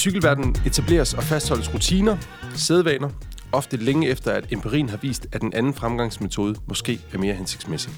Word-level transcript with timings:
cykelverdenen 0.00 0.56
etableres 0.66 1.14
og 1.14 1.22
fastholdes 1.22 1.74
rutiner, 1.74 2.16
sædvaner, 2.54 3.10
ofte 3.52 3.76
længe 3.76 4.08
efter, 4.08 4.32
at 4.32 4.52
empirien 4.52 4.88
har 4.88 4.96
vist, 4.96 5.26
at 5.32 5.40
den 5.40 5.52
anden 5.54 5.74
fremgangsmetode 5.74 6.54
måske 6.68 7.00
er 7.12 7.18
mere 7.18 7.34
hensigtsmæssig. 7.34 7.92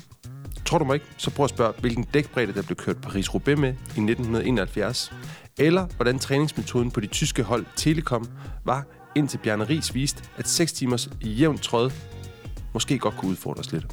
Tror 0.65 0.79
du 0.79 0.85
mig 0.85 0.95
ikke, 0.95 1.07
så 1.17 1.31
prøv 1.31 1.45
at 1.45 1.51
spørge, 1.51 1.73
hvilken 1.81 2.05
dækbredde 2.15 2.53
der 2.53 2.63
blev 2.63 2.77
kørt 2.77 2.97
Paris-Roubaix 3.07 3.57
med 3.57 3.69
i 3.69 4.01
1971, 4.01 5.13
eller 5.59 5.87
hvordan 5.97 6.19
træningsmetoden 6.19 6.91
på 6.91 7.01
de 7.01 7.07
tyske 7.07 7.43
hold 7.43 7.67
Telekom 7.77 8.29
var, 8.65 8.87
indtil 9.15 9.39
Bjarne 9.39 9.65
Ries 9.65 9.95
viste, 9.95 10.23
at 10.37 10.49
6 10.49 10.73
timers 10.73 11.09
jævnt 11.25 11.63
tråd 11.63 11.91
måske 12.75 12.99
godt 12.99 13.17
kunne 13.17 13.31
udfordres 13.31 13.73
lidt. 13.73 13.87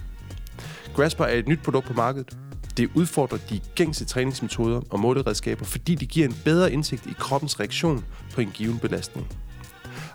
Grasper 0.96 1.26
er 1.26 1.36
et 1.36 1.48
nyt 1.48 1.60
produkt 1.64 1.88
på 1.88 1.94
markedet. 1.94 2.38
Det 2.80 2.90
udfordrer 2.96 3.38
de 3.50 3.60
gængse 3.76 4.06
træningsmetoder 4.06 4.82
og 4.90 5.00
måleredskaber, 5.00 5.66
fordi 5.66 5.96
de 5.96 6.06
giver 6.06 6.28
en 6.28 6.36
bedre 6.46 6.72
indsigt 6.72 7.06
i 7.06 7.14
kroppens 7.20 7.60
reaktion 7.60 8.06
på 8.34 8.42
en 8.42 8.52
given 8.54 8.80
belastning. 8.80 9.28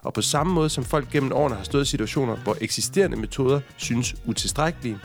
Og 0.02 0.12
på 0.12 0.22
samme 0.22 0.54
måde 0.54 0.68
som 0.68 0.84
folk 0.84 1.10
gennem 1.10 1.32
årene 1.32 1.56
har 1.56 1.62
stået 1.62 1.82
i 1.82 1.86
situationer, 1.86 2.36
hvor 2.36 2.56
eksisterende 2.60 3.16
metoder 3.16 3.60
synes 3.76 4.14
utilstrækkelige, 4.26 4.98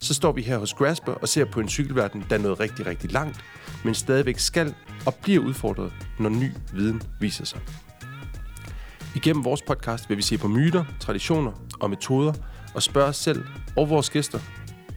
så 0.00 0.14
står 0.14 0.32
vi 0.32 0.42
her 0.42 0.58
hos 0.58 0.74
Grasper 0.74 1.12
og 1.12 1.28
ser 1.28 1.44
på 1.44 1.60
en 1.60 1.68
cykelverden, 1.68 2.24
der 2.28 2.36
er 2.36 2.40
nået 2.40 2.60
rigtig, 2.60 2.86
rigtig 2.86 3.12
langt, 3.12 3.40
men 3.84 3.94
stadigvæk 3.94 4.38
skal 4.38 4.74
og 5.06 5.14
bliver 5.14 5.44
udfordret, 5.44 5.92
når 6.18 6.28
ny 6.28 6.50
viden 6.74 7.02
viser 7.20 7.44
sig. 7.44 7.60
Igennem 9.14 9.44
vores 9.44 9.62
podcast 9.62 10.08
vil 10.08 10.16
vi 10.16 10.22
se 10.22 10.38
på 10.38 10.48
myter, 10.48 10.84
traditioner 11.00 11.52
og 11.80 11.90
metoder 11.90 12.32
og 12.74 12.82
spørge 12.82 13.08
os 13.08 13.16
selv 13.16 13.44
og 13.76 13.90
vores 13.90 14.10
gæster, 14.10 14.38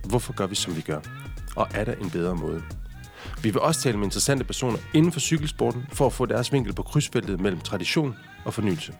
hvorfor 0.09 0.33
gør 0.33 0.47
vi, 0.47 0.55
som 0.55 0.75
vi 0.75 0.81
gør? 0.81 0.99
Og 1.59 1.67
er 1.73 1.83
der 1.83 1.93
en 1.93 2.09
bedre 2.09 2.35
måde? 2.35 2.63
Vi 3.41 3.49
vil 3.49 3.59
også 3.59 3.81
tale 3.81 3.97
med 3.97 4.05
interessante 4.05 4.43
personer 4.43 4.77
inden 4.93 5.11
for 5.11 5.19
cykelsporten 5.19 5.85
for 5.93 6.05
at 6.05 6.13
få 6.13 6.25
deres 6.25 6.53
vinkel 6.53 6.73
på 6.73 6.83
krydsfeltet 6.83 7.39
mellem 7.39 7.61
tradition 7.61 8.15
og 8.45 8.53
fornyelse. 8.53 8.93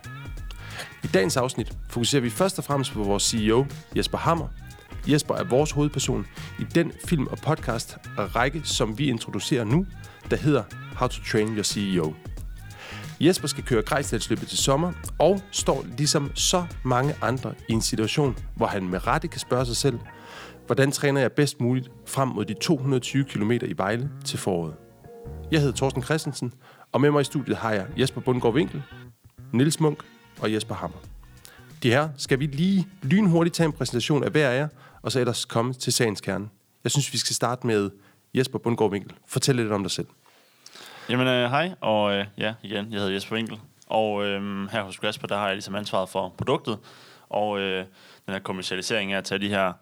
I 1.03 1.08
dagens 1.08 1.38
afsnit 1.38 1.73
fokuserer 1.89 2.22
vi 2.22 2.30
først 2.30 2.58
og 2.58 2.64
fremmest 2.64 2.92
på 2.92 3.03
vores 3.03 3.23
CEO, 3.23 3.66
Jesper 3.95 4.17
Hammer. 4.17 4.47
Jesper 5.08 5.36
er 5.36 5.44
vores 5.44 5.72
hovedperson 5.72 6.25
i 6.59 6.64
den 6.64 6.92
film- 7.06 7.28
og 7.28 7.38
podcast-række, 7.38 8.62
som 8.64 8.97
vi 8.97 9.09
introducerer 9.09 9.64
nu, 9.64 9.86
der 10.30 10.38
hedder 10.38 10.64
How 10.95 11.08
to 11.08 11.23
Train 11.31 11.56
Your 11.56 11.64
CEO. 11.64 12.14
Jesper 13.19 13.47
skal 13.47 13.64
køre 13.64 13.81
Grejsdalsløbet 13.81 14.47
til 14.47 14.58
sommer, 14.58 14.91
og 15.19 15.41
står 15.52 15.86
ligesom 15.97 16.31
så 16.36 16.66
mange 16.84 17.16
andre 17.22 17.53
i 17.69 17.73
en 17.73 17.81
situation, 17.81 18.38
hvor 18.56 18.67
han 18.67 18.89
med 18.89 19.08
rette 19.08 19.28
kan 19.28 19.39
spørge 19.39 19.66
sig 19.66 19.75
selv, 19.78 20.00
hvordan 20.70 20.92
træner 20.92 21.22
jeg 21.22 21.31
bedst 21.31 21.62
muligt 21.62 21.92
frem 22.06 22.28
mod 22.28 22.45
de 22.45 22.53
220 22.53 23.23
km 23.23 23.52
i 23.52 23.73
Vejle 23.78 24.09
til 24.25 24.39
foråret. 24.39 24.75
Jeg 25.52 25.59
hedder 25.59 25.75
Thorsten 25.75 26.03
Christensen, 26.03 26.53
og 26.92 27.02
med 27.02 27.12
mig 27.12 27.22
i 27.22 27.23
studiet 27.23 27.58
har 27.58 27.72
jeg 27.72 27.88
Jesper 27.98 28.22
Bundgaard 28.22 28.53
Winkel, 28.53 28.84
Nils 29.53 29.80
Munk 29.80 30.03
og 30.42 30.53
Jesper 30.53 30.75
Hammer. 30.75 30.97
De 31.84 31.90
her 31.90 32.09
skal 32.17 32.40
vi 32.40 32.45
lige 32.45 32.88
lynhurtigt 33.03 33.56
tage 33.56 33.66
en 33.66 33.73
præsentation 33.73 34.23
af 34.23 34.31
hver 34.31 34.50
af 34.50 34.58
jer, 34.58 34.67
og 35.02 35.12
så 35.12 35.20
ellers 35.20 35.45
komme 35.45 35.73
til 35.73 35.94
sagens 35.94 36.22
kerne. 36.22 36.50
Jeg 36.84 36.92
synes, 36.92 37.14
vi 37.14 37.17
skal 37.17 37.36
starte 37.36 37.67
med 37.67 37.90
Jesper 38.34 38.59
Bundgaard 38.59 38.92
Winkel. 38.92 39.14
Fortæl 39.28 39.56
lidt 39.56 39.72
om 39.72 39.84
dig 39.84 39.92
selv. 39.92 40.08
Jamen, 41.09 41.28
øh, 41.28 41.50
hej, 41.50 41.72
og 41.81 42.14
øh, 42.14 42.25
ja, 42.38 42.53
igen, 42.64 42.92
jeg 42.92 43.00
hedder 43.00 43.14
Jesper 43.14 43.36
Winkel, 43.36 43.59
og 43.88 44.25
øh, 44.25 44.70
her 44.72 44.84
hos 44.84 44.97
Grasper, 44.97 45.28
der 45.28 45.38
har 45.38 45.45
jeg 45.45 45.56
ligesom 45.56 45.75
ansvaret 45.75 46.09
for 46.09 46.34
produktet, 46.38 46.78
og 47.30 47.59
øh, 47.59 47.86
den 48.25 48.34
her 48.34 48.40
kommercialisering 48.40 49.14
af 49.14 49.17
at 49.17 49.23
tage 49.23 49.40
de 49.40 49.50
her 49.50 49.73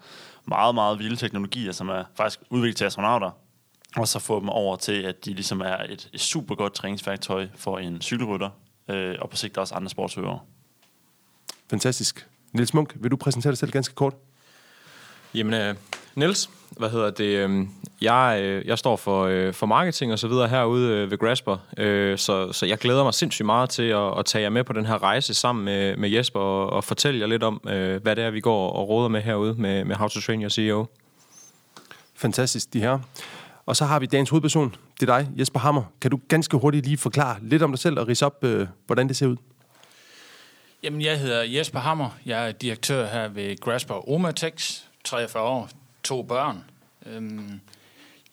meget, 0.48 0.76
meget 0.76 1.00
vilde 1.00 1.16
teknologier, 1.16 1.72
som 1.72 1.90
er 1.90 2.04
faktisk 2.16 2.40
udviklet 2.50 2.78
til 2.78 2.86
astronauter, 2.86 3.32
og 3.98 4.08
så 4.08 4.20
få 4.20 4.40
dem 4.40 4.50
over 4.50 4.76
til, 4.76 5.02
at 5.04 5.26
de 5.26 5.34
ligesom 5.34 5.62
er 5.62 5.78
et, 5.78 6.10
et 6.14 6.20
super 6.20 6.56
godt 6.56 6.74
træningsværktøj 6.74 7.48
for 7.56 7.78
en 7.78 8.02
cykelrytter, 8.02 8.50
øh, 8.88 9.16
og 9.20 9.30
på 9.30 9.36
sigt 9.36 9.58
også 9.58 9.76
andre 9.76 9.90
sportsøvere. 9.90 10.40
Fantastisk. 11.70 12.28
Niels 12.52 12.74
Munk, 12.74 12.96
vil 12.96 13.12
du 13.12 13.16
præsentere 13.16 13.52
dig 13.52 13.58
selv 13.58 13.72
ganske 13.72 13.96
kort? 13.96 14.14
Jamen, 15.34 15.54
øh, 15.54 15.76
Niels, 16.16 16.50
hvad 16.70 16.90
hedder 16.90 17.10
det? 17.10 17.50
Øh, 17.50 17.68
jeg, 18.02 18.40
øh, 18.42 18.68
jeg 18.68 18.78
står 18.78 18.96
for, 18.96 19.26
øh, 19.26 19.54
for 19.54 19.66
marketing 19.66 20.14
og 20.14 20.20
så 20.20 20.28
videre 20.28 20.48
herude 20.48 20.92
øh, 20.92 21.12
ved 21.12 21.18
Grasper, 21.18 21.58
øh, 21.78 22.18
så, 22.18 22.54
så 22.54 22.66
jeg 22.66 22.78
glæder 22.78 23.04
mig 23.04 23.14
sindssygt 23.14 23.46
meget 23.46 23.70
til 23.70 23.84
at, 23.84 24.20
at 24.20 24.26
tage 24.26 24.42
jer 24.42 24.50
med 24.50 24.64
på 24.64 24.74
den 24.74 24.86
her 24.86 25.04
rejse 25.04 25.34
sammen 25.34 25.66
med, 25.66 25.98
med 25.98 26.10
Jesper 26.10 26.40
og, 26.40 26.70
og 26.70 26.84
fortælle 26.84 27.20
jer 27.20 27.28
lidt 27.28 27.44
om, 27.44 27.62
øh, 27.70 28.02
hvad 28.02 28.16
det 28.16 28.24
er, 28.24 28.30
vi 28.30 28.40
går 28.40 28.70
og 28.70 28.90
råder 28.90 29.10
med 29.10 29.22
herude 29.22 29.54
med, 29.54 29.86
med 29.86 29.96
How 29.96 30.08
to 30.08 30.20
Train 30.20 30.42
Your 30.42 30.50
CEO. 30.50 30.86
Fantastisk, 32.16 32.74
de 32.74 32.80
her. 32.80 33.00
Og 33.66 33.76
så 33.76 33.86
har 33.86 34.00
vi 34.00 34.06
dagens 34.06 34.30
hovedperson. 34.30 34.76
Det 35.00 35.10
er 35.10 35.18
dig, 35.18 35.30
Jesper 35.40 35.60
Hammer. 35.60 35.84
Kan 36.02 36.12
du 36.12 36.20
ganske 36.28 36.58
hurtigt 36.58 36.86
lige 36.86 36.98
forklare 36.98 37.38
lidt 37.42 37.64
om 37.64 37.72
dig 37.72 37.80
selv 37.80 38.00
og 38.00 38.08
rise 38.08 38.26
op, 38.26 38.44
øh, 38.44 38.68
hvordan 38.86 39.08
det 39.08 39.18
ser 39.18 39.28
ud? 39.28 39.38
Jamen, 40.84 41.02
jeg 41.02 41.20
hedder 41.20 41.44
Jesper 41.44 41.80
Hammer. 41.80 42.10
Jeg 42.26 42.48
er 42.48 42.52
direktør 42.52 43.08
her 43.08 43.28
ved 43.28 43.60
Grasper 43.60 44.10
Omatex, 44.10 44.82
43 45.04 45.44
år, 45.44 45.70
to 46.04 46.24
børn. 46.24 46.64
Øhm, 47.06 47.60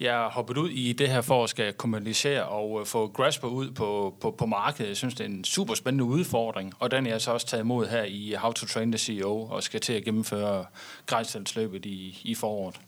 jeg 0.01 0.15
har 0.15 0.31
hoppet 0.31 0.57
ud 0.57 0.71
i 0.71 0.93
det 0.93 1.09
her 1.09 1.21
for 1.21 1.45
at 1.45 1.51
skal 1.51 1.73
kommunicere 1.73 2.45
og 2.45 2.81
øh, 2.81 2.87
få 2.87 3.09
Grasper 3.09 3.49
ud 3.49 3.71
på, 3.71 4.15
på, 4.21 4.31
på 4.31 4.47
markedet. 4.47 4.89
Jeg 4.89 4.97
synes, 4.97 5.15
det 5.15 5.25
er 5.25 5.29
en 5.29 5.45
super 5.45 5.75
spændende 5.75 6.05
udfordring, 6.05 6.73
og 6.79 6.91
den 6.91 7.07
er 7.07 7.11
jeg 7.11 7.21
så 7.21 7.33
også 7.33 7.47
taget 7.47 7.63
imod 7.63 7.87
her 7.87 8.03
i 8.05 8.35
How 8.39 8.53
to 8.53 8.67
Train 8.67 8.93
the 8.93 8.99
CEO, 8.99 9.43
og 9.43 9.63
skal 9.63 9.81
til 9.81 9.93
at 9.93 10.05
gennemføre 10.05 10.67
grænselsløbet 11.07 11.87
i, 11.87 12.21
i 12.25 12.35
foråret. 12.35 12.81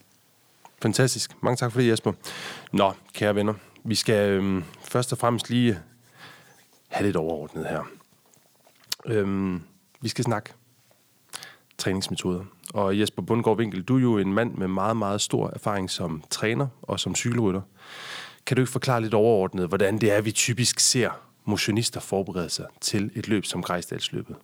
Fantastisk. 0.83 1.43
Mange 1.43 1.57
tak 1.57 1.73
for 1.73 1.81
det, 1.81 1.89
Jesper. 1.89 2.13
Nå, 2.73 2.93
kære 3.15 3.35
venner, 3.35 3.55
vi 3.85 3.95
skal 3.95 4.31
øhm, 4.31 4.65
først 4.83 5.13
og 5.13 5.19
fremmest 5.19 5.51
lige 5.51 5.79
have 6.89 7.07
lidt 7.07 7.17
overordnet 7.17 7.67
her. 7.67 7.83
Øhm, 9.07 9.63
vi 10.01 10.09
skal 10.09 10.25
snakke 10.25 10.53
træningsmetoder. 11.79 12.45
Og 12.77 12.99
Jesper 13.01 13.23
Bundgaard 13.23 13.59
Winkel, 13.59 13.83
du 13.83 13.97
er 13.97 14.01
jo 14.01 14.19
en 14.19 14.33
mand 14.33 14.55
med 14.55 14.69
meget, 14.69 14.97
meget 14.97 15.21
stor 15.21 15.51
erfaring 15.55 15.91
som 15.91 16.23
træner 16.31 16.67
og 16.83 17.01
som 17.01 17.15
cykelrytter. 17.15 17.61
Kan 18.47 18.57
du 18.57 18.63
ikke 18.63 18.73
forklare 18.73 19.01
lidt 19.01 19.15
overordnet, 19.15 19.69
hvordan 19.69 19.99
det 19.99 20.13
er, 20.13 20.21
vi 20.21 20.33
typisk 20.33 20.81
ser 20.81 21.11
motionister 21.45 22.01
forberede 22.01 22.51
sig 22.51 22.67
til 22.81 23.11
et 23.15 23.29
løb 23.29 23.45
som 23.45 23.63
Grejsdalsløbet? 23.63 24.37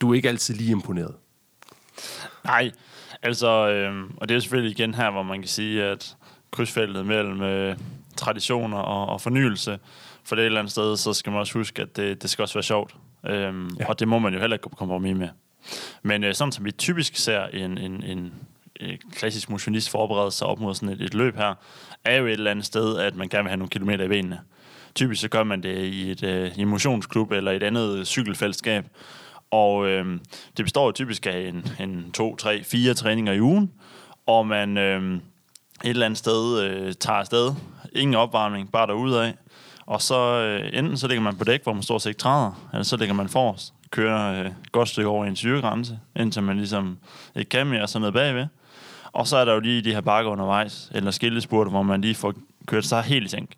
Du 0.00 0.10
er 0.10 0.14
ikke 0.14 0.28
altid 0.28 0.54
lige 0.54 0.70
imponeret. 0.70 1.14
Nej, 2.44 2.70
altså, 3.22 3.68
øh, 3.68 4.10
og 4.16 4.28
det 4.28 4.36
er 4.36 4.40
selvfølgelig 4.40 4.78
igen 4.78 4.94
her, 4.94 5.10
hvor 5.10 5.22
man 5.22 5.38
kan 5.38 5.48
sige, 5.48 5.84
at 5.84 6.16
krydsfeltet 6.50 7.06
mellem 7.06 7.42
øh, 7.42 7.76
traditioner 8.16 8.78
og, 8.78 9.06
og 9.06 9.20
fornyelse, 9.20 9.78
for 10.24 10.36
det 10.36 10.42
et 10.42 10.46
eller 10.46 10.60
andet 10.60 10.72
sted, 10.72 10.96
så 10.96 11.12
skal 11.12 11.30
man 11.30 11.40
også 11.40 11.58
huske, 11.58 11.82
at 11.82 11.96
det, 11.96 12.22
det 12.22 12.30
skal 12.30 12.42
også 12.42 12.54
være 12.54 12.62
sjovt. 12.62 12.96
Øhm, 13.26 13.68
ja. 13.80 13.88
Og 13.88 13.98
det 13.98 14.08
må 14.08 14.18
man 14.18 14.34
jo 14.34 14.40
heller 14.40 14.56
ikke 14.56 14.68
kompromis 14.76 15.16
med. 15.16 15.28
Men 16.02 16.24
øh, 16.24 16.34
sådan 16.34 16.52
som 16.52 16.64
vi 16.64 16.70
typisk 16.70 17.16
ser 17.16 17.44
en, 17.44 17.78
en, 17.78 18.04
en, 18.04 18.32
en 18.80 18.98
klassisk 19.12 19.50
motionist 19.50 19.90
forberede 19.90 20.30
sig 20.30 20.46
op 20.46 20.60
mod 20.60 20.74
sådan 20.74 20.88
et, 20.88 21.00
et 21.00 21.14
løb 21.14 21.36
her, 21.36 21.54
er 22.04 22.16
jo 22.16 22.26
et 22.26 22.32
eller 22.32 22.50
andet 22.50 22.64
sted, 22.64 22.98
at 22.98 23.16
man 23.16 23.28
gerne 23.28 23.44
vil 23.44 23.50
have 23.50 23.56
nogle 23.56 23.70
kilometer 23.70 24.04
i 24.04 24.08
benene. 24.08 24.40
Typisk 24.94 25.20
så 25.20 25.28
gør 25.28 25.44
man 25.44 25.62
det 25.62 25.84
i 25.84 26.10
et 26.10 26.22
øh, 26.22 26.68
motionsklub 26.68 27.32
eller 27.32 27.52
et 27.52 27.62
andet 27.62 28.06
cykelfællesskab. 28.06 28.84
Og 29.50 29.88
øh, 29.88 30.20
det 30.56 30.64
består 30.64 30.86
jo 30.86 30.92
typisk 30.92 31.26
af 31.26 31.38
en, 31.38 31.68
en 31.80 32.12
to, 32.12 32.36
tre, 32.36 32.64
fire 32.64 32.94
træninger 32.94 33.32
i 33.32 33.40
ugen, 33.40 33.72
og 34.26 34.46
man 34.46 34.78
øh, 34.78 35.14
et 35.84 35.90
eller 35.90 36.06
andet 36.06 36.18
sted 36.18 36.62
øh, 36.62 36.94
tager 36.94 37.18
afsted. 37.18 37.52
Ingen 37.92 38.14
opvarmning, 38.14 38.72
bare 38.72 38.86
derudad. 38.86 39.32
Og 39.86 40.02
så 40.02 40.18
øh, 40.18 40.78
enten 40.78 40.96
så 40.96 41.08
ligger 41.08 41.22
man 41.22 41.36
på 41.36 41.44
dæk, 41.44 41.62
hvor 41.62 41.72
man 41.72 41.82
stort 41.82 42.02
set 42.02 42.10
ikke 42.10 42.18
træder, 42.18 42.68
eller 42.72 42.84
så 42.84 42.96
ligger 42.96 43.14
man 43.14 43.28
forrest 43.28 43.74
kører 43.90 44.40
øh, 44.40 44.46
et 44.46 44.72
godt 44.72 44.88
stykke 44.88 45.08
over 45.08 45.24
en 45.24 45.36
syregrænse, 45.36 45.98
indtil 46.16 46.42
man 46.42 46.56
ligesom 46.56 46.98
ikke 47.36 47.48
kan 47.48 47.66
mere, 47.66 47.88
så 47.88 47.98
noget 47.98 48.14
bagved. 48.14 48.46
Og 49.12 49.26
så 49.26 49.36
er 49.36 49.44
der 49.44 49.54
jo 49.54 49.60
lige 49.60 49.82
de 49.82 49.94
her 49.94 50.00
bakker 50.00 50.30
undervejs, 50.30 50.90
eller 50.94 51.10
skillespurter, 51.10 51.70
hvor 51.70 51.82
man 51.82 52.00
lige 52.00 52.14
får 52.14 52.34
kørt 52.66 52.84
sig 52.84 53.02
helt 53.02 53.26
i 53.26 53.28
sænk. 53.28 53.50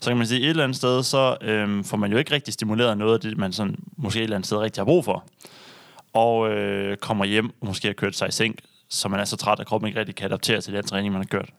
Så 0.00 0.10
kan 0.10 0.16
man 0.16 0.26
sige, 0.26 0.40
et 0.40 0.50
eller 0.50 0.64
andet 0.64 0.76
sted, 0.76 1.02
så 1.02 1.36
øhm, 1.40 1.84
får 1.84 1.96
man 1.96 2.12
jo 2.12 2.18
ikke 2.18 2.34
rigtig 2.34 2.54
stimuleret 2.54 2.98
noget 2.98 3.14
af 3.14 3.20
det, 3.20 3.38
man 3.38 3.52
sådan, 3.52 3.76
måske 3.96 4.18
et 4.18 4.22
eller 4.22 4.36
andet 4.36 4.46
sted 4.46 4.58
rigtig 4.58 4.80
har 4.80 4.84
brug 4.84 5.04
for. 5.04 5.24
Og 6.12 6.50
øh, 6.50 6.96
kommer 6.96 7.24
hjem 7.24 7.50
og 7.60 7.66
måske 7.66 7.88
har 7.88 7.92
kørt 7.92 8.16
sig 8.16 8.28
i 8.28 8.32
sænk, 8.32 8.58
så 8.88 9.08
man 9.08 9.20
er 9.20 9.24
så 9.24 9.36
træt, 9.36 9.60
at 9.60 9.66
kroppen 9.66 9.88
ikke 9.88 10.00
rigtig 10.00 10.14
kan 10.14 10.26
adaptere 10.26 10.60
til 10.60 10.74
den 10.74 10.84
træning, 10.84 11.12
man 11.12 11.22
har 11.22 11.26
kørt. 11.26 11.50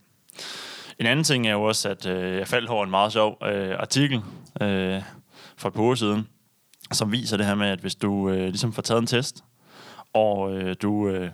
En 0.99 1.05
anden 1.05 1.23
ting 1.23 1.47
er 1.47 1.51
jo 1.51 1.63
også, 1.63 1.89
at 1.89 2.05
øh, 2.05 2.37
jeg 2.37 2.47
faldt 2.47 2.69
over 2.69 2.83
en 2.83 2.89
meget 2.89 3.11
sjov 3.11 3.37
øh, 3.43 3.75
artikel 3.79 4.21
øh, 4.61 5.01
for 5.57 5.67
et 5.67 5.73
par 5.73 5.81
uger 5.81 5.95
siden, 5.95 6.27
som 6.91 7.11
viser 7.11 7.37
det 7.37 7.45
her 7.45 7.55
med, 7.55 7.67
at 7.67 7.79
hvis 7.79 7.95
du 7.95 8.29
øh, 8.29 8.47
ligesom 8.47 8.73
får 8.73 8.81
taget 8.81 9.01
en 9.01 9.07
test, 9.07 9.43
og 10.13 10.53
øh, 10.53 10.75
du 10.81 11.07
øh, 11.07 11.29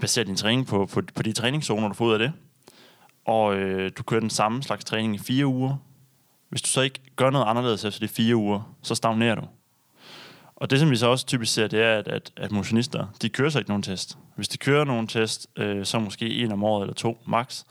baserer 0.00 0.24
din 0.24 0.36
træning 0.36 0.66
på, 0.66 0.86
på, 0.86 1.02
på 1.14 1.22
de 1.22 1.32
træningszoner, 1.32 1.88
du 1.88 1.94
får 1.94 2.04
ud 2.04 2.12
af 2.12 2.18
det, 2.18 2.32
og 3.24 3.56
øh, 3.56 3.90
du 3.98 4.02
kører 4.02 4.20
den 4.20 4.30
samme 4.30 4.62
slags 4.62 4.84
træning 4.84 5.14
i 5.14 5.18
fire 5.18 5.46
uger, 5.46 5.76
hvis 6.48 6.62
du 6.62 6.68
så 6.68 6.80
ikke 6.80 7.00
gør 7.16 7.30
noget 7.30 7.46
anderledes 7.46 7.84
efter 7.84 8.00
de 8.00 8.08
fire 8.08 8.36
uger, 8.36 8.74
så 8.82 8.94
stagnerer 8.94 9.34
du. 9.34 9.42
Og 10.56 10.70
det, 10.70 10.80
som 10.80 10.90
vi 10.90 10.96
så 10.96 11.06
også 11.06 11.26
typisk 11.26 11.54
ser, 11.54 11.66
det 11.66 11.82
er, 11.82 11.98
at, 11.98 12.08
at, 12.08 12.32
at 12.36 12.52
motionister, 12.52 13.06
de 13.22 13.28
kører 13.28 13.50
sig 13.50 13.60
ikke 13.60 13.70
nogen 13.70 13.82
test. 13.82 14.18
Hvis 14.36 14.48
de 14.48 14.58
kører 14.58 14.84
nogen 14.84 15.06
test, 15.06 15.46
øh, 15.56 15.84
så 15.84 15.98
måske 15.98 16.34
en 16.34 16.52
om 16.52 16.64
året 16.64 16.82
eller 16.82 16.94
to 16.94 17.18
max. 17.26 17.64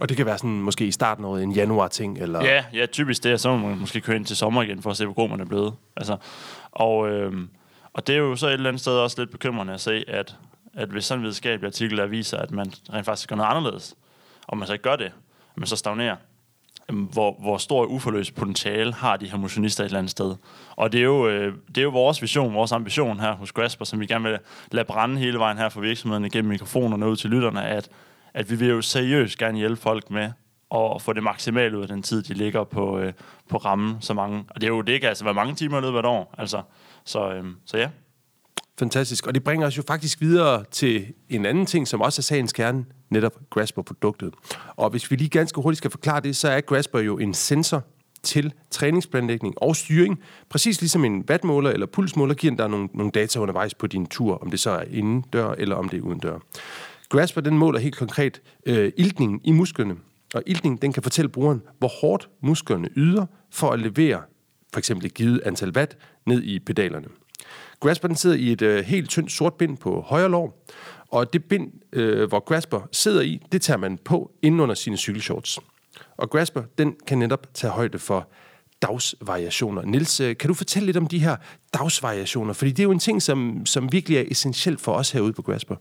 Og 0.00 0.08
det 0.08 0.16
kan 0.16 0.26
være 0.26 0.38
sådan 0.38 0.60
måske 0.60 0.86
i 0.86 0.90
starten 0.90 1.24
af 1.24 1.28
året, 1.28 1.42
en 1.42 1.52
januar-ting, 1.52 2.18
eller... 2.18 2.44
Ja, 2.44 2.64
ja, 2.74 2.86
typisk 2.86 3.24
det, 3.24 3.40
så 3.40 3.56
må 3.56 3.68
man 3.68 3.78
måske 3.78 4.00
køre 4.00 4.16
ind 4.16 4.24
til 4.24 4.36
sommer 4.36 4.62
igen, 4.62 4.82
for 4.82 4.90
at 4.90 4.96
se, 4.96 5.04
hvor 5.04 5.14
god 5.14 5.28
man 5.28 5.40
er 5.40 5.44
blevet. 5.44 5.74
Altså, 5.96 6.16
og, 6.72 7.10
øh, 7.10 7.32
og 7.92 8.06
det 8.06 8.14
er 8.14 8.18
jo 8.18 8.36
så 8.36 8.46
et 8.46 8.52
eller 8.52 8.68
andet 8.68 8.80
sted 8.80 8.92
også 8.92 9.20
lidt 9.20 9.30
bekymrende 9.30 9.72
at 9.72 9.80
se, 9.80 10.04
at, 10.08 10.36
at 10.74 10.88
hvis 10.88 11.04
sådan 11.04 11.18
en 11.18 11.22
videnskabelig 11.22 11.66
artikel, 11.66 11.98
der 11.98 12.06
viser, 12.06 12.38
at 12.38 12.50
man 12.50 12.72
rent 12.92 13.04
faktisk 13.06 13.28
gør 13.28 13.36
noget 13.36 13.50
anderledes, 13.50 13.94
og 14.46 14.58
man 14.58 14.66
så 14.66 14.72
ikke 14.72 14.82
gør 14.82 14.96
det, 14.96 15.12
men 15.54 15.60
man 15.60 15.66
så 15.66 15.76
stagnerer, 15.76 16.16
hvor, 16.92 17.36
hvor 17.40 17.58
stor 17.58 17.84
uforløst 17.84 18.34
potentiale 18.34 18.92
har 18.92 19.16
de 19.16 19.30
her 19.30 19.38
motionister 19.38 19.84
et 19.84 19.88
eller 19.88 19.98
andet 19.98 20.10
sted. 20.10 20.34
Og 20.76 20.92
det 20.92 21.00
er, 21.00 21.04
jo, 21.04 21.28
øh, 21.28 21.54
det 21.68 21.78
er 21.78 21.82
jo 21.82 21.90
vores 21.90 22.22
vision, 22.22 22.54
vores 22.54 22.72
ambition 22.72 23.20
her 23.20 23.32
hos 23.32 23.52
Grasper, 23.52 23.84
som 23.84 24.00
vi 24.00 24.06
gerne 24.06 24.28
vil 24.28 24.38
lade 24.72 24.84
brænde 24.84 25.18
hele 25.18 25.38
vejen 25.38 25.58
her 25.58 25.68
for 25.68 25.80
virksomhederne 25.80 26.30
gennem 26.30 26.48
mikrofonerne 26.48 27.08
ud 27.08 27.16
til 27.16 27.30
lytterne, 27.30 27.66
at, 27.66 27.88
at 28.34 28.50
vi 28.50 28.56
vil 28.56 28.68
jo 28.68 28.82
seriøst 28.82 29.38
gerne 29.38 29.58
hjælpe 29.58 29.82
folk 29.82 30.10
med 30.10 30.30
at 30.74 31.02
få 31.02 31.12
det 31.12 31.22
maksimale 31.22 31.76
ud 31.76 31.82
af 31.82 31.88
den 31.88 32.02
tid, 32.02 32.22
de 32.22 32.34
ligger 32.34 32.64
på, 32.64 32.98
øh, 32.98 33.12
på 33.48 33.56
rammen. 33.56 33.96
Så 34.00 34.14
mange. 34.14 34.44
Og 34.48 34.60
det 34.60 34.66
er 34.66 34.70
jo 34.70 34.80
det 34.80 35.00
kan 35.00 35.08
altså 35.08 35.24
være 35.24 35.34
mange 35.34 35.54
timer 35.54 35.78
i 35.78 35.80
løbet 35.80 35.96
af 35.96 36.00
et 36.00 36.06
år. 36.06 36.34
Altså, 36.38 36.62
så, 37.04 37.32
øh, 37.32 37.44
så 37.66 37.78
ja. 37.78 37.90
Fantastisk. 38.78 39.26
Og 39.26 39.34
det 39.34 39.44
bringer 39.44 39.66
os 39.66 39.76
jo 39.76 39.82
faktisk 39.86 40.20
videre 40.20 40.64
til 40.70 41.06
en 41.28 41.46
anden 41.46 41.66
ting, 41.66 41.88
som 41.88 42.00
også 42.00 42.20
er 42.20 42.22
sagens 42.22 42.52
kerne, 42.52 42.84
netop 43.10 43.32
Grasper-produktet. 43.50 44.34
Og 44.76 44.90
hvis 44.90 45.10
vi 45.10 45.16
lige 45.16 45.28
ganske 45.28 45.60
hurtigt 45.60 45.78
skal 45.78 45.90
forklare 45.90 46.20
det, 46.20 46.36
så 46.36 46.48
er 46.48 46.60
Grasper 46.60 46.98
jo 46.98 47.18
en 47.18 47.34
sensor 47.34 47.84
til 48.22 48.52
træningsplanlægning 48.70 49.54
og 49.62 49.76
styring. 49.76 50.20
Præcis 50.48 50.80
ligesom 50.80 51.04
en 51.04 51.24
wattmåler 51.30 51.70
eller 51.70 51.86
pulsmåler 51.86 52.34
giver 52.34 52.56
dig 52.56 52.68
nogle, 52.68 52.88
nogle 52.94 53.10
data 53.10 53.38
undervejs 53.38 53.74
på 53.74 53.86
din 53.86 54.06
tur, 54.06 54.38
om 54.42 54.50
det 54.50 54.60
så 54.60 54.70
er 54.70 54.84
indendør 54.90 55.54
eller 55.58 55.76
om 55.76 55.88
det 55.88 55.98
er 55.98 56.02
udendør. 56.02 56.38
Grasper 57.10 57.40
den 57.40 57.58
måler 57.58 57.78
helt 57.78 57.96
konkret 57.96 58.42
øh, 58.66 58.92
iltningen 58.96 59.40
i 59.44 59.52
musklerne. 59.52 59.96
Og 60.34 60.42
iltningen 60.46 60.78
den 60.82 60.92
kan 60.92 61.02
fortælle 61.02 61.28
brugeren, 61.28 61.62
hvor 61.78 61.88
hårdt 62.00 62.28
musklerne 62.42 62.88
yder 62.96 63.26
for 63.50 63.70
at 63.70 63.80
levere 63.80 64.22
for 64.72 64.78
eksempel 64.78 65.06
et 65.06 65.14
givet 65.14 65.40
antal 65.44 65.76
watt 65.76 65.96
ned 66.26 66.42
i 66.42 66.58
pedalerne. 66.58 67.06
Grasper 67.80 68.08
den 68.08 68.16
sidder 68.16 68.36
i 68.36 68.52
et 68.52 68.62
øh, 68.62 68.84
helt 68.84 69.10
tyndt 69.10 69.32
sort 69.32 69.54
bind 69.54 69.78
på 69.78 70.00
højre 70.00 70.28
lår, 70.28 70.66
og 71.08 71.32
det 71.32 71.44
bind, 71.44 71.72
øh, 71.92 72.28
hvor 72.28 72.40
Grasper 72.40 72.88
sidder 72.92 73.20
i, 73.20 73.42
det 73.52 73.62
tager 73.62 73.78
man 73.78 73.98
på 73.98 74.30
inden 74.42 74.60
under 74.60 74.74
sine 74.74 74.96
cykelshorts. 74.96 75.58
Og 76.16 76.30
Grasper, 76.30 76.62
den 76.78 76.94
kan 77.06 77.18
netop 77.18 77.54
tage 77.54 77.70
højde 77.70 77.98
for 77.98 78.28
dagsvariationer. 78.82 79.82
Nils, 79.82 80.20
øh, 80.20 80.36
kan 80.36 80.48
du 80.48 80.54
fortælle 80.54 80.86
lidt 80.86 80.96
om 80.96 81.06
de 81.06 81.18
her 81.18 81.36
dagsvariationer? 81.74 82.52
Fordi 82.52 82.70
det 82.70 82.80
er 82.80 82.84
jo 82.84 82.90
en 82.90 82.98
ting, 82.98 83.22
som, 83.22 83.66
som 83.66 83.92
virkelig 83.92 84.18
er 84.18 84.24
essentielt 84.30 84.80
for 84.80 84.92
os 84.92 85.10
herude 85.10 85.32
på 85.32 85.42
Grasper. 85.42 85.76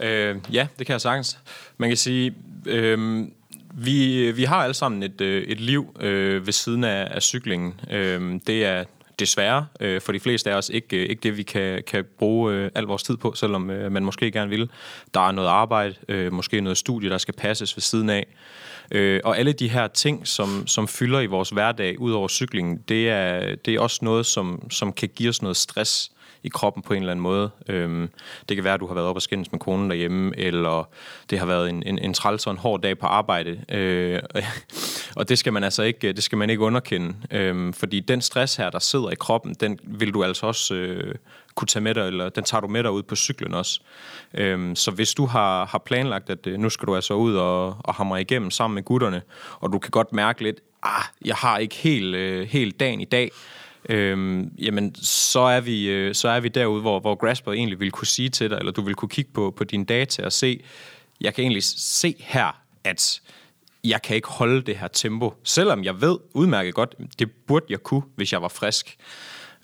Øh, 0.00 0.36
ja, 0.52 0.66
det 0.78 0.86
kan 0.86 0.92
jeg 0.92 1.00
sagtens. 1.00 1.38
Man 1.78 1.90
kan 1.90 1.96
sige, 1.96 2.34
øh, 2.66 3.26
vi, 3.74 4.30
vi 4.32 4.44
har 4.44 4.56
alle 4.56 4.74
sammen 4.74 5.02
et, 5.02 5.20
øh, 5.20 5.42
et 5.42 5.60
liv 5.60 5.96
øh, 6.00 6.46
ved 6.46 6.52
siden 6.52 6.84
af, 6.84 7.08
af 7.10 7.22
cyklingen. 7.22 7.80
Øh, 7.90 8.40
det 8.46 8.64
er 8.64 8.84
desværre 9.18 9.66
øh, 9.80 10.00
for 10.00 10.12
de 10.12 10.20
fleste 10.20 10.50
af 10.50 10.54
os 10.54 10.68
ikke, 10.68 10.96
øh, 10.96 11.02
ikke 11.10 11.20
det, 11.22 11.36
vi 11.36 11.42
kan, 11.42 11.82
kan 11.86 12.04
bruge 12.18 12.52
øh, 12.54 12.70
al 12.74 12.84
vores 12.84 13.02
tid 13.02 13.16
på, 13.16 13.32
selvom 13.34 13.70
øh, 13.70 13.92
man 13.92 14.04
måske 14.04 14.30
gerne 14.30 14.50
vil. 14.50 14.70
Der 15.14 15.28
er 15.28 15.32
noget 15.32 15.48
arbejde, 15.48 15.94
øh, 16.08 16.32
måske 16.32 16.60
noget 16.60 16.78
studie, 16.78 17.10
der 17.10 17.18
skal 17.18 17.34
passes 17.34 17.76
ved 17.76 17.82
siden 17.82 18.10
af. 18.10 18.26
Øh, 18.90 19.20
og 19.24 19.38
alle 19.38 19.52
de 19.52 19.68
her 19.68 19.86
ting, 19.86 20.26
som, 20.26 20.66
som 20.66 20.88
fylder 20.88 21.20
i 21.20 21.26
vores 21.26 21.50
hverdag 21.50 22.00
ud 22.00 22.12
over 22.12 22.28
cyklingen, 22.28 22.76
det 22.88 23.08
er, 23.08 23.54
det 23.54 23.74
er 23.74 23.80
også 23.80 23.98
noget, 24.02 24.26
som, 24.26 24.70
som 24.70 24.92
kan 24.92 25.08
give 25.08 25.28
os 25.28 25.42
noget 25.42 25.56
stress 25.56 26.12
i 26.42 26.48
kroppen 26.48 26.82
på 26.82 26.94
en 26.94 27.02
eller 27.02 27.10
anden 27.10 27.22
måde. 27.22 27.50
Øhm, 27.68 28.10
det 28.48 28.56
kan 28.56 28.64
være, 28.64 28.74
at 28.74 28.80
du 28.80 28.86
har 28.86 28.94
været 28.94 29.06
op 29.06 29.16
og 29.16 29.22
skændes 29.22 29.52
med 29.52 29.60
konen 29.60 29.90
derhjemme, 29.90 30.38
eller 30.38 30.88
det 31.30 31.38
har 31.38 31.46
været 31.46 31.70
en, 31.70 31.82
en, 31.86 31.98
en 31.98 32.14
træls 32.14 32.46
og 32.46 32.50
en 32.50 32.58
hård 32.58 32.80
dag 32.82 32.98
på 32.98 33.06
arbejde. 33.06 33.64
Øh, 33.68 34.20
og 35.16 35.28
det 35.28 35.38
skal 35.38 35.52
man 35.52 35.64
altså 35.64 35.82
ikke, 35.82 36.12
det 36.12 36.22
skal 36.22 36.38
man 36.38 36.50
ikke 36.50 36.62
underkende. 36.62 37.14
Øhm, 37.30 37.72
fordi 37.72 38.00
den 38.00 38.20
stress 38.20 38.56
her, 38.56 38.70
der 38.70 38.78
sidder 38.78 39.10
i 39.10 39.14
kroppen, 39.14 39.54
den 39.60 39.78
vil 39.84 40.14
du 40.14 40.24
altså 40.24 40.46
også 40.46 40.74
øh, 40.74 41.14
kunne 41.54 41.68
tage 41.68 41.82
med 41.82 41.94
dig, 41.94 42.06
eller 42.06 42.28
den 42.28 42.44
tager 42.44 42.60
du 42.60 42.68
med 42.68 42.82
dig 42.82 42.90
ud 42.90 43.02
på 43.02 43.16
cyklen 43.16 43.54
også. 43.54 43.80
Øhm, 44.34 44.76
så 44.76 44.90
hvis 44.90 45.14
du 45.14 45.26
har, 45.26 45.66
har 45.66 45.78
planlagt, 45.78 46.30
at 46.30 46.46
øh, 46.46 46.58
nu 46.58 46.70
skal 46.70 46.86
du 46.86 46.94
altså 46.94 47.14
ud 47.14 47.34
og, 47.34 47.76
og 47.78 47.94
hamre 47.94 48.20
igennem 48.20 48.50
sammen 48.50 48.74
med 48.74 48.82
gutterne, 48.82 49.22
og 49.60 49.72
du 49.72 49.78
kan 49.78 49.90
godt 49.90 50.12
mærke 50.12 50.42
lidt, 50.42 50.60
ah, 50.82 51.04
jeg 51.24 51.36
har 51.36 51.58
ikke 51.58 51.74
helt, 51.74 52.14
øh, 52.14 52.48
helt 52.48 52.80
dagen 52.80 53.00
i 53.00 53.04
dag, 53.04 53.30
øhm, 53.88 54.50
jamen 54.58 54.94
så 55.02 55.40
er 55.40 55.60
vi, 55.60 55.88
øh, 55.88 56.14
så 56.14 56.28
er 56.28 56.40
vi 56.40 56.48
derude, 56.48 56.80
hvor, 56.80 57.00
hvor 57.00 57.14
Grasper 57.14 57.52
egentlig 57.52 57.80
vil 57.80 57.90
kunne 57.90 58.06
sige 58.06 58.28
til 58.28 58.50
dig, 58.50 58.58
eller 58.58 58.72
du 58.72 58.82
vil 58.82 58.94
kunne 58.94 59.08
kigge 59.08 59.30
på, 59.34 59.54
på 59.56 59.64
dine 59.64 59.84
data 59.84 60.24
og 60.24 60.32
se, 60.32 60.60
jeg 61.20 61.34
kan 61.34 61.42
egentlig 61.42 61.64
se 61.64 62.14
her, 62.18 62.60
at 62.84 63.20
jeg 63.84 64.02
kan 64.02 64.16
ikke 64.16 64.28
holde 64.28 64.62
det 64.62 64.76
her 64.76 64.88
tempo, 64.88 65.34
selvom 65.44 65.84
jeg 65.84 66.00
ved 66.00 66.18
udmærket 66.34 66.74
godt, 66.74 66.94
det 67.18 67.30
burde 67.46 67.66
jeg 67.68 67.82
kunne, 67.82 68.02
hvis 68.16 68.32
jeg 68.32 68.42
var 68.42 68.48
frisk. 68.48 68.96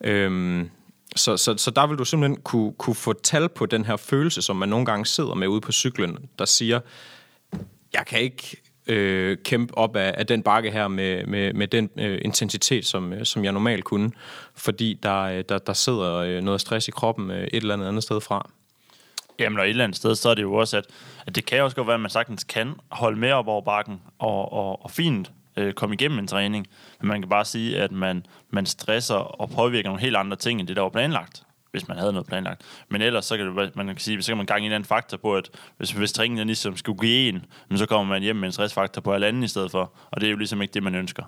Øhm, 0.05 0.71
så, 1.17 1.37
så, 1.37 1.57
så 1.57 1.71
der 1.71 1.87
vil 1.87 1.99
du 1.99 2.05
simpelthen 2.05 2.43
kunne, 2.43 2.73
kunne 2.73 2.95
få 2.95 3.13
tal 3.13 3.49
på 3.49 3.67
den 3.67 3.85
her 3.85 3.97
følelse, 3.97 4.43
som 4.43 4.57
man 4.57 4.69
nogle 4.69 4.87
gange 4.87 5.07
sidder 5.07 5.35
med 5.35 5.49
ude 5.49 5.61
på 5.61 5.73
cyklen, 5.73 6.19
der 6.39 6.45
siger, 6.45 6.81
jeg 7.93 8.07
kan 8.07 8.21
ikke 8.21 8.57
øh, 8.91 9.37
kæmpe 9.45 9.79
op 9.79 9.97
af, 9.97 10.15
af 10.17 10.27
den 10.27 10.43
bakke 10.43 10.71
her 10.71 10.89
med, 10.89 11.27
med, 11.27 11.53
med 11.53 11.69
den 11.69 11.91
øh, 11.99 12.19
intensitet, 12.25 12.87
som, 12.87 13.13
øh, 13.13 13.25
som 13.25 13.45
jeg 13.45 13.53
normalt 13.53 13.85
kunne, 13.85 14.11
fordi 14.55 14.99
der, 15.03 15.23
øh, 15.23 15.45
der, 15.49 15.59
der 15.59 15.73
sidder 15.73 16.15
øh, 16.15 16.43
noget 16.43 16.61
stress 16.61 16.89
i 16.89 16.91
kroppen 16.91 17.31
øh, 17.31 17.43
et 17.43 17.49
eller 17.53 17.75
andet 17.75 17.89
andet 17.89 18.03
sted 18.03 18.21
fra. 18.21 18.51
Jamen, 19.39 19.59
og 19.59 19.65
et 19.65 19.71
eller 19.71 19.85
andet 19.85 19.97
sted, 19.97 20.15
så 20.15 20.29
er 20.29 20.35
det 20.35 20.43
jo 20.43 20.55
også, 20.55 20.77
at, 20.77 20.85
at 21.27 21.35
det 21.35 21.47
kan 21.47 21.63
også 21.63 21.77
godt 21.77 21.87
være, 21.87 21.95
at 21.95 22.01
man 22.01 22.11
sagtens 22.11 22.45
kan 22.45 22.75
holde 22.89 23.19
med 23.19 23.33
op 23.33 23.49
over 23.49 23.63
bakken 23.63 24.01
og, 24.19 24.53
og, 24.53 24.85
og 24.85 24.91
fint 24.91 25.33
øh, 25.57 25.73
komme 25.73 25.95
igennem 25.95 26.19
en 26.19 26.27
træning. 26.27 26.67
Men 27.01 27.09
man 27.09 27.23
kan 27.23 27.29
bare 27.29 27.45
sige, 27.45 27.79
at 27.79 27.93
man, 27.93 28.27
man 28.51 28.67
stresser 28.67 29.15
og 29.15 29.51
påvirker 29.51 29.89
nogle 29.89 30.01
helt 30.03 30.17
andre 30.17 30.37
ting, 30.37 30.61
end 30.61 30.69
det, 30.69 30.77
der 30.77 30.83
var 30.83 30.89
planlagt 30.89 31.43
hvis 31.71 31.89
man 31.89 31.99
havde 31.99 32.13
noget 32.13 32.27
planlagt. 32.27 32.63
Men 32.89 33.03
ellers, 33.03 33.25
så 33.25 33.37
kan 33.37 33.57
det, 33.57 33.77
man 33.77 33.87
kan 33.87 33.99
sige, 33.99 34.23
så 34.23 34.31
kan 34.31 34.37
man 34.37 34.47
gange 34.47 34.67
en 34.67 34.73
anden 34.73 34.87
faktor 34.87 35.17
på, 35.17 35.37
at 35.37 35.51
hvis, 35.77 35.91
hvis 35.91 36.13
træningen 36.13 36.47
ligesom 36.47 36.77
skulle 36.77 36.99
give 37.01 37.29
en, 37.29 37.79
så 37.79 37.87
kommer 37.87 38.15
man 38.15 38.23
hjem 38.23 38.37
med 38.37 38.49
en 38.49 38.53
stressfaktor 38.53 39.01
på 39.01 39.13
halvanden 39.13 39.43
i 39.43 39.49
stedet 39.49 39.71
for. 39.71 39.95
Og 40.11 40.21
det 40.21 40.27
er 40.27 40.31
jo 40.31 40.37
ligesom 40.37 40.63
ikke 40.63 40.75
det, 40.75 40.83
man 40.83 40.95
ønsker. 40.95 41.25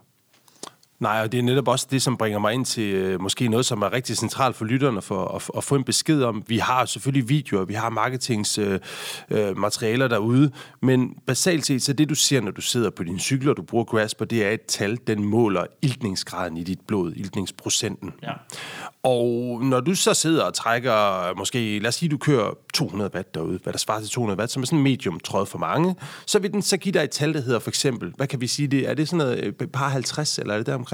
Nej, 1.02 1.20
og 1.22 1.32
det 1.32 1.38
er 1.38 1.42
netop 1.42 1.68
også 1.68 1.86
det, 1.90 2.02
som 2.02 2.16
bringer 2.16 2.38
mig 2.38 2.54
ind 2.54 2.64
til 2.64 2.94
øh, 2.94 3.20
måske 3.20 3.48
noget, 3.48 3.66
som 3.66 3.82
er 3.82 3.92
rigtig 3.92 4.16
centralt 4.16 4.56
for 4.56 4.64
lytterne 4.64 5.02
for 5.02 5.24
at, 5.24 5.50
at 5.56 5.64
få 5.64 5.74
en 5.74 5.84
besked 5.84 6.22
om. 6.22 6.42
Vi 6.46 6.58
har 6.58 6.84
selvfølgelig 6.84 7.28
videoer, 7.28 7.64
vi 7.64 7.74
har 7.74 7.90
marketingsmaterialer 7.90 10.06
øh, 10.06 10.10
øh, 10.10 10.10
derude, 10.10 10.50
men 10.82 11.14
basalt 11.26 11.66
set, 11.66 11.82
så 11.82 11.92
det 11.92 12.08
du 12.08 12.14
ser, 12.14 12.40
når 12.40 12.50
du 12.50 12.60
sidder 12.60 12.90
på 12.90 13.04
din 13.04 13.18
cykel, 13.18 13.48
og 13.48 13.56
du 13.56 13.62
bruger 13.62 13.84
Grasper, 13.84 14.24
det 14.24 14.44
er 14.44 14.50
et 14.50 14.62
tal, 14.62 14.98
den 15.06 15.24
måler 15.24 15.66
iltningsgraden 15.82 16.56
i 16.56 16.62
dit 16.62 16.80
blod, 16.86 17.12
iltningsprocenten. 17.16 18.12
Ja. 18.22 18.32
Og 19.02 19.60
når 19.64 19.80
du 19.80 19.94
så 19.94 20.14
sidder 20.14 20.44
og 20.44 20.54
trækker, 20.54 21.34
måske, 21.36 21.78
lad 21.78 21.88
os 21.88 21.94
sige, 21.94 22.08
du 22.08 22.18
kører 22.18 22.50
200 22.74 23.10
watt 23.14 23.34
derude, 23.34 23.58
hvad 23.62 23.72
der 23.72 23.78
svarer 23.78 24.00
til 24.00 24.10
200 24.10 24.38
watt, 24.38 24.52
som 24.52 24.62
er 24.62 24.66
sådan 24.66 24.78
en 24.78 24.82
medium 24.82 25.20
tråd 25.20 25.46
for 25.46 25.58
mange, 25.58 25.96
så 26.26 26.38
vil 26.38 26.52
den 26.52 26.62
så 26.62 26.76
give 26.76 26.92
dig 26.92 27.04
et 27.04 27.10
tal, 27.10 27.34
der 27.34 27.40
hedder 27.40 27.58
for 27.58 27.70
eksempel, 27.70 28.12
hvad 28.16 28.26
kan 28.26 28.40
vi 28.40 28.46
sige 28.46 28.68
det, 28.68 28.88
er 28.88 28.94
det 28.94 29.08
sådan 29.08 29.26
noget 29.26 29.54
øh, 29.60 29.68
par 29.68 29.88
50, 29.88 30.38
eller 30.38 30.54
er 30.54 30.58
det 30.58 30.66
der 30.66 30.74
omkring? 30.74 30.91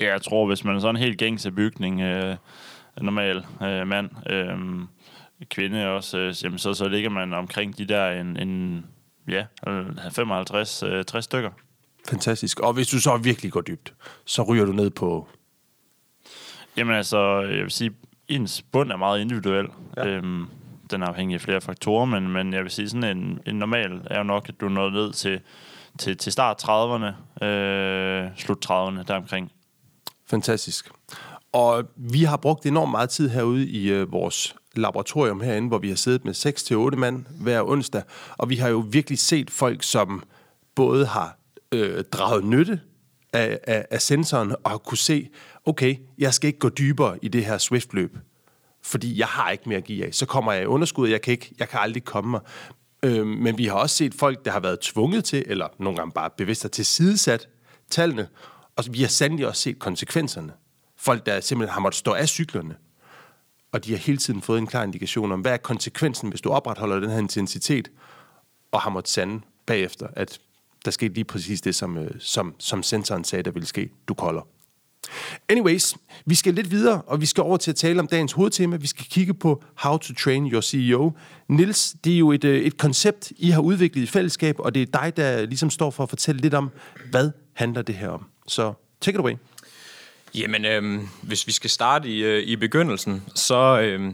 Ja, 0.00 0.12
jeg 0.12 0.22
tror, 0.22 0.46
hvis 0.46 0.64
man 0.64 0.76
er 0.76 0.80
sådan 0.80 0.96
en 0.96 1.02
helt 1.02 1.18
gængse 1.18 1.52
bygning, 1.52 2.00
øh, 2.00 2.36
normal 3.00 3.44
øh, 3.62 3.86
mand, 3.86 4.10
øh, 4.30 4.58
kvinde 5.50 5.88
også, 5.88 6.18
øh, 6.18 6.44
jamen, 6.44 6.58
så, 6.58 6.74
så 6.74 6.88
ligger 6.88 7.10
man 7.10 7.32
omkring 7.32 7.78
de 7.78 7.84
der 7.84 8.10
en, 8.10 8.36
en 8.36 8.84
ja, 9.28 9.44
55-60 9.66 10.86
øh, 10.86 11.22
stykker. 11.22 11.50
Fantastisk. 12.08 12.60
Og 12.60 12.72
hvis 12.72 12.88
du 12.88 13.00
så 13.00 13.16
virkelig 13.16 13.52
går 13.52 13.60
dybt, 13.60 13.94
så 14.24 14.42
ryger 14.42 14.64
du 14.64 14.72
ned 14.72 14.90
på 14.90 15.28
Jamen 16.76 16.94
altså, 16.94 17.40
jeg 17.40 17.62
vil 17.62 17.70
sige, 17.70 17.90
ens 18.28 18.62
bund 18.62 18.92
er 18.92 18.96
meget 18.96 19.20
individuel. 19.20 19.68
Ja. 19.96 20.06
Øhm, 20.06 20.46
den 20.90 21.02
er 21.02 21.06
afhængig 21.06 21.34
af 21.34 21.40
flere 21.40 21.60
faktorer, 21.60 22.04
men, 22.04 22.28
men 22.28 22.52
jeg 22.52 22.62
vil 22.62 22.70
sige, 22.70 22.88
sådan 22.88 23.16
en, 23.16 23.40
en 23.46 23.54
normal 23.54 24.00
er 24.04 24.18
jo 24.18 24.24
nok, 24.24 24.48
at 24.48 24.60
du 24.60 24.66
er 24.66 24.70
nået 24.70 24.92
ned 24.92 25.12
til, 25.12 25.40
til, 25.98 26.16
til 26.16 26.32
start 26.32 26.64
30'erne, 26.64 27.44
øh, 27.44 28.30
slut 28.36 28.70
30'erne, 28.70 29.02
deromkring. 29.02 29.52
Fantastisk. 30.26 30.90
Og 31.52 31.84
vi 31.96 32.24
har 32.24 32.36
brugt 32.36 32.66
enormt 32.66 32.90
meget 32.90 33.10
tid 33.10 33.28
herude 33.28 33.68
i 33.68 33.90
øh, 33.90 34.12
vores 34.12 34.56
laboratorium 34.74 35.40
herinde, 35.40 35.68
hvor 35.68 35.78
vi 35.78 35.88
har 35.88 35.96
siddet 35.96 36.24
med 36.24 36.92
6-8 36.94 36.96
mand 36.96 37.24
hver 37.40 37.62
onsdag, 37.62 38.02
og 38.38 38.48
vi 38.48 38.56
har 38.56 38.68
jo 38.68 38.84
virkelig 38.90 39.18
set 39.18 39.50
folk, 39.50 39.82
som 39.82 40.22
både 40.74 41.06
har 41.06 41.38
øh, 41.72 42.04
draget 42.04 42.44
nytte 42.44 42.80
af, 43.32 43.58
af, 43.66 43.86
af 43.90 44.02
sensoren 44.02 44.54
og 44.64 44.70
har 44.70 44.78
kunne 44.78 44.98
se, 44.98 45.28
okay, 45.64 45.96
jeg 46.18 46.34
skal 46.34 46.46
ikke 46.46 46.58
gå 46.58 46.68
dybere 46.68 47.18
i 47.22 47.28
det 47.28 47.44
her 47.44 47.58
Swift-løb, 47.58 48.18
fordi 48.82 49.18
jeg 49.18 49.26
har 49.26 49.50
ikke 49.50 49.68
mere 49.68 49.78
at 49.78 49.84
give 49.84 50.06
af. 50.06 50.14
Så 50.14 50.26
kommer 50.26 50.52
jeg 50.52 50.62
i 50.62 50.66
underskud, 50.66 51.08
jeg 51.08 51.20
kan, 51.20 51.32
ikke, 51.32 51.54
jeg 51.58 51.68
kan 51.68 51.80
aldrig 51.80 52.04
komme 52.04 52.30
mig. 52.30 52.40
Øh, 53.02 53.26
men 53.26 53.58
vi 53.58 53.66
har 53.66 53.74
også 53.74 53.96
set 53.96 54.14
folk, 54.14 54.44
der 54.44 54.50
har 54.50 54.60
været 54.60 54.80
tvunget 54.80 55.24
til, 55.24 55.44
eller 55.46 55.68
nogle 55.78 55.96
gange 55.96 56.12
bare 56.12 56.30
bevidst 56.36 56.66
til 56.72 56.86
sidesat 56.86 57.48
tallene, 57.90 58.28
og 58.76 58.84
vi 58.90 59.00
har 59.00 59.08
sandelig 59.08 59.46
også 59.46 59.62
set 59.62 59.78
konsekvenserne. 59.78 60.52
Folk, 60.96 61.26
der 61.26 61.40
simpelthen 61.40 61.72
har 61.72 61.80
måttet 61.80 61.98
stå 61.98 62.12
af 62.12 62.28
cyklerne, 62.28 62.76
og 63.72 63.84
de 63.84 63.90
har 63.90 63.98
hele 63.98 64.18
tiden 64.18 64.42
fået 64.42 64.58
en 64.58 64.66
klar 64.66 64.82
indikation 64.82 65.32
om, 65.32 65.40
hvad 65.40 65.52
er 65.52 65.56
konsekvensen, 65.56 66.28
hvis 66.28 66.40
du 66.40 66.50
opretholder 66.50 67.00
den 67.00 67.10
her 67.10 67.18
intensitet, 67.18 67.90
og 68.72 68.80
har 68.80 68.90
måttet 68.90 69.12
sande 69.12 69.40
bagefter, 69.66 70.08
at 70.16 70.40
der 70.84 70.90
skete 70.90 71.14
lige 71.14 71.24
præcis 71.24 71.60
det, 71.60 71.74
som, 71.74 71.98
øh, 71.98 72.10
som, 72.18 72.54
som 72.58 72.82
sensoren 72.82 73.24
sagde, 73.24 73.42
der 73.42 73.50
ville 73.50 73.66
ske. 73.66 73.90
Du 74.08 74.14
kolder. 74.14 74.42
Anyways, 75.48 75.94
vi 76.26 76.34
skal 76.34 76.54
lidt 76.54 76.70
videre, 76.70 77.02
og 77.02 77.20
vi 77.20 77.26
skal 77.26 77.42
over 77.42 77.56
til 77.56 77.70
at 77.70 77.76
tale 77.76 78.00
om 78.00 78.06
dagens 78.06 78.32
hovedtema. 78.32 78.76
Vi 78.76 78.86
skal 78.86 79.06
kigge 79.10 79.34
på 79.34 79.64
How 79.74 79.96
to 79.96 80.14
Train 80.14 80.46
Your 80.46 80.60
CEO. 80.60 81.12
Nils, 81.48 81.94
det 82.04 82.14
er 82.14 82.18
jo 82.18 82.32
et, 82.32 82.44
øh, 82.44 82.62
et 82.62 82.76
koncept, 82.76 83.32
I 83.36 83.50
har 83.50 83.60
udviklet 83.60 84.02
i 84.02 84.06
fællesskab, 84.06 84.56
og 84.58 84.74
det 84.74 84.82
er 84.82 85.00
dig, 85.00 85.16
der 85.16 85.46
ligesom 85.46 85.70
står 85.70 85.90
for 85.90 86.02
at 86.02 86.08
fortælle 86.08 86.40
lidt 86.40 86.54
om, 86.54 86.70
hvad 87.10 87.30
handler 87.52 87.82
det 87.82 87.94
her 87.94 88.08
om. 88.08 88.26
Så 88.46 88.72
take 89.00 89.14
it 89.16 89.20
away. 89.20 89.34
Jamen, 90.34 90.64
øh, 90.64 91.00
hvis 91.22 91.46
vi 91.46 91.52
skal 91.52 91.70
starte 91.70 92.08
i, 92.08 92.24
øh, 92.24 92.42
i 92.42 92.56
begyndelsen, 92.56 93.22
så, 93.34 93.80
øh, 93.80 94.12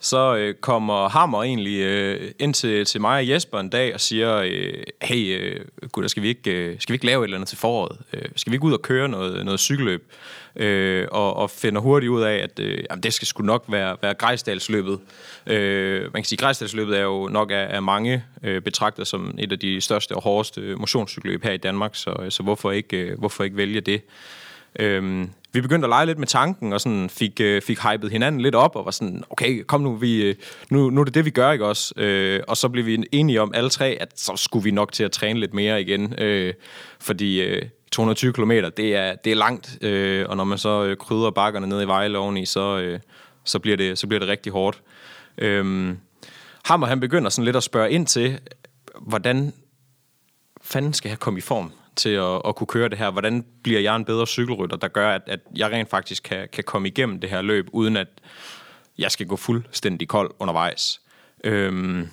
så 0.00 0.36
øh, 0.36 0.54
kommer 0.54 1.08
Hammer 1.08 1.42
egentlig 1.42 1.80
øh, 1.80 2.30
ind 2.38 2.54
til, 2.54 2.84
til 2.84 3.00
mig 3.00 3.18
og 3.18 3.28
Jesper 3.28 3.60
en 3.60 3.68
dag 3.68 3.94
og 3.94 4.00
siger, 4.00 4.36
øh, 4.36 4.82
hey 5.02 5.40
øh, 5.40 5.60
gutter, 5.92 6.08
skal 6.08 6.22
vi, 6.22 6.28
ikke, 6.28 6.50
øh, 6.50 6.76
skal 6.80 6.92
vi 6.92 6.94
ikke 6.94 7.06
lave 7.06 7.20
et 7.20 7.24
eller 7.24 7.36
andet 7.36 7.48
til 7.48 7.58
foråret? 7.58 7.98
Øh, 8.12 8.22
skal 8.36 8.50
vi 8.50 8.54
ikke 8.54 8.64
ud 8.64 8.72
og 8.72 8.82
køre 8.82 9.08
noget, 9.08 9.44
noget 9.44 9.60
cykelløb? 9.60 10.12
Øh, 10.56 11.08
og, 11.10 11.36
og 11.36 11.50
finder 11.50 11.80
hurtigt 11.80 12.10
ud 12.10 12.22
af, 12.22 12.34
at 12.34 12.58
øh, 12.58 12.84
jamen, 12.90 13.02
det 13.02 13.14
skal 13.14 13.28
sgu 13.28 13.42
nok 13.42 13.64
være, 13.68 13.96
være 14.02 14.14
Grejsdalsløbet. 14.14 15.00
Øh, 15.46 16.02
man 16.02 16.12
kan 16.12 16.24
sige, 16.24 16.36
at 16.36 16.40
Grejsdalsløbet 16.40 16.98
er 16.98 17.02
jo 17.02 17.28
nok 17.28 17.50
af, 17.50 17.66
af 17.70 17.82
mange 17.82 18.24
øh, 18.42 18.62
betragtet 18.62 19.06
som 19.06 19.34
et 19.38 19.52
af 19.52 19.58
de 19.58 19.80
største 19.80 20.12
og 20.12 20.22
hårdeste 20.22 20.60
motionscykelløb 20.60 21.44
her 21.44 21.52
i 21.52 21.56
Danmark, 21.56 21.94
så, 21.94 22.26
så 22.28 22.42
hvorfor, 22.42 22.70
ikke, 22.70 22.96
øh, 22.96 23.18
hvorfor 23.18 23.44
ikke 23.44 23.56
vælge 23.56 23.80
det? 23.80 24.02
Øhm, 24.78 25.30
vi 25.52 25.60
begyndte 25.60 25.86
at 25.86 25.90
lege 25.90 26.06
lidt 26.06 26.18
med 26.18 26.26
tanken, 26.26 26.72
og 26.72 26.80
sådan 26.80 27.10
fik, 27.10 27.40
øh, 27.40 27.62
fik 27.62 27.78
hypet 27.78 28.10
hinanden 28.10 28.40
lidt 28.40 28.54
op, 28.54 28.76
og 28.76 28.84
var 28.84 28.90
sådan, 28.90 29.24
okay, 29.30 29.62
kom 29.62 29.80
nu, 29.80 29.94
vi, 29.94 30.22
øh, 30.22 30.34
nu, 30.70 30.90
nu 30.90 31.00
er 31.00 31.04
det 31.04 31.14
det, 31.14 31.24
vi 31.24 31.30
gør, 31.30 31.52
ikke 31.52 31.66
også? 31.66 31.94
Øh, 31.96 32.40
og 32.48 32.56
så 32.56 32.68
blev 32.68 32.86
vi 32.86 33.04
enige 33.12 33.40
om 33.40 33.52
alle 33.54 33.70
tre, 33.70 33.96
at 34.00 34.20
så 34.20 34.32
skulle 34.36 34.64
vi 34.64 34.70
nok 34.70 34.92
til 34.92 35.04
at 35.04 35.12
træne 35.12 35.40
lidt 35.40 35.54
mere 35.54 35.80
igen, 35.80 36.14
øh, 36.18 36.54
fordi 37.00 37.42
øh, 37.42 37.62
220 37.92 38.32
km, 38.32 38.50
det 38.50 38.96
er, 38.96 39.14
det 39.14 39.32
er 39.32 39.36
langt, 39.36 39.78
øh, 39.84 40.26
og 40.28 40.36
når 40.36 40.44
man 40.44 40.58
så 40.58 40.84
øh, 40.84 40.96
krydder 40.96 41.30
bakkerne 41.30 41.66
ned 41.66 41.82
i 41.82 41.86
Vejle 41.86 42.18
oveni, 42.18 42.46
så, 42.46 42.78
øh, 42.78 43.00
så, 43.44 43.58
bliver 43.58 43.76
det, 43.76 43.98
så 43.98 44.06
bliver 44.06 44.20
det 44.20 44.28
rigtig 44.28 44.52
hårdt. 44.52 44.82
Øh, 45.38 45.94
Hammer, 46.64 46.86
han 46.86 47.00
begynder 47.00 47.30
sådan 47.30 47.44
lidt 47.44 47.56
at 47.56 47.62
spørge 47.62 47.90
ind 47.90 48.06
til, 48.06 48.38
hvordan 49.00 49.52
fanden 50.62 50.92
skal 50.92 51.08
jeg 51.08 51.18
komme 51.18 51.38
i 51.38 51.42
form 51.42 51.72
til 51.98 52.08
at, 52.08 52.42
at 52.44 52.56
kunne 52.56 52.66
køre 52.66 52.88
det 52.88 52.98
her? 52.98 53.10
Hvordan 53.10 53.44
bliver 53.62 53.80
jeg 53.80 53.96
en 53.96 54.04
bedre 54.04 54.26
cykelrytter, 54.26 54.76
der 54.76 54.88
gør, 54.88 55.10
at, 55.10 55.22
at 55.26 55.40
jeg 55.56 55.70
rent 55.70 55.90
faktisk 55.90 56.22
kan, 56.22 56.48
kan 56.52 56.64
komme 56.64 56.88
igennem 56.88 57.20
det 57.20 57.30
her 57.30 57.42
løb, 57.42 57.68
uden 57.72 57.96
at 57.96 58.08
jeg 58.98 59.10
skal 59.10 59.26
gå 59.26 59.36
fuldstændig 59.36 60.08
kold 60.08 60.30
undervejs? 60.38 61.00
Øhm, 61.44 62.08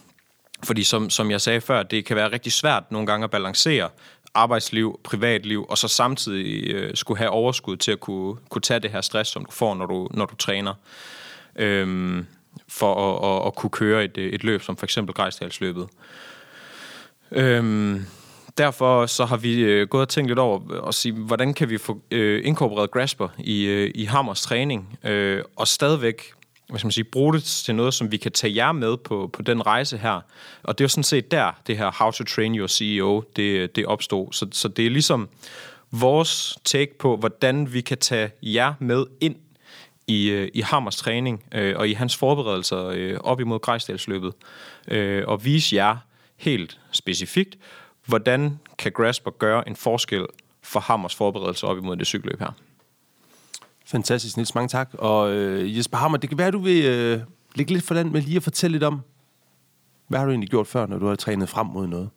fordi 0.64 0.84
som, 0.84 1.10
som 1.10 1.32
jeg 1.32 1.42
sagde 1.42 1.62
før, 1.62 1.84
det 1.84 2.06
kan 2.06 2.16
være 2.16 2.32
rigtig 2.32 2.52
svært 2.52 2.92
nogle 2.92 3.08
gange 3.08 3.24
at 3.24 3.32
balancere 3.32 3.90
arbejdsliv, 4.34 5.00
privatliv, 5.04 5.66
og 5.70 5.78
så 5.78 5.88
samtidig 5.88 6.74
øh, 6.74 6.96
skulle 6.96 7.18
have 7.18 7.30
overskud 7.30 7.78
til 7.78 7.92
at 7.92 8.00
kunne, 8.00 8.36
kunne 8.50 8.62
tage 8.62 8.80
det 8.80 8.92
her 8.92 9.02
stress, 9.02 9.32
som 9.32 9.46
du 9.46 9.52
får, 9.52 9.76
når 9.76 9.86
du, 9.86 10.08
når 10.14 10.26
du 10.26 10.36
træner. 10.36 10.74
Øhm, 11.56 12.26
for 12.68 12.96
at, 12.96 13.42
at, 13.42 13.48
at 13.48 13.56
kunne 13.56 13.70
køre 13.70 14.04
et, 14.04 14.18
øh, 14.18 14.34
et 14.34 14.44
løb, 14.44 14.62
som 14.62 14.78
for 14.78 14.86
eksempel 14.86 15.16
Grejsdalsløbet. 15.16 15.88
Øhm, 17.32 18.06
derfor 18.58 19.06
så 19.06 19.26
har 19.26 19.38
vi 19.38 19.60
øh, 19.60 19.88
gået 19.88 20.02
og 20.02 20.10
tænkt 20.10 20.30
lidt 20.30 20.40
over 20.40 20.60
og 20.80 20.94
sige, 20.94 21.14
hvordan 21.14 21.54
kan 21.54 21.70
vi 21.70 21.78
få 21.78 22.02
øh, 22.12 22.42
inkorporeret 22.46 22.92
Grasper 22.92 23.28
i, 23.38 23.66
øh, 23.66 23.92
i 23.96 24.04
Hammers 24.06 24.42
træning, 24.42 25.00
øh, 25.04 25.44
og 25.56 25.68
stadigvæk 25.68 26.34
hvad 26.70 26.80
skal 26.80 26.86
man 26.86 26.92
sige, 26.92 27.04
bruge 27.04 27.34
det 27.34 27.44
til 27.44 27.76
noget, 27.76 27.94
som 27.94 28.12
vi 28.12 28.18
kan 28.18 28.32
tage 28.32 28.56
jer 28.56 28.72
med 28.72 28.98
på, 28.98 29.30
på 29.34 29.42
den 29.42 29.66
rejse 29.66 29.98
her. 29.98 30.22
Og 30.64 30.78
det 30.78 30.84
er 30.84 30.86
jo 30.86 30.90
sådan 30.90 31.04
set 31.04 31.32
der, 31.32 31.52
det 31.68 31.78
her 31.78 31.92
How 31.92 32.12
to 32.12 32.24
Train 32.24 32.56
Your 32.56 32.68
CEO, 32.68 33.24
det, 33.36 33.76
det 33.76 33.86
opstod. 33.86 34.28
Så, 34.32 34.48
så 34.52 34.68
det 34.68 34.86
er 34.86 34.90
ligesom 34.90 35.30
vores 35.92 36.58
take 36.64 36.98
på, 37.00 37.18
hvordan 37.18 37.74
vi 37.74 37.82
kan 37.82 37.98
tage 37.98 38.32
jer 38.42 38.74
med 38.80 39.06
ind 39.22 39.36
i, 40.08 40.30
øh, 40.30 40.50
i 40.54 40.62
Hammers 40.62 40.96
træning 40.96 41.44
øh, 41.56 41.78
og 41.78 41.90
i 41.90 41.94
hans 41.94 42.16
forberedelser 42.16 42.86
øh, 42.86 43.18
op 43.20 43.40
imod 43.40 43.60
Grejsdalsløbet, 43.60 44.34
øh, 44.88 45.24
og 45.28 45.46
vise 45.46 45.76
jer 45.76 45.98
helt 46.38 46.80
specifikt, 46.92 47.58
hvordan 48.06 48.60
kan 48.78 48.92
Grasper 48.92 49.32
gøre 49.32 49.68
en 49.68 49.76
forskel 49.76 50.26
for 50.62 50.80
Hammers 50.80 51.16
forberedelse 51.16 51.68
op 51.68 51.78
imod 51.78 51.96
det 51.96 52.08
cykelløb 52.08 52.40
her? 52.40 52.52
Fantastisk, 53.86 54.38
Nils. 54.38 54.56
Mange 54.56 54.68
tak. 54.68 54.90
Og 54.94 55.34
øh, 55.34 55.78
Jesper 55.78 55.98
Hammer, 55.98 56.18
det 56.18 56.30
kan 56.30 56.38
være, 56.38 56.52
du 56.52 56.60
vil 56.60 56.86
øh, 56.86 57.20
lægge 57.56 57.74
lidt 57.74 57.86
for 57.86 57.94
den 57.94 58.12
med 58.12 58.22
lige 58.22 58.38
at 58.38 58.44
fortælle 58.44 58.72
lidt 58.72 58.84
om, 58.84 59.02
hvad 60.08 60.20
har 60.20 60.26
du 60.26 60.32
egentlig 60.32 60.50
gjort 60.50 60.68
før, 60.68 60.86
når 60.86 60.98
du 60.98 61.08
har 61.08 61.16
trænet 61.16 61.50
frem 61.50 61.68
mod 61.68 61.88
noget? 61.88 62.10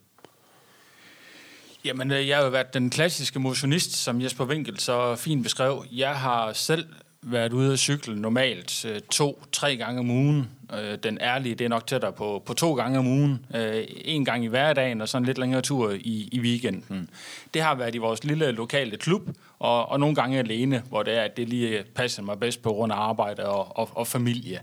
Jamen, 1.85 2.11
øh, 2.11 2.29
jeg 2.29 2.37
har 2.37 2.45
jo 2.45 2.51
været 2.51 2.75
den 2.75 2.91
klassiske 2.91 3.39
motionist, 3.39 3.97
som 3.97 4.23
Jesper 4.23 4.45
Winkel 4.45 4.79
så 4.79 5.17
fint 5.17 5.43
beskrev. 5.43 5.85
Jeg 5.93 6.17
har 6.17 6.53
selv 6.53 6.87
været 7.23 7.53
ude 7.53 7.73
at 7.73 7.79
cykle 7.79 8.21
normalt 8.21 8.85
øh, 8.85 9.01
to-tre 9.01 9.77
gange 9.77 10.01
om 10.01 10.11
ugen. 10.11 10.49
Øh, 10.75 10.99
den 11.03 11.19
ærlige, 11.21 11.55
det 11.55 11.65
er 11.65 11.69
nok 11.69 11.87
tættere 11.87 12.13
på, 12.13 12.43
på 12.47 12.55
to 12.55 12.75
gange 12.75 12.99
om 12.99 13.07
ugen. 13.07 13.47
Øh, 13.55 13.85
en 14.05 14.25
gang 14.25 14.45
i 14.45 14.47
hverdagen, 14.47 15.01
og 15.01 15.09
så 15.09 15.19
en 15.19 15.25
lidt 15.25 15.39
længere 15.39 15.63
tur 15.63 15.91
i, 15.91 16.29
i 16.33 16.41
weekenden. 16.41 17.11
Det 17.55 17.63
har 17.63 17.75
været 17.75 17.95
i 17.95 17.99
vores 17.99 18.25
lille 18.25 18.51
lokale 18.51 18.97
klub, 18.97 19.23
og, 19.59 19.89
og 19.89 20.01
nogle 20.01 20.15
gange 20.15 20.39
alene, 20.39 20.83
hvor 20.89 21.03
det 21.03 21.17
er, 21.19 21.23
at 21.23 21.37
det 21.37 21.49
lige 21.49 21.85
passer 21.95 22.23
mig 22.23 22.41
bedst 22.41 22.63
på 22.63 22.73
grund 22.73 22.93
af 22.93 22.97
arbejde 22.97 23.47
og, 23.47 23.79
og, 23.79 23.91
og 23.95 24.07
familie. 24.07 24.61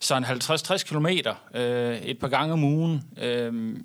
Så 0.00 0.16
en 0.16 0.24
50-60 0.24 0.84
kilometer 0.88 1.34
øh, 1.54 1.96
et 1.96 2.18
par 2.18 2.28
gange 2.28 2.52
om 2.52 2.64
ugen. 2.64 3.02
Øh, 3.22 3.76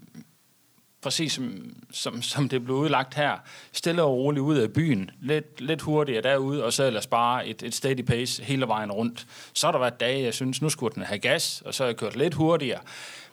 præcis 1.01 1.33
som, 1.33 1.73
som, 1.91 2.21
som 2.21 2.49
det 2.49 2.63
blev 2.63 2.75
udlagt 2.75 3.13
her, 3.13 3.37
stille 3.71 4.03
og 4.03 4.13
roligt 4.13 4.41
ud 4.41 4.57
af 4.57 4.73
byen, 4.73 5.11
lidt, 5.21 5.61
lidt 5.61 5.81
hurtigere 5.81 6.21
derude, 6.21 6.65
og 6.65 6.73
så 6.73 6.83
ellers 6.83 7.07
bare 7.07 7.47
et, 7.47 7.63
et 7.63 7.75
steady 7.75 8.01
pace 8.01 8.43
hele 8.43 8.67
vejen 8.67 8.91
rundt. 8.91 9.27
Så 9.53 9.67
har 9.67 9.71
der 9.71 9.79
været 9.79 9.99
dage, 9.99 10.23
jeg 10.23 10.33
synes, 10.33 10.61
nu 10.61 10.69
skulle 10.69 10.95
den 10.95 11.03
have 11.03 11.19
gas, 11.19 11.63
og 11.65 11.73
så 11.73 11.83
har 11.83 11.87
jeg 11.87 11.97
kørt 11.97 12.15
lidt 12.15 12.33
hurtigere, 12.33 12.79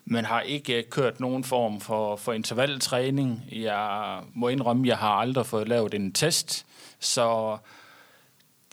men 0.05 0.25
har 0.25 0.41
ikke 0.41 0.83
kørt 0.91 1.21
nogen 1.21 1.45
form 1.45 1.81
for, 1.81 2.17
for 2.17 2.33
intervaltræning. 2.33 3.45
Jeg 3.53 4.19
må 4.35 4.49
indrømme, 4.49 4.89
jeg 4.89 4.99
har 4.99 5.13
aldrig 5.13 5.47
fået 5.47 5.69
lavet 5.69 5.95
en 5.95 6.13
test, 6.13 6.67
så 7.01 7.59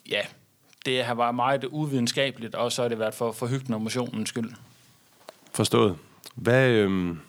ja, 0.09 0.21
det 0.85 1.03
har 1.03 1.15
været 1.15 1.35
meget 1.35 1.65
uvidenskabeligt, 1.65 2.55
og 2.55 2.71
så 2.71 2.81
har 2.81 2.89
det 2.89 2.99
været 2.99 3.13
for, 3.13 3.31
for 3.31 3.47
hyggen 3.47 3.73
og 3.73 3.81
motionens 3.81 4.29
skyld. 4.29 4.51
Forstået. 5.53 5.97
Hvad, 6.35 6.69
øhm, 6.69 7.19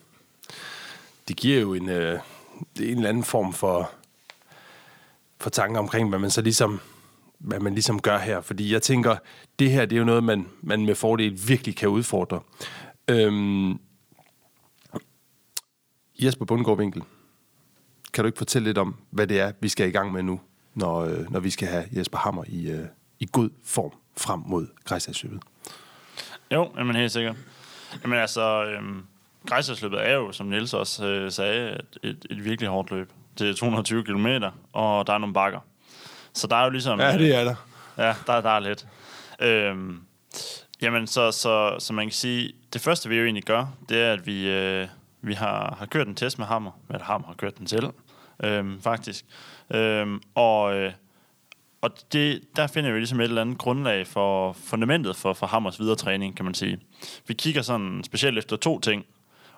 det 1.28 1.37
giver 1.37 1.61
jo 1.61 1.75
en, 1.75 1.88
øh, 1.88 2.21
en 2.80 2.97
eller 2.97 3.09
anden 3.09 3.25
form 3.25 3.52
for, 3.52 3.90
for 5.40 5.50
tanker 5.50 5.80
omkring, 5.80 6.09
hvad 6.09 6.18
man 6.18 6.30
så 6.30 6.42
ligesom 6.42 6.80
hvad 7.38 7.61
man 7.61 7.73
ligesom 7.73 8.00
gør 8.00 8.18
her. 8.18 8.40
Fordi 8.40 8.73
jeg 8.73 8.83
tænker, 8.83 9.16
det 9.59 9.71
her 9.71 9.87
det 9.87 9.97
er 9.97 9.99
jo 9.99 10.04
noget, 10.04 10.25
man, 10.25 10.49
man 10.62 10.87
med 10.87 10.95
fordel 10.95 11.49
virkelig 11.49 11.76
kan 11.76 11.88
udfordre. 11.88 12.40
Øhm, 13.09 13.78
Jesper 16.18 16.45
Bundgaard 16.45 16.78
Winkel, 16.78 17.02
kan 18.12 18.25
du 18.25 18.26
ikke 18.26 18.38
fortælle 18.38 18.68
lidt 18.68 18.78
om, 18.78 18.97
hvad 19.11 19.26
det 19.26 19.40
er, 19.40 19.52
vi 19.61 19.68
skal 19.68 19.88
i 19.88 19.90
gang 19.90 20.12
med 20.12 20.23
nu, 20.23 20.40
når, 20.75 21.00
øh, 21.00 21.30
når 21.30 21.40
vi 21.40 21.50
skal 21.50 21.68
have 21.68 21.85
Jesper 21.92 22.18
Hammer 22.18 22.45
i, 22.47 22.71
øh, 22.71 22.87
i 23.21 23.28
god 23.33 23.50
form 23.64 23.92
frem 24.16 24.40
mod 24.47 24.66
Græsdagsløbet? 24.85 25.42
Jo, 26.50 26.71
jamen 26.76 26.97
helt 26.97 27.12
sikkert. 27.12 27.37
Jamen 28.02 28.18
altså, 28.18 28.64
øhm, 28.64 29.02
Grejsdalsløbet 29.46 30.08
er 30.08 30.14
jo, 30.14 30.32
som 30.32 30.46
Niels 30.46 30.74
også 30.74 31.06
øh, 31.06 31.32
sagde, 31.32 31.70
et, 31.70 31.98
et, 32.02 32.26
et 32.30 32.44
virkelig 32.44 32.70
hårdt 32.70 32.90
løb. 32.90 33.10
Det 33.38 33.50
er 33.50 33.54
220 33.54 34.04
km, 34.04 34.26
og 34.72 35.06
der 35.06 35.12
er 35.12 35.18
nogle 35.18 35.34
bakker. 35.34 35.60
Så 36.32 36.46
der 36.46 36.56
er 36.56 36.64
jo 36.64 36.70
ligesom... 36.70 37.00
Ja, 37.00 37.18
det 37.18 37.34
er 37.34 37.44
der. 37.44 37.54
Ja, 37.98 38.14
der, 38.26 38.40
der 38.40 38.50
er 38.50 38.60
lidt. 38.60 38.86
Øhm, 39.40 40.00
jamen, 40.82 41.06
så, 41.06 41.30
så, 41.30 41.76
så 41.78 41.92
man 41.92 42.06
kan 42.06 42.12
sige, 42.12 42.52
det 42.72 42.80
første 42.80 43.08
vi 43.08 43.16
jo 43.16 43.24
egentlig 43.24 43.44
gør, 43.44 43.66
det 43.88 44.00
er, 44.00 44.12
at 44.12 44.26
vi, 44.26 44.48
øh, 44.48 44.88
vi 45.22 45.34
har, 45.34 45.76
har 45.78 45.86
kørt 45.86 46.08
en 46.08 46.14
test 46.14 46.38
med 46.38 46.46
Hammer. 46.46 46.70
Eller 46.90 47.04
Hammer 47.04 47.26
har 47.26 47.34
kørt 47.34 47.58
den 47.58 47.66
selv, 47.66 47.86
øhm, 48.44 48.82
faktisk. 48.82 49.24
Øhm, 49.70 50.20
og 50.34 50.76
øh, 50.76 50.92
og 51.80 51.90
det, 52.12 52.40
der 52.56 52.66
finder 52.66 52.92
vi 52.92 52.98
ligesom 52.98 53.20
et 53.20 53.24
eller 53.24 53.40
andet 53.40 53.58
grundlag 53.58 54.06
for 54.06 54.52
fundamentet 54.52 55.16
for, 55.16 55.32
for 55.32 55.46
Hammers 55.46 55.80
videre 55.80 55.96
træning, 55.96 56.36
kan 56.36 56.44
man 56.44 56.54
sige. 56.54 56.78
Vi 57.26 57.34
kigger 57.34 57.62
sådan 57.62 58.04
specielt 58.04 58.38
efter 58.38 58.56
to 58.56 58.80
ting. 58.80 59.04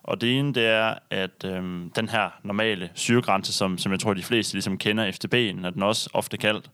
Og 0.09 0.21
det 0.21 0.38
ene, 0.38 0.55
det 0.55 0.67
er, 0.67 0.95
at 1.11 1.45
øhm, 1.45 1.91
den 1.97 2.09
her 2.09 2.31
normale 2.43 2.91
syregrænse, 2.95 3.53
som, 3.53 3.79
som 3.79 3.93
jeg 3.93 4.00
tror, 4.00 4.15
de 4.15 4.23
fleste 4.23 4.55
ligesom 4.55 4.79
kender, 4.79 5.11
FTB'en, 5.11 5.67
er 5.67 5.71
den 5.71 5.83
også 5.83 6.11
ofte 6.12 6.37
kaldt, 6.37 6.71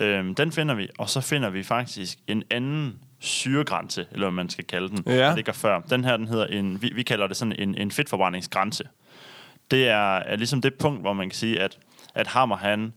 øhm, 0.00 0.34
den 0.34 0.52
finder 0.52 0.74
vi, 0.74 0.88
og 0.98 1.08
så 1.10 1.20
finder 1.20 1.50
vi 1.50 1.62
faktisk 1.62 2.18
en 2.26 2.42
anden 2.50 2.98
syregrænse, 3.20 4.06
eller 4.12 4.26
hvad 4.26 4.34
man 4.34 4.48
skal 4.48 4.64
kalde 4.64 4.88
den, 4.88 5.02
Ja. 5.06 5.12
der 5.12 5.34
ligger 5.36 5.52
før. 5.52 5.80
Den 5.80 6.04
her, 6.04 6.16
den 6.16 6.28
hedder 6.28 6.46
en, 6.46 6.82
vi, 6.82 6.92
vi 6.94 7.02
kalder 7.02 7.26
det 7.26 7.36
sådan 7.36 7.54
en, 7.58 7.74
en 7.78 7.90
fedtforbrændingsgrænse. 7.90 8.84
Det 9.70 9.88
er, 9.88 10.16
er 10.16 10.36
ligesom 10.36 10.60
det 10.60 10.74
punkt, 10.74 11.00
hvor 11.00 11.12
man 11.12 11.28
kan 11.28 11.36
sige, 11.36 11.60
at, 11.60 11.78
at 12.14 12.26
Hammer 12.26 12.56
han 12.56 12.92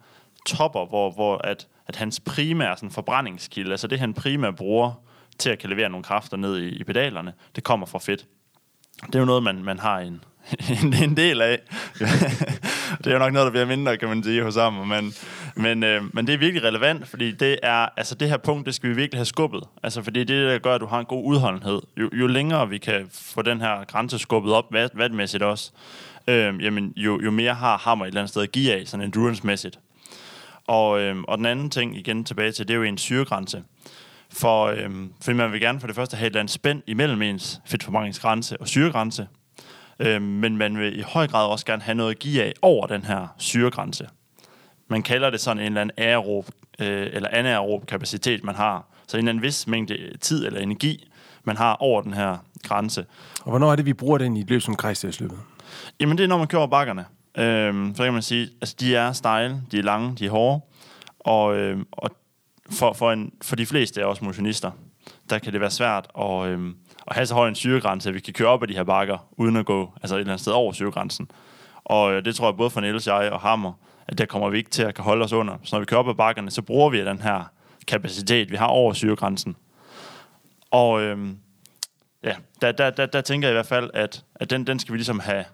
topper, 0.45 0.85
hvor, 0.85 1.11
hvor 1.11 1.37
at, 1.37 1.67
at 1.87 1.95
hans 1.95 2.19
primære 2.19 2.77
sådan, 2.77 2.91
forbrændingskilde, 2.91 3.71
altså 3.71 3.87
det 3.87 3.99
han 3.99 4.13
primært 4.13 4.55
bruger 4.55 5.03
til 5.39 5.49
at 5.49 5.59
kan 5.59 5.69
levere 5.69 5.89
nogle 5.89 6.03
kræfter 6.03 6.37
ned 6.37 6.57
i, 6.57 6.67
i 6.69 6.83
pedalerne, 6.83 7.33
det 7.55 7.63
kommer 7.63 7.85
fra 7.85 7.99
fedt. 7.99 8.25
Det 9.05 9.15
er 9.15 9.19
jo 9.19 9.25
noget, 9.25 9.43
man, 9.43 9.63
man 9.63 9.79
har 9.79 9.99
en, 9.99 10.23
en, 10.83 10.93
en 10.93 11.17
del 11.17 11.41
af. 11.41 11.59
det 12.97 13.07
er 13.07 13.11
jo 13.11 13.19
nok 13.19 13.33
noget, 13.33 13.45
der 13.45 13.51
bliver 13.51 13.65
mindre, 13.65 13.97
kan 13.97 14.09
man 14.09 14.23
sige, 14.23 14.43
hos 14.43 14.55
ham. 14.55 14.73
Men, 14.73 15.13
men, 15.55 15.83
øh, 15.83 16.15
men 16.15 16.27
det 16.27 16.33
er 16.33 16.37
virkelig 16.37 16.63
relevant, 16.63 17.07
fordi 17.07 17.31
det 17.31 17.59
er, 17.63 17.87
altså 17.97 18.15
det 18.15 18.29
her 18.29 18.37
punkt, 18.37 18.65
det 18.65 18.75
skal 18.75 18.89
vi 18.89 18.95
virkelig 18.95 19.19
have 19.19 19.25
skubbet. 19.25 19.63
Altså 19.83 20.01
fordi 20.01 20.23
det 20.23 20.35
er 20.35 20.41
det, 20.41 20.51
der 20.51 20.59
gør, 20.59 20.75
at 20.75 20.81
du 20.81 20.85
har 20.85 20.99
en 20.99 21.05
god 21.05 21.25
udholdenhed. 21.25 21.81
Jo, 21.97 22.09
jo 22.13 22.27
længere 22.27 22.69
vi 22.69 22.77
kan 22.77 23.07
få 23.11 23.41
den 23.41 23.61
her 23.61 23.85
grænse 23.85 24.19
skubbet 24.19 24.53
op, 24.53 24.73
vandmæssigt 24.93 25.43
også, 25.43 25.71
øh, 26.27 26.63
jamen, 26.63 26.93
jo, 26.95 27.21
jo 27.23 27.31
mere 27.31 27.53
har 27.53 27.77
hammer 27.77 28.05
et 28.05 28.07
eller 28.07 28.21
andet 28.21 28.29
sted 28.29 28.41
at 28.41 28.51
give 28.51 28.73
af, 28.73 28.87
sådan 28.87 29.05
endurance-mæssigt. 29.05 29.79
Og, 30.67 30.99
øh, 31.01 31.15
og 31.27 31.37
den 31.37 31.45
anden 31.45 31.69
ting, 31.69 31.97
igen 31.97 32.23
tilbage 32.23 32.51
til, 32.51 32.67
det 32.67 32.73
er 32.73 32.77
jo 32.77 32.83
en 32.83 32.97
syregrænse. 32.97 33.63
For, 34.29 34.65
øh, 34.65 34.89
fordi 35.21 35.37
man 35.37 35.51
vil 35.51 35.61
gerne 35.61 35.79
for 35.79 35.87
det 35.87 35.95
første 35.95 36.17
have 36.17 36.27
et 36.27 36.31
eller 36.31 36.39
andet 36.39 36.53
spænd 36.53 36.81
imellem 36.87 37.21
ens 37.21 37.61
fedtforbrændingsgrænse 37.65 38.61
og 38.61 38.67
syregrænse. 38.67 39.27
Øh, 39.99 40.21
men 40.21 40.57
man 40.57 40.77
vil 40.77 40.99
i 40.99 41.01
høj 41.01 41.27
grad 41.27 41.47
også 41.47 41.65
gerne 41.65 41.81
have 41.81 41.95
noget 41.95 42.11
at 42.11 42.19
give 42.19 42.43
af 42.43 42.53
over 42.61 42.87
den 42.87 43.03
her 43.03 43.27
syregrænse. 43.37 44.07
Man 44.89 45.03
kalder 45.03 45.29
det 45.29 45.39
sådan 45.39 45.59
en 45.59 45.65
eller 45.65 45.81
anden 45.81 45.95
aerob, 45.97 46.45
øh, 46.79 47.07
eller 47.13 47.29
anaerob 47.31 47.85
kapacitet, 47.85 48.43
man 48.43 48.55
har. 48.55 48.85
Så 49.07 49.17
en 49.17 49.19
eller 49.19 49.29
anden 49.29 49.43
vis 49.43 49.67
mængde 49.67 50.17
tid 50.21 50.45
eller 50.45 50.59
energi, 50.59 51.09
man 51.43 51.57
har 51.57 51.73
over 51.73 52.01
den 52.01 52.13
her 52.13 52.37
grænse. 52.63 53.05
Og 53.41 53.49
hvornår 53.49 53.71
er 53.71 53.75
det, 53.75 53.85
vi 53.85 53.93
bruger 53.93 54.17
den 54.17 54.37
i 54.37 54.41
et 54.41 54.49
løb 54.49 54.61
som 54.61 54.75
Grejsdalsløbet? 54.75 55.39
Jamen, 55.99 56.17
det 56.17 56.23
er, 56.23 56.27
når 56.27 56.37
man 56.37 56.47
kører 56.47 56.59
over 56.59 56.69
bakkerne. 56.69 57.05
Øhm, 57.37 57.95
så 57.95 58.03
kan 58.03 58.13
man 58.13 58.21
sige, 58.21 58.49
altså 58.61 58.75
de 58.79 58.95
er 58.95 59.11
stejle, 59.11 59.61
de 59.71 59.79
er 59.79 59.83
lange, 59.83 60.15
de 60.15 60.25
er 60.25 60.29
hårde, 60.29 60.61
og, 61.19 61.57
øhm, 61.57 61.85
og 61.91 62.09
for, 62.71 62.93
for, 62.93 63.11
en, 63.11 63.33
for 63.41 63.55
de 63.55 63.65
fleste 63.65 64.01
af 64.01 64.05
os 64.05 64.21
motionister, 64.21 64.71
der 65.29 65.39
kan 65.39 65.53
det 65.53 65.61
være 65.61 65.71
svært 65.71 66.07
at, 66.19 66.47
øhm, 66.47 66.75
at 67.07 67.15
have 67.15 67.25
så 67.25 67.33
høj 67.33 67.47
en 67.47 67.55
syregrænse, 67.55 68.09
at 68.09 68.15
vi 68.15 68.19
kan 68.19 68.33
køre 68.33 68.47
op 68.47 68.63
ad 68.63 68.67
de 68.67 68.73
her 68.73 68.83
bakker, 68.83 69.27
uden 69.31 69.55
at 69.55 69.65
gå 69.65 69.93
altså 70.01 70.15
et 70.15 70.19
eller 70.19 70.31
andet 70.31 70.41
sted 70.41 70.53
over 70.53 70.71
syregrænsen. 70.71 71.31
Og 71.83 72.13
øh, 72.13 72.25
det 72.25 72.35
tror 72.35 72.47
jeg 72.47 72.57
både 72.57 72.69
for 72.69 72.81
Niels, 72.81 73.07
jeg 73.07 73.31
og 73.31 73.39
Hammer, 73.39 73.73
at 74.07 74.17
der 74.17 74.25
kommer 74.25 74.49
vi 74.49 74.57
ikke 74.57 74.69
til 74.69 74.83
at 74.83 74.95
kan 74.95 75.03
holde 75.03 75.23
os 75.23 75.33
under. 75.33 75.57
Så 75.63 75.75
når 75.75 75.79
vi 75.79 75.85
kører 75.85 75.99
op 75.99 76.09
ad 76.09 76.15
bakkerne, 76.15 76.51
så 76.51 76.61
bruger 76.61 76.89
vi 76.89 77.05
den 77.05 77.21
her 77.21 77.51
kapacitet, 77.87 78.51
vi 78.51 78.55
har 78.55 78.67
over 78.67 78.93
syregrænsen. 78.93 79.55
Og 80.71 81.01
øhm, 81.01 81.37
ja, 82.23 82.35
der, 82.61 82.71
der, 82.71 82.89
der, 82.89 83.05
der 83.05 83.21
tænker 83.21 83.47
jeg 83.47 83.53
i 83.53 83.55
hvert 83.55 83.65
fald, 83.65 83.89
at, 83.93 84.23
at 84.35 84.49
den, 84.49 84.67
den 84.67 84.79
skal 84.79 84.93
vi 84.93 84.97
ligesom 84.97 85.19
have, 85.19 85.45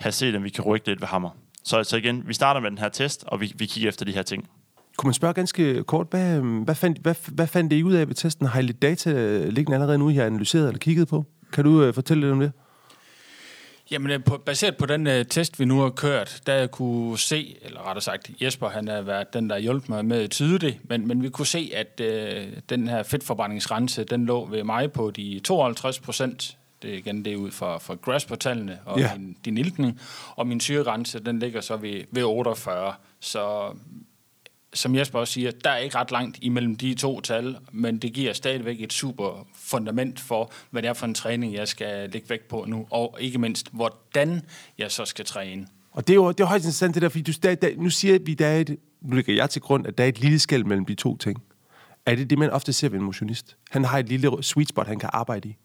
have 0.00 0.12
set, 0.12 0.36
om 0.36 0.44
vi 0.44 0.50
kan 0.50 0.64
rykke 0.64 0.86
lidt 0.86 1.00
ved 1.00 1.08
hammer. 1.08 1.30
Så, 1.64 1.84
så 1.84 1.96
igen, 1.96 2.28
vi 2.28 2.34
starter 2.34 2.60
med 2.60 2.70
den 2.70 2.78
her 2.78 2.88
test, 2.88 3.24
og 3.26 3.40
vi, 3.40 3.52
vi 3.56 3.66
kigger 3.66 3.88
efter 3.88 4.04
de 4.04 4.12
her 4.12 4.22
ting. 4.22 4.48
Kunne 4.96 5.08
man 5.08 5.14
spørge 5.14 5.34
ganske 5.34 5.84
kort, 5.84 6.06
hvad, 6.10 6.40
hvad, 6.40 6.74
fandt, 6.74 6.98
hvad, 6.98 7.14
hvad 7.28 7.46
fandt 7.46 7.72
I 7.72 7.82
ud 7.82 7.94
af 7.94 8.08
ved 8.08 8.14
testen? 8.14 8.46
Har 8.46 8.60
I 8.60 8.62
lidt 8.62 8.82
data 8.82 9.10
liggende 9.48 9.74
allerede 9.74 9.98
nu, 9.98 10.08
I 10.08 10.14
har 10.14 10.24
analyseret 10.24 10.66
eller 10.66 10.78
kigget 10.78 11.08
på? 11.08 11.24
Kan 11.52 11.64
du 11.64 11.88
uh, 11.88 11.94
fortælle 11.94 12.20
lidt 12.20 12.32
om 12.32 12.40
det? 12.40 12.52
Jamen, 13.90 14.10
øh, 14.10 14.24
på, 14.24 14.36
baseret 14.46 14.76
på 14.76 14.86
den 14.86 15.06
uh, 15.06 15.12
test, 15.30 15.60
vi 15.60 15.64
nu 15.64 15.80
har 15.80 15.90
kørt, 15.90 16.40
der 16.46 16.54
jeg 16.54 16.70
kunne 16.70 17.18
se, 17.18 17.56
eller 17.62 17.86
rettere 17.86 18.02
sagt, 18.02 18.30
Jesper 18.42 18.68
han 18.68 18.88
har 18.88 19.02
været 19.02 19.34
den, 19.34 19.50
der 19.50 19.58
hjulpet 19.58 19.88
mig 19.88 20.04
med 20.04 20.22
at 20.22 20.30
tyde 20.30 20.58
det, 20.58 20.78
men, 20.84 21.08
men 21.08 21.22
vi 21.22 21.28
kunne 21.28 21.46
se, 21.46 21.70
at 21.74 22.00
uh, 22.00 22.52
den 22.68 22.88
her 22.88 23.02
fedtforbrændingsgrænse, 23.02 24.04
den 24.04 24.26
lå 24.26 24.46
ved 24.46 24.64
mig 24.64 24.92
på 24.92 25.10
de 25.10 25.40
52 25.44 26.00
procent. 26.00 26.56
Det 26.82 26.94
er 26.94 26.98
igen 26.98 27.24
det 27.24 27.36
ud 27.36 27.50
fra, 27.50 27.78
fra 27.78 27.94
Grasp-tallene 27.94 28.78
og 28.84 29.00
ja. 29.00 29.10
din, 29.14 29.36
din 29.44 29.58
iltning. 29.58 30.00
Og 30.36 30.46
min 30.46 30.60
syregrænse, 30.60 31.18
den 31.18 31.38
ligger 31.38 31.60
så 31.60 31.76
ved, 31.76 32.02
ved 32.10 32.24
48. 32.24 32.94
Så 33.20 33.72
som 34.74 34.94
Jesper 34.94 35.18
også 35.18 35.32
siger, 35.32 35.50
der 35.50 35.70
er 35.70 35.76
ikke 35.76 35.96
ret 35.96 36.10
langt 36.10 36.38
imellem 36.42 36.76
de 36.76 36.94
to 36.94 37.20
tal, 37.20 37.56
men 37.72 37.98
det 37.98 38.12
giver 38.12 38.32
stadigvæk 38.32 38.80
et 38.80 38.92
super 38.92 39.46
fundament 39.54 40.20
for, 40.20 40.52
hvad 40.70 40.82
det 40.82 40.88
er 40.88 40.92
for 40.92 41.06
en 41.06 41.14
træning, 41.14 41.54
jeg 41.54 41.68
skal 41.68 42.10
lægge 42.10 42.30
vægt 42.30 42.48
på 42.48 42.64
nu, 42.68 42.86
og 42.90 43.16
ikke 43.20 43.38
mindst, 43.38 43.68
hvordan 43.72 44.42
jeg 44.78 44.90
så 44.90 45.04
skal 45.04 45.24
træne. 45.24 45.66
Og 45.90 46.06
det 46.06 46.12
er 46.12 46.14
jo 46.14 46.28
det 46.28 46.40
er 46.40 46.44
højst 46.44 46.64
interessant 46.64 46.94
det 46.94 47.02
der, 47.02 47.08
fordi 47.08 47.22
du, 47.22 47.32
der, 47.42 47.54
der, 47.54 47.68
nu 47.76 47.90
siger 47.90 48.18
vi, 48.18 48.34
der 48.34 48.46
er 48.46 48.58
et, 48.58 48.76
nu 49.02 49.16
lægger 49.16 49.34
jeg 49.34 49.50
til 49.50 49.62
grund, 49.62 49.86
at 49.86 49.98
der 49.98 50.04
er 50.04 50.08
et 50.08 50.20
lille 50.20 50.38
skæld 50.38 50.64
mellem 50.64 50.84
de 50.84 50.94
to 50.94 51.16
ting. 51.16 51.42
Er 52.06 52.14
det 52.14 52.30
det, 52.30 52.38
man 52.38 52.50
ofte 52.50 52.72
ser 52.72 52.88
ved 52.88 52.98
en 52.98 53.04
motionist? 53.04 53.56
Han 53.70 53.84
har 53.84 53.98
et 53.98 54.08
lille 54.08 54.42
sweet 54.42 54.68
spot, 54.68 54.86
han 54.86 54.98
kan 54.98 55.10
arbejde 55.12 55.48
i. 55.48 55.56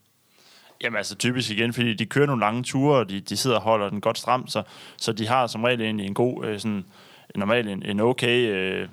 Jamen 0.83 0.97
altså 0.97 1.15
typisk 1.15 1.51
igen, 1.51 1.73
fordi 1.73 1.93
de 1.93 2.05
kører 2.05 2.25
nogle 2.25 2.39
lange 2.39 2.63
ture, 2.63 2.97
og 2.97 3.09
de, 3.09 3.19
de 3.19 3.37
sidder 3.37 3.55
og 3.55 3.61
holder 3.61 3.89
den 3.89 4.01
godt 4.01 4.17
stramt, 4.17 4.51
så, 4.51 4.63
så 4.97 5.13
de 5.13 5.27
har 5.27 5.47
som 5.47 5.63
regel 5.63 5.81
egentlig 5.81 6.05
en 6.05 6.13
god, 6.13 6.45
øh, 6.45 6.59
sådan, 6.59 6.85
normalt 7.35 7.69
en, 7.69 7.83
en 7.85 7.99
okay 7.99 8.51
øh, 8.51 8.87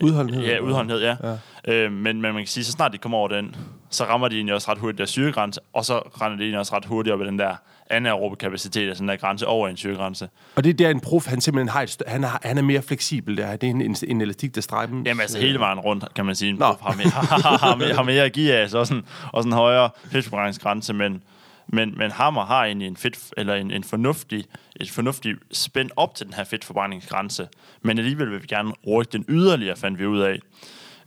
Udholdenhed? 0.00 0.44
Ja, 0.44 0.58
udholdenhed, 0.58 1.02
ja. 1.02 1.16
ja. 1.24 1.36
Øh, 1.74 1.92
men, 1.92 2.02
men 2.02 2.20
man 2.20 2.34
kan 2.34 2.46
sige, 2.46 2.64
så 2.64 2.72
snart 2.72 2.92
de 2.92 2.98
kommer 2.98 3.18
over 3.18 3.28
den, 3.28 3.56
så 3.90 4.04
rammer 4.04 4.28
de 4.28 4.36
egentlig 4.36 4.54
også 4.54 4.70
ret 4.70 4.78
hurtigt 4.78 4.98
der 4.98 5.04
syregrænse, 5.04 5.60
og 5.72 5.84
så 5.84 5.98
render 5.98 6.36
de 6.36 6.42
egentlig 6.42 6.58
også 6.58 6.76
ret 6.76 6.84
hurtigt 6.84 7.14
op 7.14 7.20
i 7.20 7.24
den 7.24 7.38
der 7.38 7.56
anaerobe 7.90 8.36
kapacitet, 8.36 8.88
altså 8.88 9.00
den 9.00 9.08
der 9.08 9.16
grænse 9.16 9.46
over 9.46 9.68
en 9.68 9.76
syregrænse. 9.76 10.28
Og 10.56 10.64
det 10.64 10.70
er 10.70 10.74
der 10.74 10.90
en 10.90 11.00
prof, 11.00 11.26
han 11.26 11.40
simpelthen 11.40 11.68
har, 11.68 11.82
et, 11.82 12.02
han, 12.06 12.24
har 12.24 12.40
han 12.44 12.58
er 12.58 12.62
mere 12.62 12.82
fleksibel 12.82 13.36
der. 13.36 13.56
Det 13.56 13.66
er 13.66 13.70
en, 13.70 13.80
en, 13.80 13.96
en 14.08 14.20
elastik, 14.20 14.54
der 14.54 14.86
dem. 14.86 15.02
Jamen 15.06 15.20
altså 15.20 15.38
hele 15.38 15.58
vejen 15.58 15.80
rundt, 15.80 16.14
kan 16.14 16.26
man 16.26 16.34
sige. 16.34 16.50
En 16.50 16.58
prof 16.58 16.80
har 16.80 16.94
mere, 16.96 17.08
har, 17.58 17.76
mere, 17.76 17.94
har 17.94 18.02
mere 18.02 18.22
at 18.22 18.32
give 18.32 18.52
af, 18.52 18.60
altså 18.60 18.78
også 18.78 18.94
en, 18.94 19.04
også 19.32 19.48
en 19.48 19.52
højere 19.52 19.90
fedtforbrændingsgrænse, 20.10 20.94
men, 20.94 21.22
men, 21.68 21.98
men 21.98 22.10
Hammer 22.10 22.44
har 22.44 22.64
egentlig 22.64 22.88
en, 22.88 22.96
fedt, 22.96 23.18
eller 23.36 23.54
en, 23.54 23.70
en 23.70 23.84
fornuftig, 23.84 24.44
et 24.76 24.90
fornuftigt 24.90 25.38
spænd 25.52 25.90
op 25.96 26.14
til 26.14 26.26
den 26.26 26.34
her 26.34 26.44
fedtforbrændingsgrænse. 26.44 27.48
Men 27.82 27.98
alligevel 27.98 28.30
vil 28.30 28.42
vi 28.42 28.46
gerne 28.46 28.72
rykke 28.86 29.12
den 29.12 29.24
yderligere, 29.28 29.76
fandt 29.76 29.98
vi 29.98 30.06
ud 30.06 30.20
af. 30.20 30.38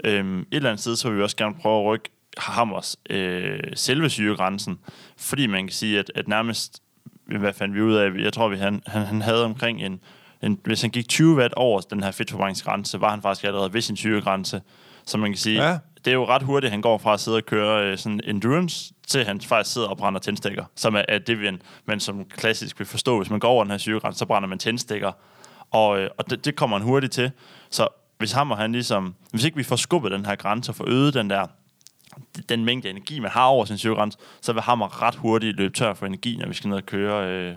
Øhm, 0.04 0.40
et 0.40 0.46
eller 0.52 0.70
andet 0.70 0.82
sted, 0.82 0.96
så 0.96 1.10
vil 1.10 1.18
vi 1.18 1.24
også 1.24 1.38
gerne 1.38 1.56
prøve 1.56 1.80
at 1.80 1.86
rykke 1.86 2.10
Hammers 2.38 2.98
øh, 3.10 3.60
selve 3.74 4.10
syregrænsen. 4.10 4.80
Fordi 5.18 5.48
man 5.48 5.64
kan 5.68 5.74
sige, 5.74 6.00
at, 6.00 6.12
at 6.16 6.28
nærmest, 6.28 6.84
hvad 7.26 7.54
fandt 7.54 7.76
vi 7.76 7.82
ud 7.82 7.96
af, 7.96 8.10
jeg 8.20 8.34
tror, 8.34 8.48
vi, 8.48 8.58
han, 8.58 8.82
han, 8.88 9.06
han 9.06 9.22
havde 9.22 9.46
omkring 9.46 9.82
en, 9.82 10.00
en, 10.42 10.60
hvis 10.64 10.82
han 10.82 10.90
gik 10.90 11.10
20 11.10 11.36
watt 11.36 11.54
over 11.54 11.82
den 11.82 12.04
her 12.04 12.12
fedtforbrændingsgrænse, 12.12 13.02
var 13.02 13.10
han 13.10 13.22
faktisk 13.22 13.46
allerede 13.46 13.74
ved 13.74 13.82
sin 13.82 13.98
syregrænse. 13.98 14.62
Så 15.06 15.18
man 15.18 15.32
kan 15.32 15.38
sige, 15.38 15.70
ja 15.70 15.78
det 16.10 16.14
er 16.14 16.20
jo 16.20 16.26
ret 16.26 16.44
hurtigt, 16.44 16.68
at 16.68 16.72
han 16.72 16.82
går 16.82 16.98
fra 16.98 17.14
at 17.14 17.20
sidde 17.20 17.38
og 17.38 17.46
køre 17.46 17.86
øh, 17.86 17.98
sådan 17.98 18.22
endurance, 18.24 18.94
til 19.08 19.26
han 19.26 19.42
faktisk 19.42 19.74
sidder 19.74 19.88
og 19.88 19.98
brænder 19.98 20.20
tændstikker, 20.20 20.66
som 20.76 20.96
er, 20.96 21.02
er 21.08 21.20
det, 21.20 21.38
man, 21.38 21.62
man 21.86 22.00
som 22.00 22.26
klassisk 22.26 22.80
vil 22.80 22.88
forstå. 22.88 23.18
Hvis 23.18 23.30
man 23.30 23.40
går 23.40 23.48
over 23.48 23.64
den 23.64 23.72
her 23.72 23.78
syregrænse, 23.78 24.20
så 24.20 24.26
brænder 24.26 24.50
man 24.50 24.60
tændstikker, 24.60 25.12
og, 25.72 26.00
øh, 26.00 26.10
og 26.18 26.30
det, 26.30 26.46
det 26.46 26.56
kommer 26.56 26.78
han 26.78 26.88
hurtigt 26.88 27.14
til. 27.14 27.32
Så 27.70 27.88
hvis 28.18 28.32
ham 28.32 28.52
og 28.52 28.58
han 28.58 28.72
ligesom, 28.72 29.16
hvis 29.32 29.44
ikke 29.44 29.58
vi 29.58 29.64
får 29.64 29.76
skubbet 29.76 30.12
den 30.12 30.26
her 30.26 30.36
grænse 30.36 30.72
og 30.72 30.76
får 30.76 30.86
øget 30.88 31.14
den 31.14 31.30
der 31.30 31.46
den 32.50 32.66
mængde 32.66 32.90
energi, 32.90 33.20
man 33.20 33.32
har 33.32 33.46
over 33.46 33.66
sin 33.66 33.78
syregrænse, 33.78 34.18
så 34.42 34.54
vil 34.54 34.62
hammer 34.62 35.02
ret 35.04 35.16
hurtigt 35.16 35.58
løbe 35.58 35.74
tør 35.74 35.94
for 35.94 36.06
energi, 36.06 36.38
når 36.38 36.48
vi 36.48 36.54
skal 36.54 36.68
ned 36.70 36.78
og 36.78 36.86
køre 36.86 37.32
øh. 37.32 37.56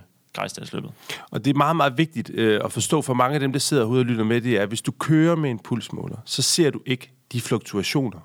Og 1.31 1.45
det 1.45 1.51
er 1.51 1.55
meget, 1.55 1.77
meget 1.77 1.99
vigtigt 1.99 2.31
øh, 2.31 2.61
at 2.65 2.73
forstå 2.73 3.03
for 3.03 3.15
mange 3.15 3.35
af 3.35 3.41
dem, 3.41 3.53
der 3.53 3.59
sidder 3.59 3.83
herude 3.83 4.01
og 4.01 4.05
lytter 4.05 4.25
med, 4.25 4.41
det 4.41 4.57
er, 4.57 4.63
at 4.63 4.69
hvis 4.69 4.83
du 4.83 4.93
kører 4.93 5.37
med 5.37 5.51
en 5.51 5.59
pulsmåler, 5.59 6.17
så 6.25 6.43
ser 6.43 6.71
du 6.71 6.81
ikke 6.87 7.13
de 7.33 7.41
fluktuationer 7.41 8.21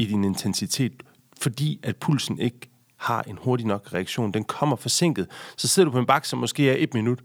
i 0.00 0.04
din 0.04 0.24
intensitet, 0.24 1.02
fordi 1.40 1.80
at 1.82 1.96
pulsen 1.96 2.38
ikke 2.38 2.70
har 2.96 3.22
en 3.22 3.38
hurtig 3.42 3.66
nok 3.66 3.88
reaktion. 3.94 4.32
Den 4.32 4.44
kommer 4.44 4.76
forsinket. 4.76 5.26
Så 5.56 5.68
sidder 5.68 5.84
du 5.84 5.92
på 5.92 5.98
en 5.98 6.06
bakke, 6.06 6.28
som 6.28 6.38
måske 6.38 6.70
er 6.70 6.76
et 6.78 6.94
minut, 6.94 7.18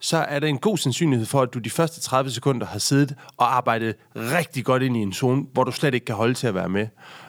så 0.00 0.16
er 0.16 0.38
der 0.38 0.46
en 0.46 0.58
god 0.58 0.78
sandsynlighed 0.78 1.26
for, 1.26 1.42
at 1.42 1.54
du 1.54 1.58
de 1.58 1.70
første 1.70 2.00
30 2.00 2.30
sekunder 2.30 2.66
har 2.66 2.78
siddet 2.78 3.14
og 3.36 3.56
arbejdet 3.56 3.94
rigtig 4.16 4.64
godt 4.64 4.82
ind 4.82 4.96
i 4.96 5.00
en 5.00 5.12
zone, 5.12 5.46
hvor 5.52 5.64
du 5.64 5.72
slet 5.72 5.94
ikke 5.94 6.06
kan 6.06 6.14
holde 6.14 6.34
til 6.34 6.46
at 6.46 6.54
være 6.54 6.68
med. 6.68 6.86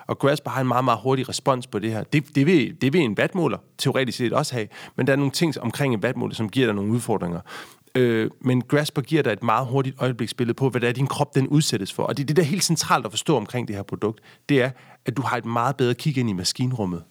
Og 0.07 0.19
Grasper 0.19 0.51
har 0.51 0.61
en 0.61 0.67
meget, 0.67 0.85
meget 0.85 0.99
hurtig 0.99 1.29
respons 1.29 1.67
på 1.67 1.79
det 1.79 1.91
her. 1.91 2.03
Det, 2.03 2.35
det, 2.35 2.45
vil, 2.45 2.81
det 2.81 2.93
vil 2.93 3.01
en 3.01 3.17
vatmåler 3.17 3.57
teoretisk 3.77 4.17
set 4.17 4.33
også 4.33 4.53
have, 4.53 4.67
men 4.95 5.07
der 5.07 5.13
er 5.13 5.17
nogle 5.17 5.31
ting 5.31 5.61
omkring 5.61 5.93
en 5.93 6.03
vatmåler, 6.03 6.35
som 6.35 6.49
giver 6.49 6.67
dig 6.67 6.75
nogle 6.75 6.91
udfordringer. 6.91 7.39
Øh, 7.95 8.29
men 8.41 8.61
Grasper 8.61 9.01
giver 9.01 9.23
dig 9.23 9.31
et 9.31 9.43
meget 9.43 9.67
hurtigt 9.67 9.95
øjebliksbillede 9.99 10.53
på, 10.55 10.69
hvad 10.69 10.81
det 10.81 10.89
er, 10.89 10.93
din 10.93 11.07
krop 11.07 11.35
den 11.35 11.47
udsættes 11.47 11.93
for. 11.93 12.03
Og 12.03 12.17
det 12.17 12.23
er 12.23 12.27
det, 12.27 12.35
der 12.35 12.41
er 12.41 12.45
helt 12.45 12.63
centralt 12.63 13.05
at 13.05 13.11
forstå 13.11 13.37
omkring 13.37 13.67
det 13.67 13.75
her 13.75 13.83
produkt. 13.83 14.21
Det 14.49 14.61
er, 14.61 14.71
at 15.05 15.17
du 15.17 15.21
har 15.21 15.37
et 15.37 15.45
meget 15.45 15.77
bedre 15.77 15.93
kig 15.93 16.17
ind 16.17 16.29
i 16.29 16.33
maskinrummet 16.33 17.03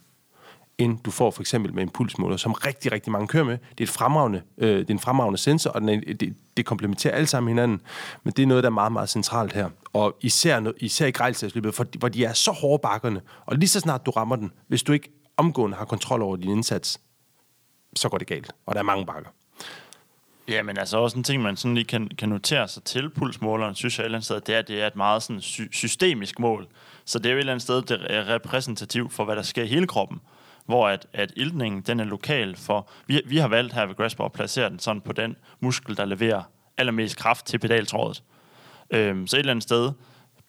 end 0.80 0.98
du 1.04 1.10
får 1.10 1.30
for 1.30 1.40
eksempel 1.42 1.74
med 1.74 1.82
en 1.82 1.88
pulsmåler, 1.88 2.36
som 2.36 2.52
rigtig, 2.52 2.92
rigtig 2.92 3.12
mange 3.12 3.28
kører 3.28 3.44
med. 3.44 3.58
Det 3.70 3.80
er, 3.80 3.82
et 3.84 3.88
fremragende, 3.88 4.42
øh, 4.58 4.78
det 4.78 4.90
er 4.90 4.94
en 4.94 4.98
fremragende 4.98 5.38
sensor, 5.38 5.70
og 5.70 5.80
den 5.80 5.88
er, 5.88 6.14
det, 6.14 6.36
det 6.56 6.66
komplementerer 6.66 7.14
alle 7.14 7.26
sammen 7.26 7.48
hinanden, 7.48 7.80
men 8.24 8.32
det 8.36 8.42
er 8.42 8.46
noget, 8.46 8.64
der 8.64 8.70
er 8.70 8.74
meget, 8.74 8.92
meget 8.92 9.08
centralt 9.08 9.52
her. 9.52 9.68
Og 9.92 10.16
især, 10.20 10.72
især 10.76 11.06
i 11.06 11.10
grejlselsløbet, 11.10 11.96
hvor 11.98 12.08
de 12.08 12.24
er 12.24 12.32
så 12.32 12.52
hårde 12.52 12.80
bakkerne, 12.82 13.20
og 13.46 13.56
lige 13.56 13.68
så 13.68 13.80
snart 13.80 14.06
du 14.06 14.10
rammer 14.10 14.36
den, 14.36 14.52
hvis 14.68 14.82
du 14.82 14.92
ikke 14.92 15.12
omgående 15.36 15.76
har 15.76 15.84
kontrol 15.84 16.22
over 16.22 16.36
din 16.36 16.50
indsats, 16.50 17.00
så 17.96 18.08
går 18.08 18.18
det 18.18 18.26
galt, 18.26 18.52
og 18.66 18.74
der 18.74 18.80
er 18.80 18.84
mange 18.84 19.06
bakker. 19.06 19.30
Ja, 20.50 20.62
men 20.62 20.78
altså 20.78 20.98
også 20.98 21.16
en 21.16 21.24
ting, 21.24 21.42
man 21.42 21.56
sådan 21.56 21.74
lige 21.74 21.84
kan, 21.84 22.08
kan 22.18 22.28
notere 22.28 22.68
sig 22.68 22.84
til 22.84 23.10
pulsmåleren, 23.10 23.74
synes 23.74 23.98
jeg 23.98 24.02
et 24.02 24.04
eller 24.04 24.18
andet 24.18 24.24
sted, 24.24 24.40
det 24.40 24.54
er, 24.54 24.58
at 24.58 24.68
det 24.68 24.82
er 24.82 24.86
et 24.86 24.96
meget 24.96 25.22
sådan 25.22 25.40
sy- 25.40 25.72
systemisk 25.72 26.38
mål. 26.38 26.66
Så 27.04 27.18
det 27.18 27.26
er 27.26 27.30
jo 27.30 27.36
et 27.36 27.40
eller 27.40 27.52
andet 27.52 27.62
sted, 27.62 27.82
det 27.82 28.06
er 28.10 28.28
repræsentativt 28.28 29.12
for, 29.12 29.24
hvad 29.24 29.36
der 29.36 29.42
sker 29.42 29.62
i 29.62 29.66
hele 29.66 29.86
kroppen 29.86 30.20
hvor 30.70 30.88
at, 30.88 31.06
at 31.12 31.32
iltningen 31.36 31.80
den 31.80 32.00
er 32.00 32.04
lokal 32.04 32.56
for... 32.56 32.88
Vi, 33.06 33.22
vi 33.26 33.36
har 33.36 33.48
valgt 33.48 33.74
her 33.74 33.86
ved 33.86 33.94
Grasper 33.94 34.24
at 34.24 34.32
placere 34.32 34.70
den 34.70 34.78
sådan 34.78 35.00
på 35.00 35.12
den 35.12 35.36
muskel, 35.60 35.96
der 35.96 36.04
leverer 36.04 36.42
allermest 36.78 37.16
kraft 37.16 37.46
til 37.46 37.58
pedaltrådet. 37.58 38.22
Øhm, 38.90 39.26
så 39.26 39.36
et 39.36 39.38
eller 39.38 39.50
andet 39.52 39.62
sted, 39.62 39.92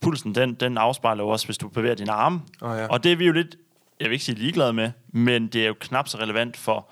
pulsen 0.02 0.36
den, 0.36 0.54
den 0.54 0.78
afspejler 0.78 1.24
også, 1.24 1.46
hvis 1.46 1.58
du 1.58 1.68
bevæger 1.68 1.96
dine 1.96 2.12
arme. 2.12 2.42
Oh, 2.62 2.78
ja. 2.78 2.88
Og 2.88 3.04
det 3.04 3.12
er 3.12 3.16
vi 3.16 3.26
jo 3.26 3.32
lidt, 3.32 3.56
jeg 4.00 4.06
vil 4.06 4.14
ikke 4.14 4.26
sige 4.26 4.40
ligeglade 4.40 4.74
med, 4.74 4.92
men 5.14 5.48
det 5.48 5.64
er 5.64 5.68
jo 5.68 5.76
knap 5.80 6.08
så 6.08 6.18
relevant 6.18 6.58
for 6.58 6.92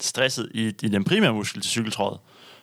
stresset 0.00 0.50
i, 0.54 0.66
i 0.66 0.88
den 0.88 1.04
primære 1.04 1.32
muskel 1.32 1.62
til 1.62 1.70
cykeltrådet. 1.70 2.20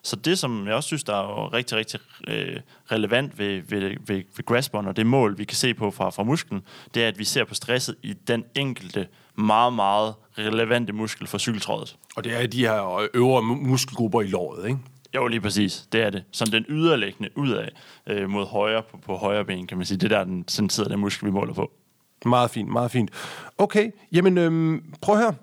Så 0.07 0.15
det, 0.15 0.39
som 0.39 0.67
jeg 0.67 0.75
også 0.75 0.87
synes, 0.87 1.03
der 1.03 1.13
er 1.13 1.23
jo 1.23 1.47
rigtig, 1.47 1.77
rigtig 1.77 1.99
øh, 2.27 2.59
relevant 2.91 3.39
ved, 3.39 3.61
ved, 3.61 3.81
ved, 3.81 4.23
ved 4.35 4.45
grasperen, 4.45 4.87
og 4.87 4.95
det 4.95 5.05
mål, 5.05 5.37
vi 5.37 5.43
kan 5.43 5.55
se 5.55 5.73
på 5.73 5.91
fra, 5.91 6.09
fra 6.09 6.23
musklen, 6.23 6.61
det 6.93 7.03
er, 7.03 7.07
at 7.07 7.19
vi 7.19 7.23
ser 7.23 7.43
på 7.43 7.55
stresset 7.55 7.95
i 8.03 8.13
den 8.13 8.43
enkelte 8.55 9.07
meget, 9.35 9.73
meget 9.73 10.13
relevante 10.37 10.93
muskel 10.93 11.27
for 11.27 11.37
cykeltrådet. 11.37 11.97
Og 12.15 12.23
det 12.23 12.41
er 12.43 12.47
de 12.47 12.59
her 12.59 13.07
øvre 13.13 13.43
muskelgrupper 13.43 14.21
i 14.21 14.27
låret, 14.27 14.67
ikke? 14.67 14.79
Jo, 15.15 15.27
lige 15.27 15.41
præcis. 15.41 15.87
Det 15.91 16.01
er 16.01 16.09
det. 16.09 16.23
Sådan 16.31 16.53
den 16.53 16.65
yderliggende 16.69 17.29
udad 17.35 17.67
øh, 18.07 18.29
mod 18.29 18.45
højre 18.45 18.83
på, 18.83 18.97
på 18.97 19.15
højre 19.15 19.45
ben, 19.45 19.67
kan 19.67 19.77
man 19.77 19.85
sige. 19.85 19.97
Det 19.97 20.09
der, 20.09 20.23
den, 20.23 20.43
sådan 20.47 20.69
sidder 20.69 20.89
den 20.89 20.99
muskel, 20.99 21.25
vi 21.25 21.31
måler 21.31 21.53
på. 21.53 21.71
Meget 22.25 22.51
fint, 22.51 22.69
meget 22.69 22.91
fint. 22.91 23.11
Okay, 23.57 23.91
jamen 24.11 24.37
øhm, 24.37 24.93
prøv 25.01 25.17
høre. 25.17 25.35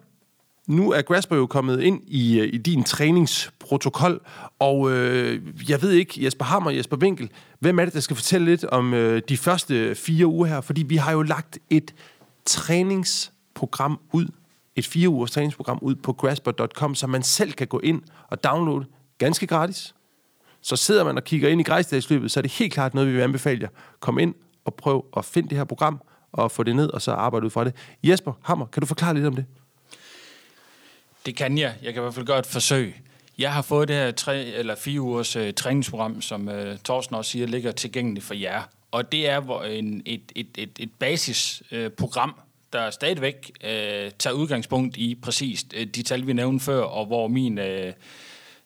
Nu 0.66 0.92
er 0.92 1.02
Grasper 1.02 1.36
jo 1.36 1.46
kommet 1.46 1.80
ind 1.80 2.02
i, 2.06 2.40
øh, 2.40 2.48
i 2.52 2.58
din 2.58 2.84
træningsprotokol, 2.84 4.20
og 4.58 4.92
øh, 4.92 5.42
jeg 5.70 5.82
ved 5.82 5.90
ikke, 5.90 6.24
Jesper 6.24 6.44
Hammer 6.44 6.70
og 6.70 6.76
Jesper 6.76 6.96
Winkel, 6.96 7.30
hvem 7.58 7.78
er 7.78 7.84
det, 7.84 7.94
der 7.94 8.00
skal 8.00 8.16
fortælle 8.16 8.44
lidt 8.44 8.64
om 8.64 8.94
øh, 8.94 9.22
de 9.28 9.36
første 9.36 9.94
fire 9.94 10.26
uger 10.26 10.46
her? 10.46 10.60
Fordi 10.60 10.82
vi 10.82 10.96
har 10.96 11.12
jo 11.12 11.22
lagt 11.22 11.58
et 11.70 11.94
træningsprogram 12.44 14.00
ud, 14.12 14.26
et 14.76 14.86
fire 14.86 15.08
ugers 15.08 15.30
træningsprogram 15.30 15.78
ud 15.82 15.94
på 15.94 16.12
grasper.com, 16.12 16.94
så 16.94 17.06
man 17.06 17.22
selv 17.22 17.52
kan 17.52 17.66
gå 17.66 17.80
ind 17.80 18.02
og 18.28 18.44
downloade 18.44 18.86
ganske 19.18 19.46
gratis. 19.46 19.94
Så 20.60 20.76
sidder 20.76 21.04
man 21.04 21.16
og 21.16 21.24
kigger 21.24 21.48
ind 21.48 21.60
i 21.60 21.64
grejsdagsløbet, 21.64 22.30
så 22.30 22.40
er 22.40 22.42
det 22.42 22.52
helt 22.52 22.72
klart 22.72 22.94
noget, 22.94 23.08
vi 23.08 23.14
vil 23.14 23.22
anbefale 23.22 23.60
jer. 23.62 23.68
Kom 24.00 24.18
ind 24.18 24.34
og 24.64 24.74
prøv 24.74 25.04
at 25.16 25.24
finde 25.24 25.48
det 25.48 25.58
her 25.58 25.64
program, 25.64 26.00
og 26.32 26.50
få 26.50 26.62
det 26.62 26.76
ned, 26.76 26.90
og 26.90 27.02
så 27.02 27.12
arbejde 27.12 27.46
ud 27.46 27.50
fra 27.50 27.64
det. 27.64 27.74
Jesper 28.02 28.32
Hammer, 28.42 28.66
kan 28.66 28.80
du 28.80 28.86
forklare 28.86 29.14
lidt 29.14 29.26
om 29.26 29.34
det? 29.34 29.44
Det 31.26 31.36
kan 31.36 31.58
jeg. 31.58 31.74
Jeg 31.82 31.92
kan 31.92 32.00
i 32.00 32.02
hvert 32.02 32.14
fald 32.14 32.26
gøre 32.26 32.38
et 32.38 32.46
forsøg. 32.46 33.00
Jeg 33.38 33.52
har 33.52 33.62
fået 33.62 33.88
det 33.88 33.96
her 33.96 34.10
tre 34.10 34.44
eller 34.44 34.74
fire 34.74 35.00
ugers 35.00 35.36
uh, 35.36 35.50
træningsprogram, 35.56 36.22
som 36.22 36.48
øh, 36.48 36.72
uh, 36.72 36.78
Thorsten 36.84 37.16
også 37.16 37.30
siger, 37.30 37.46
ligger 37.46 37.72
tilgængeligt 37.72 38.26
for 38.26 38.34
jer. 38.34 38.62
Og 38.90 39.12
det 39.12 39.28
er 39.28 39.40
hvor 39.40 39.62
en, 39.62 40.02
et, 40.06 40.20
et, 40.34 40.46
et, 40.58 40.70
et 40.78 40.90
basisprogram, 40.98 42.30
øh, 42.30 42.36
uh, 42.36 42.42
der 42.72 42.90
stadigvæk 42.90 43.50
uh, 43.64 43.68
tager 44.18 44.32
udgangspunkt 44.32 44.96
i 44.96 45.14
præcis 45.14 45.66
uh, 45.76 45.82
de 45.82 46.02
tal, 46.02 46.26
vi 46.26 46.32
nævnte 46.32 46.64
før, 46.64 46.82
og 46.82 47.06
hvor 47.06 47.28
min, 47.28 47.58
uh, 47.58 47.64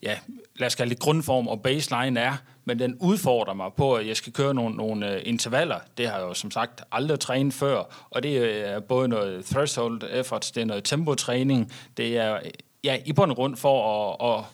ja, 0.03 0.19
lad 0.57 0.67
os 0.67 0.75
kalde 0.75 0.91
det 0.91 0.99
grundform 0.99 1.49
og 1.49 1.63
baseline 1.63 2.21
er, 2.21 2.37
men 2.65 2.79
den 2.79 2.97
udfordrer 3.01 3.55
mig 3.55 3.71
på, 3.77 3.95
at 3.95 4.07
jeg 4.07 4.17
skal 4.17 4.33
køre 4.33 4.55
nogle, 4.55 4.77
nogle 4.77 5.15
øh, 5.15 5.23
intervaller. 5.25 5.79
Det 5.99 6.09
har 6.09 6.19
jeg 6.19 6.27
jo 6.27 6.35
som 6.35 6.51
sagt 6.51 6.83
aldrig 6.93 7.21
trænet 7.21 7.55
før, 7.55 8.09
og 8.11 8.23
det 8.23 8.41
øh, 8.41 8.57
er 8.57 8.81
både 8.81 9.09
noget 9.09 9.45
threshold 9.45 10.03
efforts, 10.11 10.51
det 10.51 10.61
er 10.61 10.65
noget 10.65 10.85
tempotræning, 10.85 11.73
det 11.97 12.17
er 12.17 12.41
ja, 12.85 12.97
i 13.07 13.13
bund 13.13 13.31
og 13.31 13.37
grund 13.37 13.57
for 13.57 14.11
at, 14.13 14.39
at, 14.39 14.45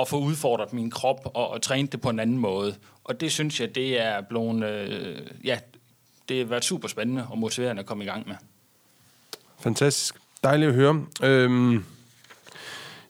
at 0.00 0.08
få 0.08 0.18
udfordret 0.18 0.72
min 0.72 0.90
krop 0.90 1.30
og, 1.34 1.50
og 1.50 1.62
træne 1.62 1.88
det 1.88 2.00
på 2.00 2.10
en 2.10 2.20
anden 2.20 2.38
måde. 2.38 2.74
Og 3.04 3.20
det 3.20 3.32
synes 3.32 3.60
jeg, 3.60 3.74
det 3.74 4.00
er 4.00 4.20
blevet, 4.20 4.64
øh, 4.64 5.18
ja, 5.44 5.58
det 6.28 6.38
har 6.38 6.44
været 6.44 6.64
super 6.64 6.88
spændende 6.88 7.26
og 7.30 7.38
motiverende 7.38 7.80
at 7.80 7.86
komme 7.86 8.04
i 8.04 8.06
gang 8.06 8.28
med. 8.28 8.36
Fantastisk. 9.60 10.16
Dejligt 10.44 10.68
at 10.68 10.74
høre. 10.74 11.06
Øhm, 11.22 11.84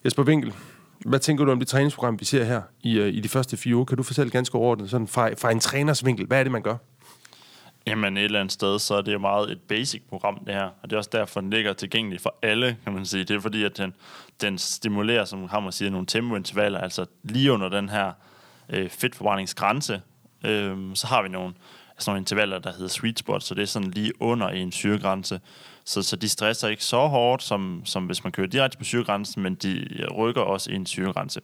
Jesper 0.05 0.23
Winkel, 0.23 0.53
hvad 1.05 1.19
tænker 1.19 1.45
du 1.45 1.51
om 1.51 1.59
det 1.59 1.67
træningsprogram, 1.67 2.19
vi 2.19 2.25
ser 2.25 2.43
her 2.43 2.61
i, 2.81 2.97
øh, 2.99 3.13
i 3.13 3.19
de 3.19 3.29
første 3.29 3.57
fire 3.57 3.75
uger? 3.75 3.85
Kan 3.85 3.97
du 3.97 4.03
fortælle 4.03 4.31
ganske 4.31 4.55
overordnet, 4.55 4.89
sådan 4.89 5.07
fra, 5.07 5.29
fra 5.33 5.51
en 5.51 5.59
træners 5.59 6.05
vinkel, 6.05 6.25
hvad 6.25 6.39
er 6.39 6.43
det, 6.43 6.51
man 6.51 6.61
gør? 6.61 6.75
Jamen 7.87 8.17
et 8.17 8.23
eller 8.23 8.39
andet 8.39 8.51
sted, 8.51 8.79
så 8.79 8.95
er 8.95 9.01
det 9.01 9.13
jo 9.13 9.19
meget 9.19 9.51
et 9.51 9.61
basic 9.61 10.01
program, 10.09 10.45
det 10.45 10.53
her. 10.53 10.63
Og 10.63 10.89
det 10.89 10.93
er 10.93 10.97
også 10.97 11.09
derfor, 11.13 11.41
den 11.41 11.49
ligger 11.49 11.73
tilgængelig 11.73 12.21
for 12.21 12.35
alle, 12.41 12.77
kan 12.83 12.93
man 12.93 13.05
sige. 13.05 13.23
Det 13.23 13.35
er 13.35 13.39
fordi, 13.39 13.63
at 13.63 13.77
den, 13.77 13.93
den 14.41 14.57
stimulerer, 14.57 15.25
som 15.25 15.49
Hammer 15.49 15.71
siger, 15.71 15.89
nogle 15.91 16.07
tempointervaller. 16.07 16.79
Altså 16.79 17.05
lige 17.23 17.51
under 17.51 17.69
den 17.69 17.89
her 17.89 18.11
øh, 18.69 18.89
fedtforbrændingsgrænse, 18.89 20.01
øh, 20.45 20.77
så 20.93 21.07
har 21.07 21.21
vi 21.23 21.29
nogle, 21.29 21.53
altså 21.89 22.11
nogle 22.11 22.19
intervaller, 22.19 22.59
der 22.59 22.71
hedder 22.71 22.87
sweet 22.87 23.19
spot, 23.19 23.43
så 23.43 23.55
det 23.55 23.61
er 23.61 23.65
sådan 23.65 23.91
lige 23.91 24.21
under 24.21 24.47
en 24.47 24.71
syregrænse. 24.71 25.39
Så, 25.85 26.01
så 26.01 26.15
de 26.15 26.29
stresser 26.29 26.67
ikke 26.67 26.85
så 26.85 27.07
hårdt, 27.07 27.43
som, 27.43 27.81
som 27.85 28.05
hvis 28.05 28.23
man 28.23 28.31
kører 28.31 28.47
direkte 28.47 28.77
på 28.77 28.83
syregrænsen, 28.83 29.43
men 29.43 29.55
de 29.55 29.87
rykker 30.15 30.41
også 30.41 30.71
i 30.71 30.75
en 30.75 30.85
syregrænse. 30.85 31.41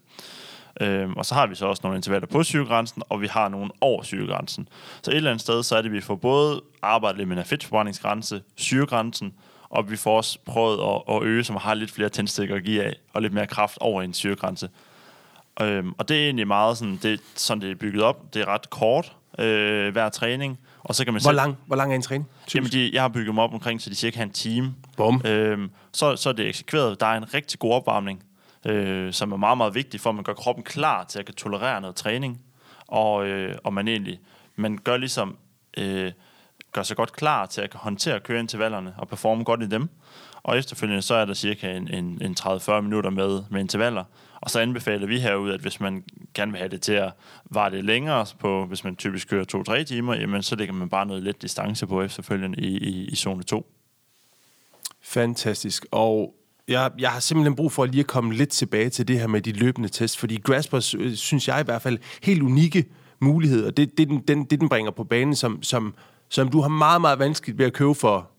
Øhm, 0.81 1.13
og 1.13 1.25
så 1.25 1.35
har 1.35 1.47
vi 1.47 1.55
så 1.55 1.65
også 1.65 1.81
nogle 1.83 1.95
intervaller 1.97 2.27
på 2.27 2.43
syregrænsen, 2.43 3.03
og 3.09 3.21
vi 3.21 3.27
har 3.27 3.49
nogle 3.49 3.71
over 3.81 4.03
syregrænsen. 4.03 4.67
Så 5.01 5.11
et 5.11 5.15
eller 5.15 5.31
andet 5.31 5.41
sted, 5.41 5.63
så 5.63 5.75
er 5.75 5.81
det, 5.81 5.89
at 5.89 5.93
vi 5.93 6.01
får 6.01 6.15
både 6.15 6.61
arbejdet 6.81 7.17
lidt 7.17 7.29
med 7.29 7.37
en 7.37 7.45
fedtforbrændingsgrænse, 7.45 8.41
syregrænsen, 8.55 9.33
og 9.69 9.91
vi 9.91 9.97
får 9.97 10.17
også 10.17 10.39
prøvet 10.45 10.79
at, 10.79 11.15
at 11.15 11.23
øge, 11.23 11.43
som 11.43 11.55
har 11.55 11.73
lidt 11.73 11.91
flere 11.91 12.09
tændstikker 12.09 12.55
at 12.55 12.63
give 12.63 12.83
af, 12.83 12.95
og 13.13 13.21
lidt 13.21 13.33
mere 13.33 13.47
kraft 13.47 13.77
over 13.81 14.01
en 14.01 14.13
syregrænse. 14.13 14.69
Øhm, 15.61 15.93
og 15.97 16.09
det 16.09 16.17
er 16.17 16.23
egentlig 16.23 16.47
meget 16.47 16.77
sådan, 16.77 16.99
det, 17.03 17.21
sådan 17.35 17.61
det 17.61 17.71
er 17.71 17.75
bygget 17.75 18.03
op. 18.03 18.33
Det 18.33 18.41
er 18.41 18.45
ret 18.45 18.69
kort, 18.69 19.15
øh, 19.39 19.91
hver 19.91 20.09
træning. 20.09 20.59
Og 20.79 20.95
så 20.95 21.05
kan 21.05 21.13
man 21.13 21.21
hvor, 21.21 21.31
lang, 21.31 21.57
hvor 21.65 21.75
lang 21.75 21.91
er 21.91 21.95
en 21.95 22.01
træning? 22.01 22.29
Jamen, 22.55 22.71
de, 22.71 22.89
jeg 22.93 23.01
har 23.01 23.09
bygget 23.09 23.27
dem 23.27 23.39
op 23.39 23.53
omkring, 23.53 23.81
så 23.81 23.89
de 23.89 23.95
cirka 23.95 24.23
en 24.23 24.31
time. 24.31 24.75
Bum. 24.97 25.21
Øhm, 25.25 25.71
så, 25.93 26.15
så 26.15 26.29
er 26.29 26.33
det 26.33 26.47
eksekveret. 26.47 26.99
Der 26.99 27.05
er 27.05 27.17
en 27.17 27.33
rigtig 27.33 27.59
god 27.59 27.73
opvarmning, 27.73 28.23
øh, 28.65 29.13
som 29.13 29.31
er 29.31 29.37
meget, 29.37 29.57
meget 29.57 29.75
vigtig 29.75 30.01
for, 30.01 30.09
at 30.09 30.15
man 30.15 30.23
gør 30.23 30.33
kroppen 30.33 30.63
klar 30.63 31.03
til 31.03 31.19
at 31.19 31.25
kan 31.25 31.35
tolerere 31.35 31.81
noget 31.81 31.95
træning. 31.95 32.41
Og, 32.87 33.27
øh, 33.27 33.55
og 33.63 33.73
man 33.73 33.87
egentlig 33.87 34.19
man 34.59 34.77
gør 34.77 34.97
ligesom 34.97 35.37
øh, 35.77 36.11
gør 36.71 36.83
sig 36.83 36.97
godt 36.97 37.13
klar 37.13 37.45
til 37.45 37.61
at 37.61 37.73
håndtere 37.73 38.15
at 38.15 38.23
køre 38.23 38.39
intervallerne 38.39 38.93
og 38.97 39.07
performe 39.07 39.43
godt 39.43 39.63
i 39.63 39.67
dem. 39.67 39.89
Og 40.43 40.57
efterfølgende 40.57 41.01
så 41.01 41.15
er 41.15 41.25
der 41.25 41.33
cirka 41.33 41.75
en, 41.75 41.87
en, 41.87 42.21
en 42.21 42.35
30-40 42.39 42.81
minutter 42.81 43.09
med, 43.09 43.43
med 43.49 43.59
intervaller. 43.61 44.03
Og 44.41 44.49
så 44.49 44.59
anbefaler 44.59 45.07
vi 45.07 45.19
herude, 45.19 45.53
at 45.53 45.61
hvis 45.61 45.79
man 45.79 46.03
gerne 46.33 46.51
vil 46.51 46.59
have 46.59 46.69
det 46.69 46.81
til 46.81 46.93
at 46.93 47.11
vare 47.45 47.71
det 47.71 47.85
længere, 47.85 48.25
på, 48.39 48.65
hvis 48.65 48.83
man 48.83 48.95
typisk 48.95 49.29
kører 49.29 49.79
2-3 49.81 49.83
timer, 49.83 50.15
jamen 50.15 50.43
så 50.43 50.55
lægger 50.55 50.73
man 50.73 50.89
bare 50.89 51.05
noget 51.05 51.23
let 51.23 51.41
distance 51.41 51.87
på 51.87 52.01
efterfølgende 52.01 52.59
i, 52.59 52.77
i, 52.77 53.05
i 53.05 53.15
zone 53.15 53.43
2. 53.43 53.71
Fantastisk. 55.01 55.85
Og 55.91 56.35
jeg, 56.67 56.91
jeg 56.99 57.11
har 57.11 57.19
simpelthen 57.19 57.55
brug 57.55 57.71
for 57.71 57.85
lige 57.85 57.99
at 57.99 58.07
komme 58.07 58.33
lidt 58.33 58.49
tilbage 58.49 58.89
til 58.89 59.07
det 59.07 59.19
her 59.19 59.27
med 59.27 59.41
de 59.41 59.51
løbende 59.51 59.89
test, 59.89 60.19
fordi 60.19 60.41
Graspers, 60.43 60.93
øh, 60.93 61.15
synes 61.15 61.47
jeg 61.47 61.61
i 61.61 61.63
hvert 61.63 61.81
fald, 61.81 61.97
helt 62.23 62.41
unikke 62.41 62.85
mulighed, 63.19 63.65
og 63.65 63.77
det, 63.77 63.97
det, 63.97 64.07
den, 64.07 64.19
den, 64.19 64.45
det 64.45 64.59
den 64.59 64.69
bringer 64.69 64.91
på 64.91 65.03
banen, 65.03 65.35
som, 65.35 65.63
som, 65.63 65.93
som 66.29 66.47
du 66.47 66.61
har 66.61 66.67
meget, 66.67 67.01
meget 67.01 67.19
vanskeligt 67.19 67.57
ved 67.57 67.65
at 67.65 67.73
købe 67.73 67.95
for, 67.95 68.29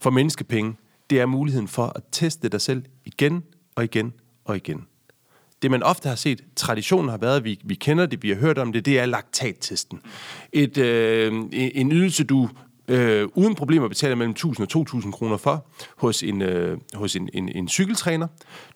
for 0.00 0.10
menneskepenge, 0.10 0.76
det 1.10 1.20
er 1.20 1.26
muligheden 1.26 1.68
for 1.68 1.92
at 1.96 2.02
teste 2.12 2.48
dig 2.48 2.60
selv 2.60 2.84
igen 3.04 3.44
og 3.74 3.84
igen 3.84 4.12
og 4.44 4.56
igen. 4.56 4.86
Det 5.66 5.70
man 5.70 5.82
ofte 5.82 6.08
har 6.08 6.16
set, 6.16 6.44
traditionen 6.56 7.10
har 7.10 7.16
været, 7.16 7.44
vi, 7.44 7.60
vi 7.64 7.74
kender 7.74 8.06
det, 8.06 8.22
vi 8.22 8.28
har 8.28 8.36
hørt 8.36 8.58
om 8.58 8.72
det, 8.72 8.84
det 8.84 8.98
er 8.98 9.06
laktattesten. 9.06 10.00
Et, 10.52 10.78
øh, 10.78 11.32
en 11.52 11.92
ydelse, 11.92 12.24
du 12.24 12.48
øh, 12.88 13.28
uden 13.34 13.54
problemer 13.54 13.88
betaler 13.88 14.14
mellem 14.14 14.30
1000 14.30 14.64
og 14.64 14.68
2000 14.68 15.12
kroner 15.12 15.36
for 15.36 15.66
hos 15.96 16.22
en, 16.22 16.42
øh, 16.42 16.78
hos 16.94 17.16
en, 17.16 17.28
en, 17.32 17.48
en 17.48 17.68
cykeltræner. 17.68 18.26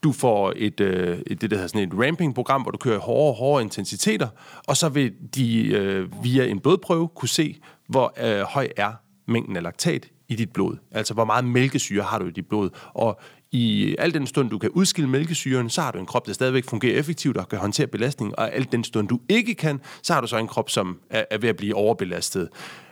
Du 0.02 0.12
får 0.12 0.52
et, 0.56 0.80
øh, 0.80 1.18
et, 1.26 1.40
det, 1.40 1.50
der 1.50 1.56
hedder 1.56 1.68
sådan 1.68 1.88
et 1.88 1.94
ramping-program, 1.94 2.62
hvor 2.62 2.70
du 2.70 2.78
kører 2.78 2.98
hårde, 2.98 3.34
hårde 3.34 3.64
intensiteter, 3.64 4.28
og 4.66 4.76
så 4.76 4.88
vil 4.88 5.12
de 5.34 5.66
øh, 5.66 6.24
via 6.24 6.46
en 6.46 6.60
blodprøve 6.60 7.08
kunne 7.08 7.28
se, 7.28 7.56
hvor 7.88 8.14
øh, 8.22 8.40
høj 8.40 8.68
er 8.76 8.92
mængden 9.28 9.56
af 9.56 9.62
laktat 9.62 10.08
i 10.28 10.34
dit 10.34 10.52
blod. 10.52 10.76
Altså, 10.90 11.14
hvor 11.14 11.24
meget 11.24 11.44
mælkesyre 11.44 12.02
har 12.02 12.18
du 12.18 12.26
i 12.26 12.30
dit 12.30 12.46
blod. 12.46 12.70
Og 12.94 13.20
i 13.52 13.96
al 13.98 14.14
den 14.14 14.26
stund, 14.26 14.50
du 14.50 14.58
kan 14.58 14.70
udskille 14.70 15.10
mælkesyren, 15.10 15.70
så 15.70 15.82
har 15.82 15.90
du 15.90 15.98
en 15.98 16.06
krop, 16.06 16.26
der 16.26 16.32
stadigvæk 16.32 16.64
fungerer 16.64 16.98
effektivt 16.98 17.36
og 17.36 17.48
kan 17.48 17.58
håndtere 17.58 17.86
belastning. 17.86 18.38
Og 18.38 18.52
al 18.54 18.68
den 18.72 18.84
stund, 18.84 19.08
du 19.08 19.20
ikke 19.28 19.54
kan, 19.54 19.80
så 20.02 20.14
har 20.14 20.20
du 20.20 20.26
så 20.26 20.36
en 20.36 20.48
krop, 20.48 20.70
som 20.70 21.00
er, 21.10 21.24
er 21.30 21.38
ved 21.38 21.48
at 21.48 21.56
blive 21.56 21.74
overbelastet. 21.74 22.48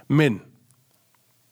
Men 0.09 0.41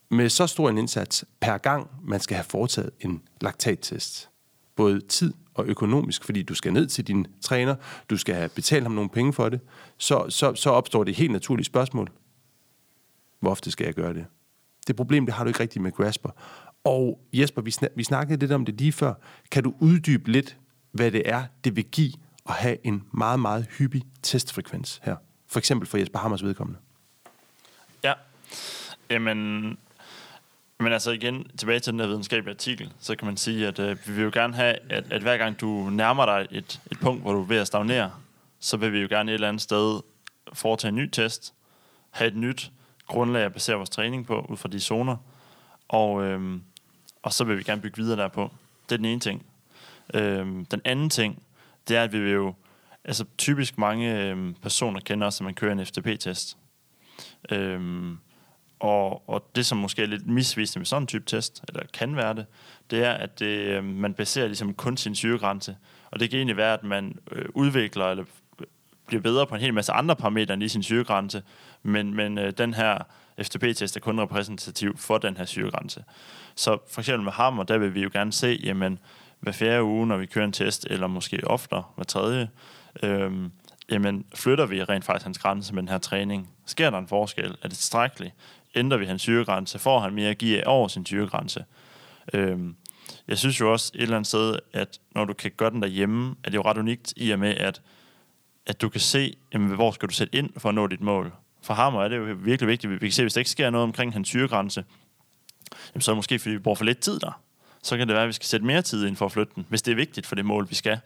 med 0.09 0.29
så 0.29 0.47
stor 0.47 0.69
en 0.69 0.77
indsats 0.77 1.25
per 1.39 1.57
gang, 1.57 1.87
man 2.03 2.19
skal 2.19 2.35
have 2.35 2.43
foretaget 2.43 2.89
en 2.99 3.21
laktattest, 3.41 4.29
både 4.75 5.01
tid 5.01 5.33
og 5.53 5.65
økonomisk, 5.65 6.23
fordi 6.23 6.43
du 6.43 6.53
skal 6.53 6.73
ned 6.73 6.87
til 6.87 7.07
din 7.07 7.27
træner, 7.41 7.75
du 8.09 8.17
skal 8.17 8.35
have 8.35 8.49
betalt 8.49 8.83
ham 8.83 8.91
nogle 8.91 9.09
penge 9.09 9.33
for 9.33 9.49
det, 9.49 9.59
så, 9.97 10.25
så, 10.29 10.55
så 10.55 10.69
opstår 10.69 11.03
det 11.03 11.15
helt 11.15 11.31
naturlige 11.31 11.65
spørgsmål. 11.65 12.11
Hvor 13.39 13.51
ofte 13.51 13.71
skal 13.71 13.85
jeg 13.85 13.93
gøre 13.93 14.13
det? 14.13 14.25
Det 14.87 14.95
problem, 14.95 15.25
det 15.25 15.35
har 15.35 15.43
du 15.43 15.47
ikke 15.47 15.59
rigtigt 15.59 15.83
med 15.83 15.91
Grasper. 15.91 16.29
Og 16.87 17.19
Jesper, 17.33 17.61
vi, 17.61 17.71
snak, 17.71 17.91
vi 17.95 18.03
snakkede 18.03 18.39
lidt 18.39 18.51
om 18.51 18.65
det 18.65 18.75
lige 18.75 18.91
før. 18.91 19.13
Kan 19.51 19.63
du 19.63 19.73
uddybe 19.79 20.31
lidt, 20.31 20.57
hvad 20.91 21.11
det 21.11 21.21
er, 21.25 21.43
det 21.63 21.75
vil 21.75 21.85
give 21.85 22.13
at 22.49 22.53
have 22.53 22.77
en 22.83 23.03
meget, 23.11 23.39
meget 23.39 23.65
hyppig 23.77 24.01
testfrekvens 24.23 25.01
her? 25.03 25.15
For 25.47 25.59
eksempel 25.59 25.89
for 25.89 25.97
Jesper 25.97 26.19
Hammers 26.19 26.43
vedkommende. 26.43 26.79
Ja, 28.03 28.13
jamen, 29.09 29.37
men 30.79 30.93
altså 30.93 31.11
igen, 31.11 31.47
tilbage 31.57 31.79
til 31.79 31.93
den 31.93 31.99
her 31.99 32.07
videnskabelige 32.07 32.53
artikel, 32.53 32.93
så 32.99 33.15
kan 33.15 33.25
man 33.25 33.37
sige, 33.37 33.67
at 33.67 33.79
øh, 33.79 33.97
vi 34.07 34.13
vil 34.13 34.23
jo 34.23 34.31
gerne 34.33 34.53
have, 34.53 34.75
at, 34.89 35.11
at 35.11 35.21
hver 35.21 35.37
gang 35.37 35.61
du 35.61 35.89
nærmer 35.89 36.25
dig 36.25 36.47
et, 36.51 36.81
et 36.91 36.99
punkt, 36.99 37.21
hvor 37.21 37.33
du 37.33 37.41
er 37.41 37.45
ved 37.45 37.57
at 37.57 37.67
stagnere, 37.67 38.11
så 38.59 38.77
vil 38.77 38.93
vi 38.93 38.99
jo 38.99 39.07
gerne 39.09 39.31
et 39.31 39.33
eller 39.33 39.47
andet 39.47 39.61
sted 39.61 39.99
foretage 40.53 40.89
en 40.89 40.95
ny 40.95 41.09
test, 41.09 41.53
have 42.11 42.27
et 42.27 42.35
nyt 42.35 42.71
grundlag 43.07 43.43
at 43.43 43.53
basere 43.53 43.75
vores 43.75 43.89
træning 43.89 44.27
på, 44.27 44.45
ud 44.49 44.57
fra 44.57 44.69
de 44.69 44.79
zoner, 44.79 45.17
og, 45.87 46.23
øhm, 46.23 46.61
og 47.27 47.33
så 47.33 47.43
vil 47.43 47.57
vi 47.57 47.63
gerne 47.63 47.81
bygge 47.81 47.97
videre 47.97 48.17
derpå. 48.17 48.51
Det 48.89 48.91
er 48.91 48.97
den 48.97 49.05
ene 49.05 49.19
ting. 49.19 49.45
Øhm, 50.13 50.65
den 50.65 50.81
anden 50.85 51.09
ting, 51.09 51.43
det 51.87 51.97
er, 51.97 52.03
at 52.03 52.13
vi 52.13 52.19
vil 52.19 52.31
jo... 52.31 52.53
Altså 53.03 53.25
typisk 53.37 53.77
mange 53.77 54.21
øhm, 54.21 54.55
personer 54.61 54.99
kender 54.99 55.27
os, 55.27 55.41
at 55.41 55.45
man 55.45 55.53
kører 55.53 55.71
en 55.71 55.85
FTP-test. 55.85 56.57
Øhm, 57.51 58.17
og, 58.79 59.29
og 59.29 59.51
det, 59.55 59.65
som 59.65 59.77
måske 59.77 60.01
er 60.01 60.05
lidt 60.05 60.27
misvisende 60.27 60.79
med 60.79 60.85
sådan 60.85 61.03
en 61.03 61.07
type 61.07 61.25
test, 61.25 61.63
eller 61.67 61.83
kan 61.93 62.15
være 62.15 62.33
det, 62.33 62.45
det 62.91 63.03
er, 63.03 63.11
at 63.11 63.39
det, 63.39 63.45
øh, 63.45 63.83
man 63.83 64.13
baserer 64.13 64.47
ligesom 64.47 64.73
kun 64.73 64.97
sin 64.97 65.15
syregrænse. 65.15 65.77
Og 66.11 66.19
det 66.19 66.29
kan 66.29 66.37
egentlig 66.37 66.57
være, 66.57 66.73
at 66.73 66.83
man 66.83 67.19
øh, 67.31 67.45
udvikler 67.53 68.05
eller 68.05 68.23
bliver 69.07 69.21
bedre 69.21 69.47
på 69.47 69.55
en 69.55 69.61
hel 69.61 69.73
masse 69.73 69.91
andre 69.91 70.15
parametre 70.15 70.53
end 70.53 70.63
i 70.63 70.67
sin 70.67 70.83
syregrænse, 70.83 71.43
men, 71.83 72.13
men 72.13 72.37
øh, 72.37 72.53
den 72.57 72.73
her 72.73 72.97
FTP-test 73.41 73.95
er 73.95 73.99
kun 73.99 74.19
repræsentativ 74.19 74.97
for 74.97 75.17
den 75.17 75.37
her 75.37 75.45
syregrænse. 75.45 76.03
Så 76.55 76.77
for 76.91 77.01
eksempel 77.01 77.23
med 77.23 77.31
hammer, 77.31 77.63
der 77.63 77.77
vil 77.77 77.93
vi 77.93 78.03
jo 78.03 78.09
gerne 78.13 78.33
se, 78.33 78.59
jamen, 78.63 78.99
hver 79.39 79.51
fjerde 79.51 79.83
uge, 79.83 80.07
når 80.07 80.17
vi 80.17 80.25
kører 80.25 80.45
en 80.45 80.51
test, 80.51 80.87
eller 80.89 81.07
måske 81.07 81.47
oftere, 81.47 81.83
hver 81.95 82.03
tredje, 82.03 82.49
øhm, 83.03 83.51
jamen, 83.91 84.25
flytter 84.35 84.65
vi 84.65 84.83
rent 84.83 85.05
faktisk 85.05 85.25
hans 85.25 85.37
grænse 85.37 85.73
med 85.75 85.81
den 85.81 85.89
her 85.89 85.97
træning? 85.97 86.49
Sker 86.65 86.89
der 86.89 86.97
en 86.97 87.07
forskel? 87.07 87.57
Er 87.61 87.67
det 87.67 87.77
tilstrækkeligt? 87.77 88.33
Ændrer 88.75 88.97
vi 88.97 89.05
hans 89.05 89.21
syregrænse? 89.21 89.79
Får 89.79 89.99
han 89.99 90.13
mere 90.13 90.29
at 90.29 90.37
give 90.37 90.67
over 90.67 90.87
sin 90.87 91.05
syregrænse? 91.05 91.65
Øhm, 92.33 92.75
jeg 93.27 93.37
synes 93.37 93.59
jo 93.59 93.71
også 93.71 93.91
et 93.95 94.01
eller 94.01 94.15
andet 94.15 94.27
sted, 94.27 94.59
at 94.73 94.99
når 95.15 95.25
du 95.25 95.33
kan 95.33 95.51
gøre 95.57 95.69
den 95.69 95.81
derhjemme, 95.81 96.35
er 96.43 96.49
det 96.49 96.57
jo 96.57 96.61
ret 96.61 96.77
unikt 96.77 97.13
i 97.15 97.31
og 97.31 97.39
med, 97.39 97.55
at, 97.55 97.81
at 98.65 98.81
du 98.81 98.89
kan 98.89 99.01
se, 99.01 99.33
jamen, 99.53 99.75
hvor 99.75 99.91
skal 99.91 100.09
du 100.09 100.13
sætte 100.13 100.37
ind 100.37 100.49
for 100.57 100.69
at 100.69 100.75
nå 100.75 100.87
dit 100.87 101.01
mål. 101.01 101.33
For 101.67 101.73
ham 101.73 101.95
er 101.95 102.07
det 102.07 102.17
jo 102.17 102.35
virkelig 102.39 102.67
vigtigt. 102.67 102.91
Vi 102.91 102.97
kan 102.97 103.11
se, 103.11 103.23
hvis 103.23 103.33
der 103.33 103.39
ikke 103.39 103.49
sker 103.49 103.69
noget 103.69 103.83
omkring 103.83 104.13
hans 104.13 104.27
syregrænse, 104.27 104.85
jamen, 105.93 106.01
så 106.01 106.11
er 106.11 106.13
det 106.13 106.17
måske, 106.17 106.39
fordi 106.39 106.53
vi 106.53 106.59
bruger 106.59 106.75
for 106.75 106.85
lidt 106.85 106.99
tid 106.99 107.19
der. 107.19 107.41
Så 107.83 107.97
kan 107.97 108.07
det 108.07 108.13
være, 108.13 108.23
at 108.23 108.27
vi 108.27 108.33
skal 108.33 108.45
sætte 108.45 108.65
mere 108.65 108.81
tid 108.81 109.07
ind 109.07 109.15
for 109.15 109.25
at 109.25 109.31
flytte 109.31 109.53
den, 109.55 109.65
hvis 109.69 109.81
det 109.81 109.91
er 109.91 109.95
vigtigt 109.95 110.27
for 110.27 110.35
det 110.35 110.45
mål, 110.45 110.69
vi 110.69 110.75
skal. 110.75 110.99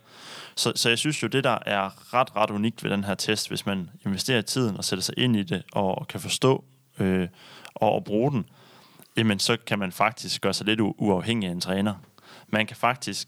Så, 0.56 0.74
så 0.76 0.89
jeg 0.89 0.97
synes 0.97 1.24
jo, 1.24 1.28
det 1.28 1.43
der 1.43 1.58
er 1.65 2.13
ret, 2.13 2.36
ret 2.36 2.50
unikt 2.50 2.84
ved 2.84 2.91
den 2.91 3.04
her 3.04 3.15
test, 3.15 3.47
hvis 3.47 3.65
man 3.65 3.89
investerer 4.06 4.39
i 4.39 4.43
tiden 4.43 4.78
og 4.78 4.84
sætter 4.84 5.04
sig 5.04 5.15
ind 5.17 5.36
i 5.36 5.43
det, 5.43 5.63
og, 5.71 5.97
og 5.97 6.08
kan 6.08 6.19
forstå 6.19 6.63
øh, 7.00 7.28
og, 7.76 7.91
og 7.91 8.04
bruge 8.04 8.32
den, 8.32 8.45
jamen 9.17 9.39
så 9.39 9.58
kan 9.67 9.80
man 9.80 9.91
faktisk 9.91 10.41
gøre 10.41 10.54
sig 10.54 10.65
lidt 10.65 10.80
uafhængig 10.82 11.50
af 11.50 11.52
en 11.52 11.62
træner. 11.62 11.93
Man 12.47 12.65
kan 12.67 12.78
faktisk 12.78 13.28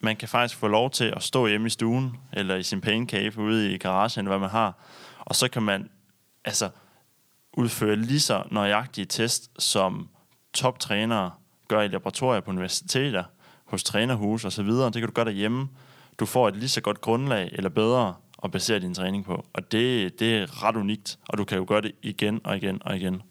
man 0.00 0.16
kan 0.16 0.28
faktisk 0.28 0.60
få 0.60 0.68
lov 0.68 0.90
til 0.90 1.04
at 1.16 1.22
stå 1.22 1.46
hjemme 1.46 1.66
i 1.66 1.70
stuen, 1.70 2.16
eller 2.32 2.56
i 2.56 2.62
sin 2.62 2.80
pain 2.80 3.32
ude 3.36 3.74
i 3.74 3.78
garagen, 3.78 4.26
hvad 4.26 4.38
man 4.38 4.50
har, 4.50 4.74
og 5.20 5.34
så 5.34 5.48
kan 5.48 5.62
man 5.62 5.88
altså 6.44 6.70
udføre 7.52 7.96
lige 7.96 8.20
så 8.20 8.42
nøjagtige 8.50 9.04
test, 9.04 9.50
som 9.58 10.08
toptrænere 10.52 11.30
gør 11.68 11.80
i 11.80 11.88
laboratorier 11.88 12.40
på 12.40 12.50
universiteter, 12.50 13.24
hos 13.64 13.84
trænerhus 13.84 14.44
osv. 14.44 14.66
Det 14.66 14.94
kan 14.94 15.06
du 15.06 15.12
gøre 15.12 15.24
derhjemme. 15.24 15.68
Du 16.18 16.26
får 16.26 16.48
et 16.48 16.56
lige 16.56 16.68
så 16.68 16.80
godt 16.80 17.00
grundlag, 17.00 17.50
eller 17.52 17.70
bedre, 17.70 18.14
at 18.44 18.50
basere 18.50 18.78
din 18.78 18.94
træning 18.94 19.24
på. 19.24 19.44
Og 19.52 19.72
det, 19.72 20.20
det 20.20 20.34
er 20.34 20.64
ret 20.64 20.76
unikt, 20.76 21.18
og 21.28 21.38
du 21.38 21.44
kan 21.44 21.58
jo 21.58 21.64
gøre 21.68 21.80
det 21.80 21.92
igen 22.02 22.40
og 22.44 22.56
igen 22.56 22.82
og 22.84 22.96
igen. 22.96 23.22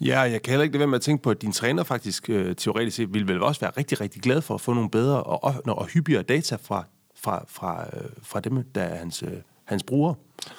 Ja, 0.00 0.20
jeg 0.20 0.42
kan 0.42 0.50
heller 0.50 0.62
ikke 0.62 0.72
lade 0.72 0.78
være 0.78 0.88
med 0.88 0.98
at 0.98 1.02
tænke 1.02 1.22
på, 1.22 1.30
at 1.30 1.42
din 1.42 1.52
træner 1.52 1.82
faktisk 1.82 2.30
øh, 2.30 2.56
teoretisk 2.56 2.96
set 2.96 3.14
ville 3.14 3.28
vel 3.28 3.42
også 3.42 3.60
være 3.60 3.70
rigtig, 3.76 4.00
rigtig 4.00 4.22
glad 4.22 4.42
for 4.42 4.54
at 4.54 4.60
få 4.60 4.72
nogle 4.72 4.90
bedre 4.90 5.22
og, 5.22 5.44
og, 5.44 5.54
og 5.66 5.86
hyppigere 5.86 6.22
data 6.22 6.56
fra, 6.56 6.84
fra, 7.16 7.44
fra, 7.48 7.86
øh, 7.92 8.10
fra 8.22 8.40
dem, 8.40 8.64
der 8.74 8.82
er 8.82 8.96
hans, 8.96 9.22
øh, 9.22 9.32
hans 9.64 9.82
brugere. 9.82 10.14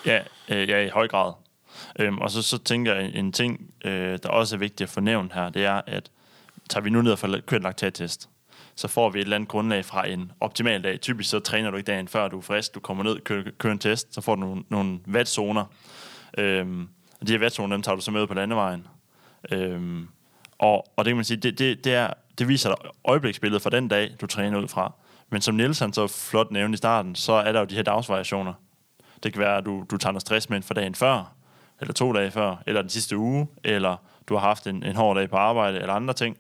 Ja, 0.06 0.22
øh, 0.50 0.70
ja, 0.70 0.86
i 0.86 0.90
høj 0.90 1.08
grad. 1.08 1.34
Øhm, 2.00 2.18
og 2.18 2.32
så, 2.32 2.42
så 2.42 2.58
tænker 2.58 2.94
jeg, 2.94 3.12
en 3.16 3.32
ting, 3.32 3.74
øh, 3.86 4.20
der 4.24 4.30
også 4.30 4.56
er 4.56 4.60
vigtigt 4.60 4.82
at 4.82 4.90
få 4.90 5.00
nævnt 5.00 5.34
her, 5.34 5.50
det 5.50 5.66
er, 5.66 5.82
at 5.88 6.12
tager 6.70 6.84
vi 6.84 6.90
nu 6.90 7.02
ned 7.02 7.12
og 7.12 7.20
får 7.20 7.40
kørt 7.48 7.60
en 7.60 7.64
laktattest, 7.64 8.30
så 8.76 8.88
får 8.88 9.10
vi 9.10 9.20
et 9.20 9.24
eller 9.24 9.36
andet 9.36 9.50
grundlag 9.50 9.86
fra 9.86 10.08
en 10.08 10.32
optimal 10.40 10.84
dag. 10.84 11.02
Typisk 11.02 11.30
så 11.30 11.40
træner 11.40 11.72
du 11.72 11.78
ikke 11.78 11.88
dagen 11.88 12.08
før 12.08 12.28
du 12.28 12.38
er 12.38 12.42
frisk, 12.42 12.76
du 12.76 12.80
kommer 12.80 13.04
ned 13.04 13.20
kører, 13.20 13.44
kører 13.58 13.74
en 13.74 13.80
test, 13.80 14.14
så 14.14 14.22
får 14.22 14.36
du 14.36 14.42
nogle, 14.42 14.64
nogle 14.70 15.00
vatzoner. 15.06 15.66
Øhm, 16.38 16.88
og 17.22 17.28
de 17.28 17.32
her 17.32 17.40
vatzoner, 17.40 17.76
dem 17.76 17.82
tager 17.82 17.96
du 17.96 18.02
så 18.02 18.12
med 18.12 18.28
på 18.28 18.34
landevejen. 18.34 18.88
Øhm, 19.52 20.08
og, 20.60 20.86
og 20.98 21.06
det 21.06 21.12
kan 21.12 21.16
man 21.16 21.26
sige, 21.26 21.38
det, 21.38 21.60
det, 21.60 21.84
det, 21.84 21.94
er, 21.94 22.14
det 22.38 22.48
viser 22.48 22.70
dig 22.70 22.92
øjebliksbilledet 23.06 23.62
fra 23.62 23.70
den 23.70 23.88
dag, 23.88 24.16
du 24.22 24.28
træner 24.28 24.60
ud 24.60 24.68
fra. 24.68 24.94
Men 25.30 25.42
som 25.42 25.56
Nielsen 25.56 25.94
så 25.94 26.08
flot 26.08 26.52
nævnte 26.52 26.76
i 26.76 26.78
starten, 26.78 27.16
så 27.16 27.34
er 27.34 27.52
der 27.52 27.60
jo 27.60 27.66
de 27.66 27.76
her 27.76 27.84
dagsvariationer. 27.84 28.54
Det 29.24 29.34
kan 29.34 29.40
være, 29.40 29.58
at 29.58 29.66
du, 29.66 29.86
du 29.92 29.98
tager 29.98 30.12
noget 30.12 30.22
stress 30.22 30.50
med 30.50 30.62
for 30.62 30.74
dagen 30.74 30.96
før, 30.96 31.35
eller 31.82 31.94
to 31.94 32.14
dage 32.14 32.32
før, 32.32 32.64
eller 32.68 32.82
den 32.82 32.90
sidste 32.90 33.18
uge, 33.18 33.48
eller 33.64 33.96
du 34.30 34.36
har 34.36 34.42
haft 34.42 34.68
en, 34.68 34.84
en 34.84 34.96
hård 34.96 35.16
dag 35.16 35.30
på 35.30 35.36
arbejde, 35.36 35.80
eller 35.80 35.94
andre 35.94 36.14
ting. 36.14 36.38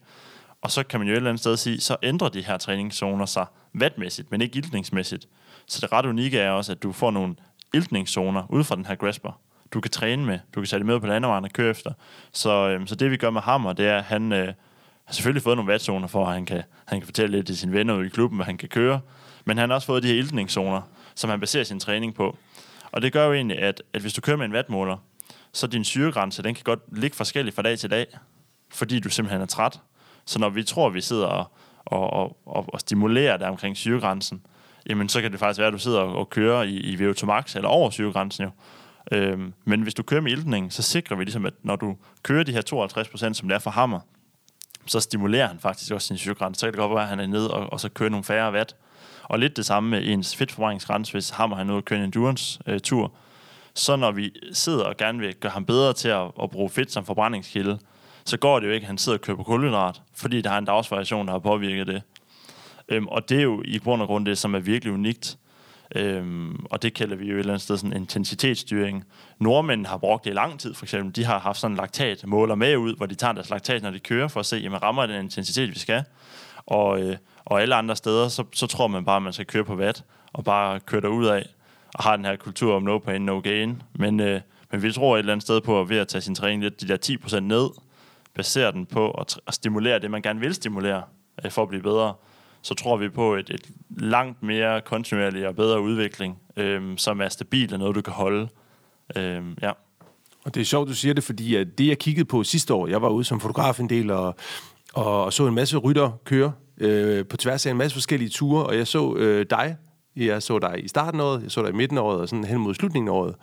Og 0.62 0.72
så 0.72 0.84
kan 0.84 1.00
man 1.00 1.08
jo 1.08 1.14
et 1.14 1.18
eller 1.18 1.30
andet 1.30 1.40
sted 1.40 1.58
sige, 1.58 1.82
så 1.82 1.98
ændrer 2.04 2.30
de 2.30 2.42
her 2.42 2.58
træningszoner 2.58 3.26
sig 3.26 3.46
vatmæssigt, 3.74 4.32
men 4.32 4.42
ikke 4.42 4.58
iltningsmæssigt. 4.58 5.28
Så 5.68 5.82
det 5.82 5.92
ret 5.92 6.06
unikke 6.06 6.40
er 6.40 6.52
også, 6.52 6.72
at 6.72 6.84
du 6.84 6.92
får 6.92 7.12
nogle 7.12 7.36
iltningszoner 7.74 8.44
ud 8.50 8.64
fra 8.64 8.76
den 8.76 8.86
her 8.86 8.96
grasper 8.96 9.42
du 9.76 9.82
kan 9.82 9.92
træne 9.92 10.26
med. 10.26 10.40
Du 10.56 10.60
kan 10.60 10.68
sætte 10.68 10.86
med 10.86 11.00
på 11.00 11.08
landevejen 11.08 11.44
og 11.44 11.52
køre 11.52 11.70
efter. 11.70 11.92
Så, 12.32 12.70
øhm, 12.70 12.88
så 12.88 12.96
det 12.96 13.12
vi 13.12 13.18
gør 13.18 13.30
med 13.30 13.42
Hammer, 13.42 13.74
det 13.74 13.88
er, 13.88 13.98
at 13.98 14.04
han 14.04 14.32
øh, 14.34 14.54
har 15.06 15.14
selvfølgelig 15.14 15.44
fået 15.44 15.58
nogle 15.58 15.72
vatzoner 15.72 16.08
for, 16.08 16.26
at 16.26 16.34
han 16.34 16.46
kan, 16.46 16.64
han 16.86 17.00
kan 17.00 17.06
fortælle 17.06 17.38
lidt 17.38 17.48
til 17.48 17.58
sine 17.58 17.72
venner 17.72 17.96
ude 17.96 18.06
i 18.06 18.10
klubben, 18.10 18.38
hvad 18.38 18.46
han 18.46 18.58
kan 18.58 18.70
køre. 18.70 19.00
Men 19.46 19.58
han 19.58 19.70
har 19.70 19.76
også 19.76 19.88
fået 19.88 20.04
de 20.04 20.08
her 20.08 20.16
iltningszoner, 20.16 20.82
som 21.16 21.30
han 21.30 21.40
baserer 21.40 21.64
sin 21.64 21.80
træning 21.80 22.16
på. 22.16 22.38
Og 22.92 23.02
det 23.02 23.14
gør 23.14 23.26
jo 23.26 23.34
egentlig, 23.34 23.60
at, 23.60 23.84
at 23.94 24.02
hvis 24.02 24.14
du 24.14 24.22
kører 24.22 24.38
med 24.38 24.46
en 24.46 24.54
vatmåler, 24.54 24.98
så 25.56 25.68
din 25.68 25.84
syregrænse, 25.84 26.44
den 26.44 26.56
kan 26.56 26.64
godt 26.64 26.80
ligge 26.92 27.18
forskelligt 27.18 27.56
fra 27.56 27.62
dag 27.62 27.80
til 27.80 27.92
dag, 27.92 28.06
fordi 28.72 29.00
du 29.00 29.10
simpelthen 29.10 29.42
er 29.42 29.46
træt. 29.46 29.80
Så 30.26 30.40
når 30.40 30.50
vi 30.50 30.64
tror, 30.64 30.88
at 30.88 30.94
vi 30.94 31.02
sidder 31.02 31.26
og, 31.26 31.52
og, 31.86 32.14
og, 32.14 32.38
og, 32.46 32.66
og 32.74 32.80
stimulerer 32.80 33.38
der 33.38 33.48
omkring 33.48 33.78
syregrænsen, 33.78 34.42
jamen 34.90 35.10
så 35.10 35.22
kan 35.22 35.32
det 35.32 35.40
faktisk 35.40 35.60
være, 35.60 35.68
at 35.68 35.74
du 35.74 35.80
sidder 35.80 36.00
og, 36.00 36.16
og 36.16 36.30
kører 36.30 36.64
i, 36.64 36.76
i 36.76 36.96
VO2 36.96 37.26
max 37.26 37.56
eller 37.56 37.70
over 37.70 37.90
syregrænsen 37.90 38.44
jo. 38.44 38.50
Øhm, 39.12 39.54
men 39.66 39.82
hvis 39.82 39.94
du 39.94 40.04
kører 40.04 40.22
med 40.22 40.32
iltning, 40.32 40.74
så 40.74 40.82
sikrer 40.82 41.18
vi 41.18 41.24
ligesom, 41.24 41.46
at 41.46 41.54
når 41.64 41.76
du 41.76 41.98
kører 42.24 42.44
de 42.44 42.52
her 42.52 42.62
52%, 43.30 43.34
som 43.34 43.48
det 43.48 43.56
er 43.56 43.60
for 43.60 43.72
hammer, 43.72 44.00
så 44.86 45.00
stimulerer 45.00 45.48
han 45.48 45.60
faktisk 45.60 45.92
også 45.92 46.08
sin 46.08 46.18
syregrænse. 46.18 46.60
Så 46.60 46.66
kan 46.66 46.74
det 46.74 46.80
godt 46.80 46.92
være, 46.92 47.04
at 47.04 47.10
han 47.10 47.20
er 47.20 47.28
nede 47.28 47.54
og, 47.54 47.74
og 47.74 47.80
så 47.80 47.90
kører 47.90 48.10
nogle 48.10 48.24
færre 48.24 48.54
watt. 48.54 48.76
Og 49.24 49.40
lidt 49.40 49.58
det 49.58 49.66
samme 49.66 49.90
med 49.90 50.08
ens 50.08 50.36
fedtforbrændingsgrænse, 50.36 51.12
hvis 51.12 51.30
hammer 51.30 51.58
han 51.58 51.68
noget 51.68 51.82
og 51.82 51.86
køre 51.86 52.00
en 52.00 52.06
endurance-tur. 52.06 53.04
Øh, 53.04 53.10
så 53.76 53.96
når 53.96 54.12
vi 54.12 54.32
sidder 54.54 54.84
og 54.84 54.98
gerne 54.98 55.20
vil 55.20 55.36
gøre 55.36 55.52
ham 55.52 55.66
bedre 55.66 55.94
til 55.94 56.10
at, 56.10 56.32
at 56.44 56.50
bruge 56.52 56.70
fedt 56.70 56.92
som 56.92 57.06
forbrændingskilde, 57.06 57.80
så 58.26 58.38
går 58.38 58.60
det 58.60 58.68
jo 58.68 58.72
ikke, 58.72 58.84
at 58.84 58.88
han 58.88 58.98
sidder 58.98 59.18
og 59.18 59.22
kører 59.22 59.38
på 59.38 59.44
kulhydrat, 59.44 60.02
fordi 60.16 60.42
der 60.42 60.52
er 60.52 60.58
en 60.58 60.66
dagsvariation, 60.66 61.26
der 61.26 61.32
har 61.32 61.40
påvirket 61.40 61.88
det. 61.88 62.02
Øhm, 62.90 63.08
og 63.08 63.30
det 63.30 63.38
er 63.38 63.44
jo 63.44 63.64
i 63.66 63.78
grund 63.78 64.02
og 64.02 64.08
grund 64.08 64.26
det, 64.26 64.38
som 64.38 64.56
er 64.56 64.60
virkelig 64.60 64.94
unikt 64.94 65.38
Øhm, 65.96 66.66
og 66.70 66.82
det 66.82 66.94
kalder 66.94 67.16
vi 67.16 67.26
jo 67.26 67.36
et 67.36 67.40
eller 67.40 67.54
andet 67.54 67.62
sted 67.62 67.78
sådan 67.78 67.98
intensitetsstyring. 67.98 69.06
Nordmænd 69.40 69.86
har 69.86 69.98
brugt 69.98 70.24
det 70.24 70.30
i 70.30 70.34
lang 70.34 70.60
tid, 70.60 70.74
for 70.74 70.86
eksempel. 70.86 71.16
De 71.16 71.26
har 71.26 71.40
haft 71.40 71.60
sådan 71.60 71.74
en 71.74 71.78
laktatmåler 71.78 72.56
med 72.56 72.78
ud, 72.78 72.96
hvor 72.96 73.06
de 73.06 73.16
tager 73.16 73.34
deres 73.34 73.50
laktat, 73.50 73.84
når 73.84 73.92
de 73.92 74.00
kører, 74.00 74.28
for 74.28 74.40
at 74.40 74.46
se, 74.46 74.58
jamen 74.58 74.84
rammer 74.84 75.06
den 75.06 75.24
intensitet, 75.24 75.70
vi 75.70 75.80
skal. 75.80 76.04
Og, 76.66 77.02
øh, 77.02 77.18
og 77.46 77.62
alle 77.62 77.76
andre 77.76 77.96
steder, 77.96 78.28
så, 78.28 78.44
så 78.54 78.68
tror 78.68 78.88
man 78.88 79.06
bare, 79.06 79.16
at 79.16 79.24
man 79.24 79.34
skal 79.34 79.46
køre 79.46 79.66
på 79.66 79.76
watt, 79.76 80.04
og 80.34 80.44
bare 80.44 80.80
køre 80.80 81.02
derud 81.02 81.26
af, 81.26 81.46
og 81.96 82.04
har 82.04 82.16
den 82.16 82.26
her 82.26 82.36
kultur 82.36 82.76
om 82.76 82.84
no 82.84 82.98
pain, 82.98 83.22
no 83.22 83.40
gain. 83.40 83.82
Men, 83.94 84.20
øh, 84.20 84.42
men 84.72 84.84
vi 84.84 84.92
tror 84.92 85.16
et 85.16 85.20
eller 85.20 85.34
andet 85.34 85.44
sted 85.44 85.62
på, 85.62 85.82
at 85.82 85.90
ved 85.90 85.98
at 85.98 86.08
tage 86.08 86.22
sin 86.22 86.36
træning 86.36 86.64
lidt 86.64 86.82
de 86.82 86.88
der 86.88 86.98
10% 87.38 87.40
ned, 87.40 87.70
basere 88.34 88.72
den 88.72 88.86
på 88.86 89.12
at, 89.12 89.40
at 89.48 89.54
stimulere 89.54 90.00
det, 90.00 90.12
man 90.12 90.22
gerne 90.22 90.40
vil 90.40 90.56
stimulere, 90.56 91.04
øh, 91.46 91.52
for 91.52 91.62
at 91.62 91.70
blive 91.70 91.84
bedre 91.84 92.14
så 92.66 92.74
tror 92.74 92.98
vi 92.98 93.10
på 93.10 93.36
et, 93.36 93.50
et 93.50 93.70
langt 93.98 94.44
mere 94.44 94.82
kontinuerlig 94.82 95.48
og 95.48 95.56
bedre 95.56 95.82
udvikling, 95.82 96.38
øh, 96.58 96.98
som 96.98 97.22
er 97.22 97.30
stabil 97.30 97.74
og 97.74 97.80
noget, 97.80 97.96
du 97.96 98.02
kan 98.02 98.14
holde. 98.14 98.48
Øh, 99.16 99.44
ja. 99.62 99.72
Og 100.46 100.56
det 100.56 100.62
er 100.62 100.66
sjovt, 100.66 100.90
du 100.90 100.94
siger 100.94 101.14
det, 101.14 101.24
fordi 101.24 101.56
at 101.56 101.78
det, 101.78 101.88
jeg 101.88 101.98
kiggede 101.98 102.26
på 102.26 102.44
sidste 102.44 102.74
år, 102.74 102.88
jeg 102.88 103.02
var 103.02 103.10
ude 103.10 103.24
som 103.24 103.40
fotograf 103.40 103.80
en 103.80 103.90
del 103.90 104.12
og, 104.12 104.36
og 104.94 105.34
så 105.34 105.48
en 105.48 105.56
masse 105.56 105.78
rytter 105.78 106.12
køre 106.24 106.52
øh, 106.78 107.26
på 107.26 107.38
tværs 107.38 107.66
af 107.66 107.72
en 107.72 107.78
masse 107.78 107.96
forskellige 107.96 108.30
ture, 108.30 108.66
og 108.66 108.78
jeg 108.78 108.88
så 108.88 109.16
øh, 109.16 109.46
dig. 109.50 109.78
Jeg 110.16 110.44
så 110.44 110.60
dig 110.60 110.84
i 110.84 110.88
starten 110.88 111.20
af 111.20 111.24
året, 111.24 111.44
jeg 111.44 111.52
så 111.52 111.62
dig 111.62 111.70
i 111.70 111.76
midten 111.76 111.98
af 111.98 112.02
året, 112.02 112.20
og 112.20 112.30
sådan 112.30 112.44
hen 112.44 112.58
mod 112.58 112.74
slutningen 112.74 113.08
af 113.08 113.14
året. 113.14 113.36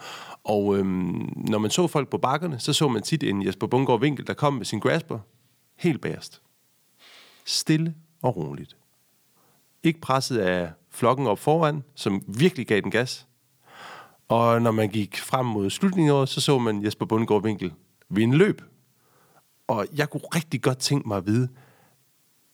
Og 0.45 0.79
øhm, 0.79 1.33
når 1.37 1.59
man 1.59 1.71
så 1.71 1.87
folk 1.87 2.09
på 2.09 2.19
bakkerne, 2.19 2.59
så 2.59 2.73
så 2.73 2.89
man 2.89 3.03
tit 3.03 3.23
en 3.23 3.47
Jesper 3.47 3.67
Bungård 3.67 4.01
Vinkel, 4.01 4.27
der 4.27 4.35
kom 4.35 4.53
med 4.55 4.65
sin 4.65 4.81
grasper 4.81 5.19
helt 5.77 6.01
bagerst. 6.01 6.43
Stille 7.45 7.95
og 8.23 8.37
roligt. 8.37 8.77
Ikke 9.83 10.01
presset 10.01 10.39
af 10.39 10.73
flokken 10.91 11.27
op 11.27 11.39
foran, 11.39 11.83
som 11.95 12.23
virkelig 12.29 12.67
gav 12.67 12.81
den 12.81 12.91
gas. 12.91 13.27
Og 14.29 14.63
når 14.63 14.71
man 14.71 14.89
gik 14.89 15.17
frem 15.21 15.47
mod 15.47 15.71
slutningen 15.71 16.11
af 16.11 16.15
året, 16.15 16.29
så 16.29 16.41
så 16.41 16.59
man 16.59 16.85
Jesper 16.85 17.07
Bundgaard 17.07 17.43
Vinkel 17.43 17.73
vinde 18.09 18.37
løb. 18.37 18.63
Og 19.67 19.87
jeg 19.97 20.11
kunne 20.11 20.23
rigtig 20.35 20.63
godt 20.63 20.79
tænke 20.79 21.09
mig 21.09 21.17
at 21.17 21.27
vide, 21.27 21.49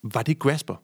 var 0.02 0.22
det 0.22 0.38
Grasper? 0.38 0.76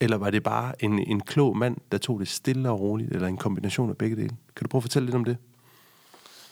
Eller 0.00 0.16
var 0.16 0.30
det 0.30 0.42
bare 0.42 0.84
en, 0.84 0.98
en 0.98 1.20
klog 1.20 1.56
mand, 1.56 1.76
der 1.92 1.98
tog 1.98 2.20
det 2.20 2.28
stille 2.28 2.70
og 2.70 2.80
roligt, 2.80 3.12
eller 3.12 3.28
en 3.28 3.36
kombination 3.36 3.90
af 3.90 3.96
begge 3.96 4.16
dele? 4.16 4.36
Kan 4.56 4.64
du 4.64 4.68
prøve 4.68 4.78
at 4.78 4.84
fortælle 4.84 5.06
lidt 5.06 5.16
om 5.16 5.24
det? 5.24 5.36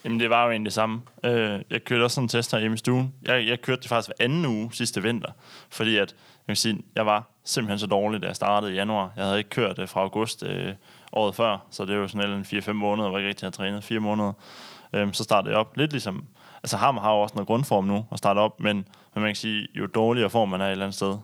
Jamen, 0.05 0.19
det 0.19 0.29
var 0.29 0.45
jo 0.45 0.51
egentlig 0.51 0.65
det 0.65 0.73
samme. 0.73 1.01
Øh, 1.23 1.61
jeg 1.69 1.83
kørte 1.83 2.03
også 2.03 2.15
sådan 2.15 2.25
en 2.25 2.29
test 2.29 2.51
her 2.51 2.59
hjemme 2.59 2.75
i 2.75 2.77
stuen. 2.77 3.13
Jeg, 3.21 3.47
jeg 3.47 3.61
kørte 3.61 3.81
det 3.81 3.89
faktisk 3.89 4.17
hver 4.17 4.25
anden 4.25 4.45
uge 4.45 4.69
sidste 4.73 5.03
vinter, 5.03 5.31
fordi 5.69 5.97
at, 5.97 6.15
jeg, 6.47 6.47
kan 6.47 6.55
sige, 6.55 6.83
jeg 6.95 7.05
var 7.05 7.29
simpelthen 7.43 7.79
så 7.79 7.87
dårlig, 7.87 8.21
da 8.21 8.27
jeg 8.27 8.35
startede 8.35 8.71
i 8.71 8.75
januar. 8.75 9.11
Jeg 9.15 9.25
havde 9.25 9.37
ikke 9.37 9.49
kørt 9.49 9.79
øh, 9.79 9.87
fra 9.87 10.01
august 10.01 10.43
øh, 10.43 10.73
året 11.11 11.35
før, 11.35 11.65
så 11.71 11.85
det 11.85 11.99
var 11.99 12.07
sådan 12.07 12.31
en 12.31 12.41
4-5 12.41 12.71
måneder, 12.71 13.09
hvor 13.09 13.17
jeg 13.17 13.23
ikke 13.23 13.29
rigtig 13.29 13.45
havde 13.45 13.55
trænet. 13.55 13.83
4 13.83 13.99
måneder. 13.99 14.33
Øh, 14.93 15.13
så 15.13 15.23
startede 15.23 15.51
jeg 15.51 15.59
op. 15.59 15.77
Lidt 15.77 15.91
ligesom, 15.91 16.25
altså 16.63 16.77
Hammer 16.77 17.01
har 17.01 17.11
jo 17.11 17.19
også 17.19 17.35
noget 17.35 17.47
grundform 17.47 17.85
nu 17.85 18.05
at 18.11 18.17
starte 18.17 18.37
op, 18.37 18.59
men, 18.59 18.75
men 19.13 19.21
man 19.21 19.29
kan 19.29 19.35
sige, 19.35 19.67
jo 19.75 19.85
dårligere 19.85 20.29
form 20.29 20.49
man 20.49 20.61
er 20.61 20.65
et 20.65 20.71
eller 20.71 20.85
andet 20.85 20.95
sted, 20.95 21.17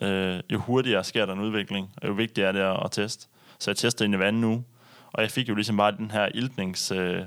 øh, 0.00 0.40
jo 0.50 0.58
hurtigere 0.58 1.04
sker 1.04 1.26
der 1.26 1.32
en 1.32 1.40
udvikling, 1.40 1.90
og 1.96 2.08
jo 2.08 2.12
vigtigere 2.12 2.48
er 2.48 2.52
det 2.52 2.60
at, 2.60 2.84
at 2.84 2.90
teste. 2.90 3.28
Så 3.58 3.70
jeg 3.70 3.76
tester 3.76 4.04
ind 4.04 4.14
i 4.14 4.18
vand 4.18 4.38
nu, 4.38 4.64
og 5.12 5.22
jeg 5.22 5.30
fik 5.30 5.48
jo 5.48 5.54
ligesom 5.54 5.76
bare 5.76 5.92
den 5.92 6.10
her 6.10 6.28
iltnings... 6.34 6.92
Øh, 6.92 7.22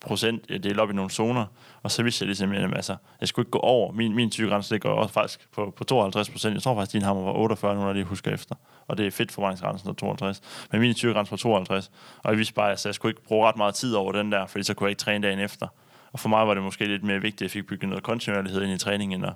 procent 0.00 0.48
delt 0.48 0.80
op 0.80 0.90
i 0.90 0.92
nogle 0.92 1.10
zoner, 1.10 1.44
og 1.82 1.90
så 1.90 2.02
vidste 2.02 2.22
jeg 2.22 2.26
ligesom, 2.26 2.52
at 2.52 2.74
altså, 2.74 2.96
jeg 3.20 3.28
skulle 3.28 3.44
ikke 3.44 3.50
gå 3.50 3.58
over. 3.58 3.92
Min, 3.92 4.14
min 4.14 4.32
sygegrænse 4.32 4.74
ligger 4.74 4.90
også 4.90 5.12
faktisk 5.12 5.50
på, 5.52 5.74
på 5.76 5.84
52 5.84 6.30
procent. 6.30 6.54
Jeg 6.54 6.62
tror 6.62 6.74
faktisk, 6.74 6.90
at 6.90 6.92
din 6.92 7.02
hammer 7.02 7.22
var 7.22 7.32
48, 7.32 7.74
nu 7.74 7.80
når 7.80 7.94
jeg 7.94 8.04
husker 8.04 8.34
efter. 8.34 8.54
Og 8.86 8.98
det 8.98 9.06
er 9.06 9.10
fedt 9.10 9.32
forbrændingsgrænsen, 9.32 9.86
der 9.86 9.92
er 9.92 9.96
52. 9.96 10.40
Men 10.72 10.80
min 10.80 10.94
sygegrænse 10.94 11.30
var 11.30 11.36
52. 11.36 11.90
Og 12.18 12.30
jeg 12.30 12.38
vidste 12.38 12.54
bare, 12.54 12.72
at 12.72 12.86
jeg 12.86 12.94
skulle 12.94 13.10
ikke 13.10 13.22
bruge 13.22 13.48
ret 13.48 13.56
meget 13.56 13.74
tid 13.74 13.94
over 13.94 14.12
den 14.12 14.32
der, 14.32 14.46
fordi 14.46 14.64
så 14.64 14.74
kunne 14.74 14.86
jeg 14.86 14.90
ikke 14.90 15.00
træne 15.00 15.26
dagen 15.26 15.38
efter. 15.38 15.66
Og 16.12 16.20
for 16.20 16.28
mig 16.28 16.46
var 16.46 16.54
det 16.54 16.62
måske 16.62 16.84
lidt 16.84 17.04
mere 17.04 17.20
vigtigt, 17.20 17.42
at 17.42 17.42
jeg 17.42 17.50
fik 17.50 17.66
bygget 17.66 17.88
noget 17.88 18.04
kontinuerlighed 18.04 18.62
ind 18.62 18.72
i 18.72 18.78
træningen, 18.78 19.20
end 19.20 19.26
at 19.26 19.34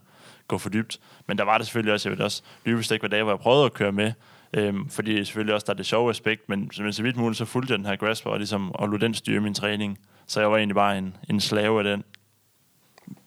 gå 0.49 0.59
for 0.59 0.69
dybt. 0.69 1.01
Men 1.27 1.39
der 1.39 1.45
var 1.45 1.59
det 1.59 1.67
selvfølgelig 1.67 1.93
også, 1.93 2.09
jeg 2.09 2.19
ved 2.19 2.25
også, 2.25 2.43
løbestik 2.65 3.03
var 3.03 3.09
dage, 3.09 3.23
hvor 3.23 3.33
jeg 3.33 3.39
prøvede 3.39 3.65
at 3.65 3.73
køre 3.73 3.93
med, 3.93 4.13
Øhm, 4.57 4.89
fordi 4.89 5.25
selvfølgelig 5.25 5.55
også 5.55 5.65
der 5.65 5.73
er 5.73 5.77
det 5.77 5.87
sjove 5.87 6.11
aspekt, 6.11 6.49
men, 6.49 6.71
men 6.79 6.93
så 6.93 7.03
vidt 7.03 7.17
muligt 7.17 7.39
så 7.39 7.45
fulgte 7.45 7.73
jeg 7.73 7.79
den 7.79 7.87
her 7.87 7.97
grasper 7.97 8.31
og, 8.31 8.39
ligesom, 8.39 8.73
og 8.73 8.89
lod 8.89 8.99
den 8.99 9.15
styre 9.15 9.41
min 9.41 9.55
træning. 9.55 9.99
Så 10.27 10.41
jeg 10.41 10.51
var 10.51 10.57
egentlig 10.57 10.75
bare 10.75 10.99
en, 10.99 11.17
en 11.31 11.41
slave 11.41 11.79
af 11.79 11.85
den. 11.85 12.05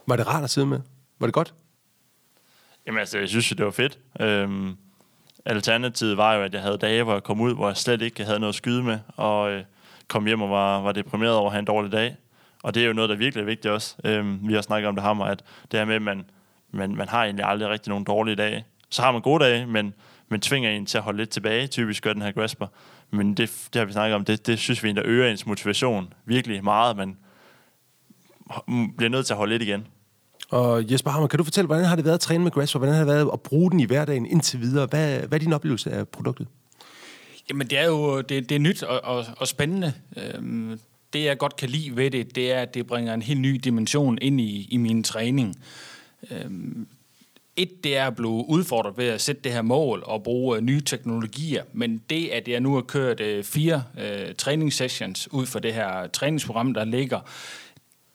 Var 0.08 0.15
det 0.15 0.27
rart 0.27 0.43
at 0.43 0.49
sidde 0.49 0.67
med? 0.67 0.80
Var 1.19 1.27
det 1.27 1.34
godt? 1.34 1.53
Jamen 2.86 2.99
altså, 2.99 3.17
jeg 3.17 3.30
synes 3.30 3.49
det 3.49 3.65
var 3.65 3.71
fedt. 3.71 3.99
Øhm, 4.19 4.75
alternativet 5.45 6.17
var 6.17 6.34
jo, 6.34 6.41
at 6.41 6.53
jeg 6.53 6.62
havde 6.62 6.77
dage, 6.77 7.03
hvor 7.03 7.13
jeg 7.13 7.23
kom 7.23 7.41
ud, 7.41 7.53
hvor 7.53 7.67
jeg 7.67 7.77
slet 7.77 8.01
ikke 8.01 8.23
havde 8.23 8.39
noget 8.39 8.51
at 8.53 8.56
skyde 8.56 8.84
med, 8.84 8.99
og 9.15 9.51
øh, 9.51 9.63
kom 10.08 10.25
hjem 10.25 10.41
og 10.41 10.49
var, 10.49 10.82
var 10.82 10.91
deprimeret 10.91 11.36
over 11.36 11.45
at 11.45 11.51
have 11.51 11.60
en 11.60 11.65
dårlig 11.65 11.91
dag. 11.91 12.15
Og 12.63 12.73
det 12.73 12.84
er 12.84 12.88
jo 12.88 12.93
noget, 12.93 13.10
der 13.10 13.15
virkelig 13.15 13.41
er 13.41 13.45
vigtigt 13.45 13.73
også. 13.73 13.95
Øhm, 14.03 14.47
vi 14.47 14.53
har 14.53 14.62
snakket 14.62 14.88
om 14.88 14.95
det 14.95 15.03
her 15.03 15.23
at 15.23 15.43
det 15.71 15.80
her 15.80 15.86
med, 15.86 15.95
at 15.95 16.01
man, 16.01 16.25
man, 16.71 16.95
man 16.95 17.10
har 17.10 17.23
egentlig 17.23 17.45
aldrig 17.45 17.69
rigtig 17.69 17.89
nogen 17.89 18.03
dårlige 18.03 18.36
dage. 18.36 18.65
Så 18.89 19.01
har 19.01 19.12
man 19.12 19.21
gode 19.21 19.43
dage, 19.43 19.65
men, 19.65 19.93
men 20.30 20.41
tvinger 20.41 20.69
en 20.69 20.86
til 20.86 20.97
at 20.97 21.03
holde 21.03 21.17
lidt 21.17 21.30
tilbage, 21.30 21.67
typisk 21.67 22.03
gør 22.03 22.13
den 22.13 22.21
her 22.21 22.32
grasper. 22.32 22.67
Men 23.12 23.34
det, 23.34 23.67
det 23.73 23.80
har 23.80 23.86
vi 23.86 23.91
snakket 23.91 24.15
om, 24.15 24.25
det, 24.25 24.47
det 24.47 24.60
synes 24.60 24.84
vi 24.84 24.91
der 24.91 25.01
øger 25.06 25.32
ens 25.32 25.45
motivation 25.45 26.13
virkelig 26.25 26.63
meget, 26.63 26.97
men 26.97 27.17
bliver 28.97 29.10
nødt 29.10 29.25
til 29.25 29.34
at 29.34 29.38
holde 29.38 29.53
lidt 29.53 29.63
igen. 29.63 29.88
Og 30.49 30.91
Jesper 30.91 31.12
Hammer, 31.12 31.27
kan 31.27 31.38
du 31.38 31.43
fortælle, 31.43 31.65
hvordan 31.65 31.86
har 31.86 31.95
det 31.95 32.06
været 32.06 32.15
at 32.15 32.19
træne 32.19 32.43
med 32.43 32.51
Grasshopper? 32.51 32.88
Hvordan 32.88 32.99
har 32.99 33.06
det 33.06 33.15
været 33.15 33.30
at 33.34 33.41
bruge 33.41 33.71
den 33.71 33.80
i 33.80 33.86
hverdagen 33.86 34.25
indtil 34.25 34.62
videre? 34.62 34.86
Hvad, 34.86 35.19
hvad 35.19 35.39
er 35.39 35.43
din 35.43 35.53
oplevelse 35.53 35.91
af 35.91 36.08
produktet? 36.08 36.47
Jamen, 37.49 37.67
det 37.67 37.80
er 37.80 37.86
jo 37.86 38.21
det, 38.21 38.49
det 38.49 38.56
er 38.56 38.60
nyt 38.60 38.84
og, 38.84 39.03
og, 39.03 39.25
og 39.38 39.47
spændende. 39.47 39.93
Øhm, 40.17 40.80
det, 41.13 41.23
jeg 41.23 41.38
godt 41.38 41.56
kan 41.56 41.69
lide 41.69 41.95
ved 41.95 42.12
det, 42.12 42.36
det 42.36 42.51
er, 42.51 42.62
at 42.62 42.73
det 42.73 42.88
bringer 42.88 43.13
en 43.13 43.21
helt 43.21 43.39
ny 43.39 43.60
dimension 43.63 44.17
ind 44.21 44.41
i, 44.41 44.67
i 44.71 44.77
min 44.77 45.03
træning. 45.03 45.56
Øhm, 46.32 46.88
et, 47.58 47.84
det 47.84 47.98
er 47.98 48.08
at 48.08 48.16
blive 48.16 48.46
udfordret 48.50 48.98
ved 48.98 49.06
at 49.06 49.22
sætte 49.22 49.42
det 49.42 49.52
her 49.52 49.62
mål 49.62 50.04
og 50.06 50.24
bruge 50.24 50.58
øh, 50.58 50.63
nye 50.63 50.82
teknologier, 50.82 51.63
men 51.74 52.02
det, 52.10 52.28
at 52.28 52.48
jeg 52.48 52.60
nu 52.60 52.74
har 52.74 52.82
kørt 52.82 53.22
uh, 53.22 53.44
fire 53.44 53.84
øh, 54.00 54.36
træningssessions 54.36 55.34
ud 55.34 55.46
for 55.46 55.60
det 55.60 55.74
her 55.74 56.02
øh, 56.02 56.10
træningsprogram, 56.10 56.74
der 56.74 56.86
ligger, 56.86 57.20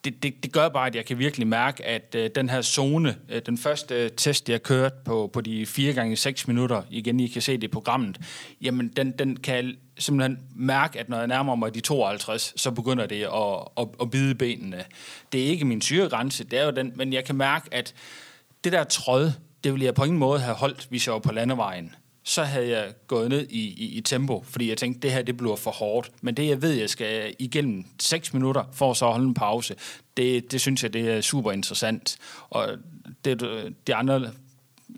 det, 0.04 0.22
det, 0.22 0.42
det 0.42 0.52
gør 0.52 0.68
bare, 0.68 0.86
at 0.86 0.94
jeg 0.94 1.04
kan 1.04 1.18
virkelig 1.18 1.46
mærke, 1.46 1.84
at 1.84 2.14
øh, 2.18 2.30
den 2.34 2.48
her 2.48 2.62
zone, 2.62 3.16
øh, 3.28 3.42
den 3.46 3.58
første 3.58 3.94
øh, 3.94 4.10
test, 4.10 4.48
jeg 4.48 4.54
har 4.54 4.58
kørt 4.58 4.92
på, 4.92 5.30
på 5.32 5.40
de 5.40 5.66
4 5.66 5.92
gange 5.92 6.16
6 6.16 6.48
minutter, 6.48 6.82
igen, 6.90 7.20
I 7.20 7.26
kan 7.26 7.42
se 7.42 7.52
det 7.52 7.64
i 7.64 7.68
programmet, 7.68 8.18
jamen 8.60 8.88
den, 8.88 9.12
den 9.12 9.36
kan 9.36 9.76
simpelthen 9.98 10.38
mærke, 10.56 11.00
at 11.00 11.08
når 11.08 11.18
jeg 11.18 11.26
nærmer 11.26 11.54
mig 11.54 11.74
de 11.74 11.80
52, 11.80 12.52
så 12.56 12.70
begynder 12.70 13.06
det 13.06 13.22
at, 13.22 13.68
at, 13.76 13.88
at 14.00 14.10
bide 14.10 14.34
benene. 14.34 14.84
Det 15.32 15.42
er 15.42 15.46
ikke 15.46 15.64
min 15.64 15.80
syregrænse, 15.80 16.44
det 16.44 16.58
er 16.58 16.64
jo 16.64 16.70
den, 16.70 16.92
men 16.94 17.12
jeg 17.12 17.24
kan 17.24 17.36
mærke, 17.36 17.68
at 17.74 17.94
det 18.64 18.72
der 18.72 18.84
tråd, 18.84 19.32
det 19.64 19.72
ville 19.72 19.84
jeg 19.84 19.94
på 19.94 20.04
ingen 20.04 20.18
måde 20.18 20.40
have 20.40 20.54
holdt, 20.54 20.86
hvis 20.90 21.06
jeg 21.06 21.12
var 21.12 21.20
på 21.20 21.32
landevejen. 21.32 21.94
Så 22.24 22.44
havde 22.44 22.68
jeg 22.68 22.92
gået 23.06 23.28
ned 23.28 23.46
i, 23.50 23.60
i, 23.60 23.96
i 23.96 24.00
tempo, 24.00 24.44
fordi 24.48 24.68
jeg 24.68 24.78
tænkte, 24.78 25.00
det 25.00 25.12
her 25.12 25.22
det 25.22 25.36
bliver 25.36 25.56
for 25.56 25.70
hårdt. 25.70 26.10
Men 26.20 26.34
det, 26.34 26.48
jeg 26.48 26.62
ved, 26.62 26.72
jeg 26.72 26.90
skal 26.90 27.34
igennem 27.38 27.84
6 28.00 28.34
minutter 28.34 28.64
for 28.72 28.92
så 28.92 29.06
at 29.06 29.12
holde 29.12 29.26
en 29.26 29.34
pause, 29.34 29.74
det, 30.16 30.52
det 30.52 30.60
synes 30.60 30.82
jeg, 30.82 30.92
det 30.92 31.10
er 31.10 31.20
super 31.20 31.52
interessant. 31.52 32.18
Og 32.50 32.68
det, 33.24 33.42
de 33.86 33.94
andre 33.94 34.30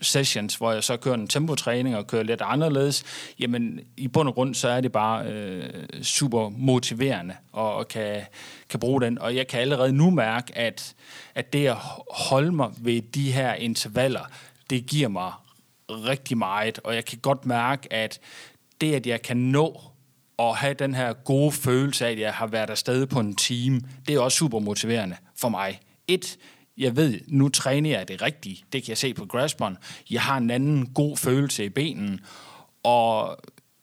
sessions, 0.02 0.56
hvor 0.56 0.72
jeg 0.72 0.84
så 0.84 0.96
kører 0.96 1.14
en 1.14 1.28
tempotræning 1.28 1.96
og 1.96 2.06
kører 2.06 2.22
lidt 2.22 2.42
anderledes, 2.44 3.04
jamen 3.38 3.80
i 3.96 4.08
bund 4.08 4.28
og 4.28 4.34
grund, 4.34 4.54
så 4.54 4.68
er 4.68 4.80
det 4.80 4.92
bare 4.92 5.26
øh, 5.26 5.70
super 6.02 6.48
motiverende 6.48 7.34
og, 7.52 7.74
og 7.74 7.88
kan, 7.88 8.22
kan 8.68 8.80
bruge 8.80 9.00
den. 9.00 9.18
Og 9.18 9.36
jeg 9.36 9.46
kan 9.46 9.60
allerede 9.60 9.92
nu 9.92 10.10
mærke, 10.10 10.58
at, 10.58 10.94
at 11.34 11.52
det 11.52 11.66
at 11.66 11.76
holde 12.10 12.52
mig 12.52 12.70
ved 12.78 13.02
de 13.02 13.32
her 13.32 13.54
intervaller, 13.54 14.30
det 14.70 14.86
giver 14.86 15.08
mig 15.08 15.32
rigtig 15.90 16.38
meget, 16.38 16.78
og 16.84 16.94
jeg 16.94 17.04
kan 17.04 17.18
godt 17.18 17.46
mærke, 17.46 17.92
at 17.92 18.20
det, 18.80 18.94
at 18.94 19.06
jeg 19.06 19.22
kan 19.22 19.36
nå 19.36 19.80
at 20.38 20.56
have 20.56 20.74
den 20.74 20.94
her 20.94 21.12
gode 21.12 21.52
følelse 21.52 22.06
af, 22.06 22.10
at 22.10 22.18
jeg 22.18 22.34
har 22.34 22.46
været 22.46 22.70
afsted 22.70 23.06
på 23.06 23.20
en 23.20 23.36
time, 23.36 23.80
det 24.08 24.14
er 24.14 24.20
også 24.20 24.38
super 24.38 24.58
motiverende 24.58 25.16
for 25.36 25.48
mig. 25.48 25.80
Et, 26.08 26.38
jeg 26.76 26.96
ved, 26.96 27.20
nu 27.28 27.48
træner 27.48 27.90
jeg 27.90 28.08
det 28.08 28.22
rigtige. 28.22 28.64
Det 28.72 28.82
kan 28.82 28.88
jeg 28.88 28.98
se 28.98 29.14
på 29.14 29.26
grasperen. 29.26 29.76
Jeg 30.10 30.22
har 30.22 30.36
en 30.36 30.50
anden 30.50 30.86
god 30.86 31.16
følelse 31.16 31.64
i 31.64 31.68
benen. 31.68 32.20
Og 32.82 33.36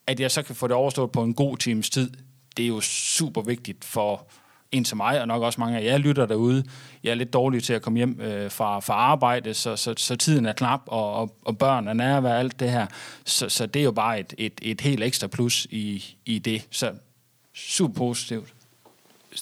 at 0.07 0.19
jeg 0.19 0.31
så 0.31 0.41
kan 0.41 0.55
få 0.55 0.67
det 0.67 0.75
overstået 0.75 1.11
på 1.11 1.23
en 1.23 1.33
god 1.33 1.57
times 1.57 1.89
tid, 1.89 2.11
det 2.57 2.63
er 2.63 2.67
jo 2.67 2.81
super 2.81 3.41
vigtigt 3.41 3.85
for 3.85 4.27
en 4.71 4.86
som 4.86 4.97
mig, 4.97 5.21
og 5.21 5.27
nok 5.27 5.43
også 5.43 5.60
mange 5.62 5.77
af 5.77 5.84
jer 5.84 5.97
lytter 5.97 6.25
derude. 6.25 6.63
Jeg 7.03 7.12
er 7.12 7.15
lidt 7.15 7.34
dårlig 7.34 7.63
til 7.63 7.73
at 7.73 7.81
komme 7.81 7.97
hjem 7.97 8.21
øh, 8.21 8.51
fra, 8.51 8.79
fra 8.79 8.93
arbejde, 8.93 9.53
så, 9.53 9.75
så, 9.75 9.93
så 9.97 10.15
tiden 10.15 10.45
er 10.45 10.53
knap, 10.53 10.81
og, 10.88 11.13
og, 11.13 11.36
og 11.45 11.57
børn 11.57 11.88
er 11.88 11.93
nærvær, 11.93 12.34
alt 12.34 12.60
det 12.60 12.71
her. 12.71 12.88
Så, 13.25 13.49
så 13.49 13.65
det 13.65 13.79
er 13.79 13.84
jo 13.84 13.91
bare 13.91 14.19
et, 14.19 14.34
et, 14.38 14.53
et 14.62 14.81
helt 14.81 15.03
ekstra 15.03 15.27
plus 15.27 15.67
i, 15.69 16.15
i 16.25 16.39
det. 16.39 16.67
Så 16.71 16.91
super 17.53 17.93
positivt. 17.93 18.53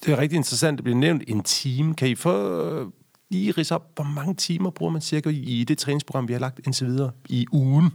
Det 0.05 0.07
er 0.07 0.17
rigtig 0.17 0.35
interessant, 0.35 0.77
det 0.77 0.83
bliver 0.83 0.97
nævnt 0.97 1.23
en 1.27 1.43
time. 1.43 1.95
Kan 1.95 2.07
I 2.07 2.15
få 2.15 2.91
lige 3.29 3.51
rise 3.51 3.75
op, 3.75 3.91
hvor 3.95 4.03
mange 4.03 4.35
timer 4.35 4.69
bruger 4.69 4.91
man 4.91 5.01
cirka 5.01 5.29
i 5.29 5.63
det 5.63 5.77
træningsprogram, 5.77 6.27
vi 6.27 6.33
har 6.33 6.39
lagt 6.39 6.59
indtil 6.65 6.87
videre 6.87 7.11
i 7.29 7.45
ugen? 7.51 7.91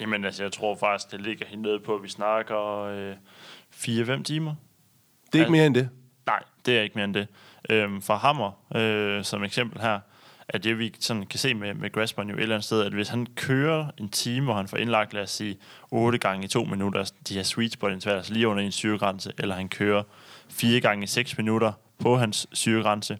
Jamen 0.00 0.24
altså, 0.24 0.42
jeg 0.42 0.52
tror 0.52 0.76
faktisk, 0.76 1.12
det 1.12 1.20
ligger 1.20 1.46
helt 1.46 1.62
nede 1.62 1.80
på, 1.80 1.94
at 1.94 2.02
vi 2.02 2.08
snakker 2.08 2.82
øh, 2.82 3.14
4-5 3.74 4.22
timer. 4.22 4.54
Det 5.32 5.38
er 5.38 5.42
ikke 5.42 5.52
mere 5.52 5.66
end 5.66 5.74
det? 5.74 5.88
Nej, 6.26 6.42
det 6.66 6.78
er 6.78 6.82
ikke 6.82 6.94
mere 6.94 7.04
end 7.04 7.14
det. 7.14 7.26
Øhm, 7.70 8.02
for 8.02 8.14
Hammer, 8.14 8.76
øh, 8.76 9.24
som 9.24 9.44
eksempel 9.44 9.80
her, 9.80 10.00
at 10.48 10.64
det 10.64 10.78
vi 10.78 10.94
sådan 11.00 11.26
kan 11.26 11.38
se 11.38 11.54
med, 11.54 11.74
med 11.74 11.92
Grassman 11.92 12.28
jo 12.28 12.36
et 12.36 12.42
eller 12.42 12.54
andet 12.54 12.64
sted, 12.64 12.82
at 12.82 12.92
hvis 12.92 13.08
han 13.08 13.26
kører 13.26 13.86
en 13.98 14.08
time, 14.08 14.44
hvor 14.44 14.54
han 14.54 14.68
får 14.68 14.76
indlagt, 14.76 15.14
lad 15.14 15.22
os 15.22 15.30
sige, 15.30 15.56
8 15.90 16.18
gange 16.18 16.44
i 16.44 16.48
2 16.48 16.64
minutter, 16.64 16.98
altså 16.98 17.14
de 17.28 17.34
her 17.34 17.42
sweet 17.42 17.72
spot 17.72 17.92
intervaller, 17.92 18.18
altså 18.18 18.32
lige 18.32 18.48
under 18.48 18.64
en 18.64 18.72
syregrænse, 18.72 19.32
eller 19.38 19.54
han 19.54 19.68
kører 19.68 20.02
4 20.50 20.80
gange 20.80 21.04
i 21.04 21.06
6 21.06 21.38
minutter 21.38 21.72
på 21.98 22.16
hans 22.16 22.46
syregrænse, 22.52 23.18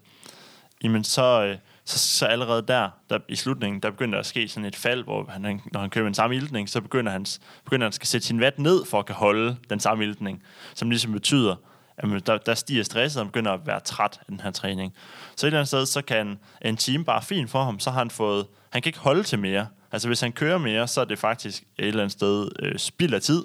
jamen 0.85 1.05
så, 1.05 1.45
øh, 1.45 1.57
så, 1.85 1.99
så 1.99 2.27
allerede 2.27 2.63
der, 2.63 2.91
der, 3.11 3.19
i 3.29 3.37
slutningen, 3.37 3.81
der 3.81 3.91
begynder 3.91 4.15
der 4.15 4.21
at 4.21 4.27
ske 4.27 4.49
sådan 4.49 4.65
et 4.65 4.77
fald, 4.77 5.05
hvor 5.05 5.27
han, 5.29 5.61
når 5.73 5.81
han 5.81 5.91
kører 5.91 6.07
en 6.07 6.15
samme 6.15 6.37
iltning, 6.37 6.69
så 6.69 6.81
begynder 6.81 7.13
han, 7.13 7.27
begynder 7.65 7.85
han 7.85 7.93
skal 7.93 8.07
sætte 8.07 8.27
sin 8.27 8.41
vat 8.41 8.59
ned 8.59 8.85
for 8.85 8.99
at 8.99 9.07
kan 9.07 9.15
holde 9.15 9.57
den 9.71 9.81
samme 9.81 10.05
iltning, 10.05 10.43
som 10.75 10.91
ligesom 10.91 11.13
betyder, 11.13 11.57
jamen, 12.03 12.23
der, 12.27 12.39
der 12.39 12.55
stiger 12.55 12.83
stresset, 12.83 13.21
og 13.21 13.27
han 13.27 13.33
begynder 13.33 13.53
at 13.53 13.67
være 13.67 13.81
træt 13.81 14.19
af 14.21 14.25
den 14.29 14.41
her 14.41 14.51
træning. 14.51 14.95
Så 15.37 15.47
et 15.47 15.49
eller 15.49 15.59
andet 15.59 15.69
sted, 15.69 15.87
så 15.87 16.03
kan 16.03 16.39
en 16.65 16.77
time 16.77 17.05
bare 17.05 17.23
fint 17.23 17.51
for 17.51 17.65
ham, 17.65 17.81
så 17.81 17.91
har 17.91 17.99
han 17.99 18.11
fået, 18.11 18.47
han 18.71 18.83
kan 18.83 18.89
ikke 18.91 18.99
holde 18.99 19.23
til 19.23 19.39
mere. 19.39 19.67
Altså 19.93 20.09
hvis 20.09 20.21
han 20.21 20.33
kører 20.33 20.59
mere, 20.59 20.89
så 20.89 21.01
er 21.01 21.05
det 21.05 21.19
faktisk 21.19 21.63
et 21.79 21.87
eller 21.87 22.03
andet 22.03 22.13
sted 22.13 22.49
øh, 22.63 22.79
spild 22.79 23.15
af 23.15 23.23
tid. 23.23 23.45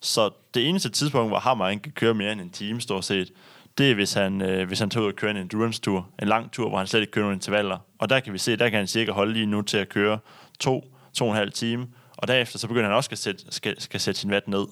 Så 0.00 0.30
det 0.54 0.68
eneste 0.68 0.88
tidspunkt, 0.88 1.30
hvor 1.30 1.38
Hammer 1.38 1.68
ikke 1.68 1.82
kan 1.82 1.92
køre 1.92 2.14
mere 2.14 2.32
end 2.32 2.40
en 2.40 2.50
time, 2.50 2.80
stort 2.80 3.04
set, 3.04 3.32
det 3.78 3.90
er, 3.90 3.94
hvis 3.94 4.12
han, 4.12 4.42
øh, 4.42 4.68
hvis 4.68 4.78
han 4.78 4.90
tager 4.90 5.04
ud 5.04 5.10
og 5.10 5.16
kører 5.16 5.30
en 5.30 5.36
endurance-tur, 5.36 6.08
en 6.22 6.28
lang 6.28 6.52
tur, 6.52 6.68
hvor 6.68 6.78
han 6.78 6.86
slet 6.86 7.00
ikke 7.00 7.10
kører 7.10 7.24
nogen 7.24 7.36
intervaller. 7.36 7.78
Og 7.98 8.10
der 8.10 8.20
kan 8.20 8.32
vi 8.32 8.38
se, 8.38 8.56
der 8.56 8.68
kan 8.68 8.78
han 8.78 8.86
cirka 8.86 9.12
holde 9.12 9.32
lige 9.32 9.46
nu 9.46 9.62
til 9.62 9.78
at 9.78 9.88
køre 9.88 10.18
to, 10.60 10.84
to 11.12 11.24
og 11.24 11.30
en 11.30 11.36
halv 11.36 11.52
time, 11.52 11.86
og 12.16 12.28
derefter 12.28 12.58
så 12.58 12.68
begynder 12.68 12.86
han 12.86 12.96
også 12.96 13.08
at 13.12 13.18
sætte, 13.18 13.44
skal, 13.50 13.80
skal 13.80 14.00
sætte 14.00 14.20
sin 14.20 14.30
vat 14.30 14.48
ned. 14.48 14.66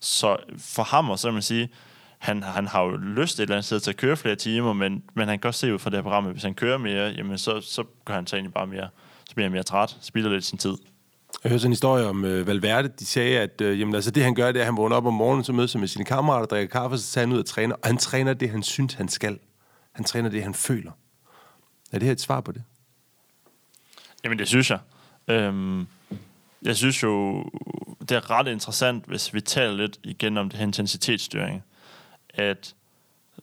Så 0.00 0.36
for 0.58 0.82
ham, 0.82 1.10
og 1.10 1.18
så 1.18 1.30
man 1.30 1.42
sige, 1.42 1.68
han, 2.18 2.42
han 2.42 2.66
har 2.66 2.82
jo 2.82 2.96
lyst 2.96 3.38
et 3.38 3.42
eller 3.42 3.54
andet 3.54 3.64
sted 3.64 3.80
til 3.80 3.90
at 3.90 3.96
køre 3.96 4.16
flere 4.16 4.36
timer, 4.36 4.72
men, 4.72 5.02
men 5.14 5.28
han 5.28 5.38
kan 5.38 5.48
også 5.48 5.60
se 5.60 5.74
ud 5.74 5.78
fra 5.78 5.90
det 5.90 5.96
her 5.96 6.02
program, 6.02 6.26
at 6.26 6.32
hvis 6.32 6.42
han 6.42 6.54
kører 6.54 6.78
mere, 6.78 7.08
jamen 7.08 7.38
så, 7.38 7.60
så 7.60 7.84
gør 8.04 8.14
han 8.14 8.26
så 8.26 8.36
egentlig 8.36 8.54
bare 8.54 8.66
mere, 8.66 8.88
så 9.28 9.34
bliver 9.34 9.44
han 9.44 9.52
mere 9.52 9.62
træt, 9.62 9.96
spilder 10.00 10.30
lidt 10.30 10.44
sin 10.44 10.58
tid. 10.58 10.76
Jeg 11.44 11.50
hørte 11.50 11.60
sådan 11.60 11.68
en 11.68 11.72
historie 11.72 12.06
om 12.06 12.24
øh, 12.24 12.46
Valverde. 12.46 12.88
De 12.88 13.06
sagde, 13.06 13.38
at 13.40 13.60
øh, 13.60 13.80
jamen, 13.80 13.94
altså, 13.94 14.10
det 14.10 14.22
han 14.22 14.34
gør, 14.34 14.52
det 14.52 14.56
er, 14.56 14.62
at 14.62 14.66
han 14.66 14.76
vågner 14.76 14.96
op 14.96 15.06
om 15.06 15.14
morgenen, 15.14 15.44
så 15.44 15.52
mødes 15.52 15.76
med 15.76 15.88
sine 15.88 16.04
kammerater, 16.04 16.46
drikker 16.46 16.80
kaffe, 16.80 16.98
så 16.98 17.12
tager 17.12 17.26
han 17.26 17.34
ud 17.34 17.38
og 17.38 17.46
træner. 17.46 17.74
Og 17.74 17.86
han 17.88 17.96
træner 17.96 18.34
det, 18.34 18.50
han 18.50 18.62
synes, 18.62 18.94
han 18.94 19.08
skal. 19.08 19.38
Han 19.92 20.04
træner 20.04 20.28
det, 20.28 20.42
han 20.42 20.54
føler. 20.54 20.90
Er 21.92 21.98
det 21.98 22.06
her 22.06 22.12
et 22.12 22.20
svar 22.20 22.40
på 22.40 22.52
det? 22.52 22.62
Jamen, 24.24 24.38
det 24.38 24.48
synes 24.48 24.70
jeg. 24.70 24.78
Øhm, 25.28 25.86
jeg 26.62 26.76
synes 26.76 27.02
jo, 27.02 27.44
det 28.00 28.10
er 28.10 28.30
ret 28.30 28.48
interessant, 28.48 29.04
hvis 29.06 29.34
vi 29.34 29.40
taler 29.40 29.74
lidt 29.74 29.98
igen 30.04 30.38
om 30.38 30.48
det 30.50 30.58
her 30.58 30.66
intensitetsstyring, 30.66 31.62
at 32.36 32.74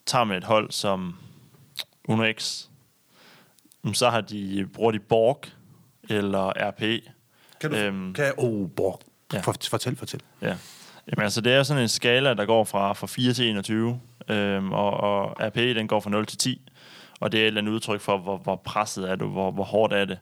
tager 0.06 0.24
med 0.24 0.38
et 0.38 0.44
hold 0.44 0.72
som 0.72 1.16
Uno 2.08 2.32
X, 2.34 2.68
så 3.94 4.10
har 4.10 4.22
de, 4.22 4.68
bruger 4.74 4.92
de 4.92 5.00
Borg 5.00 5.42
eller 6.10 6.70
RP. 6.70 7.04
Kan 7.62 7.72
du... 7.72 7.78
Øhm, 7.78 8.14
kan 8.14 8.26
jeg... 8.26 8.34
Oh, 8.38 8.70
Borg. 8.70 9.02
Ja. 9.34 9.40
For, 9.40 9.56
fortæl, 9.70 9.96
fortæl. 9.96 10.22
Ja. 10.42 10.58
Jamen, 11.12 11.24
altså, 11.24 11.42
det 11.42 11.54
er 11.54 11.64
sådan 11.64 11.84
en 11.84 11.90
skala, 11.90 12.34
der 12.34 12.46
går 12.46 12.64
fra, 12.64 12.94
fra 12.94 13.08
4 13.08 13.34
til 13.34 13.50
21, 13.50 14.00
øhm, 14.28 14.72
og, 14.72 14.92
og 14.92 15.36
RP, 15.40 15.56
den 15.56 15.88
går 15.88 16.00
fra 16.00 16.10
0 16.10 16.26
til 16.26 16.38
10, 16.38 16.62
og 17.20 17.32
det 17.32 17.38
er 17.38 17.44
et 17.44 17.48
eller 17.48 17.62
andet 17.62 17.72
udtryk 17.72 18.02
for, 18.02 18.18
hvor, 18.18 18.38
hvor 18.38 18.56
presset 18.56 19.10
er 19.10 19.16
du, 19.16 19.28
hvor, 19.28 19.52
hvor 19.52 19.64
hårdt 19.64 19.94
er 19.94 20.06
det. 20.06 20.20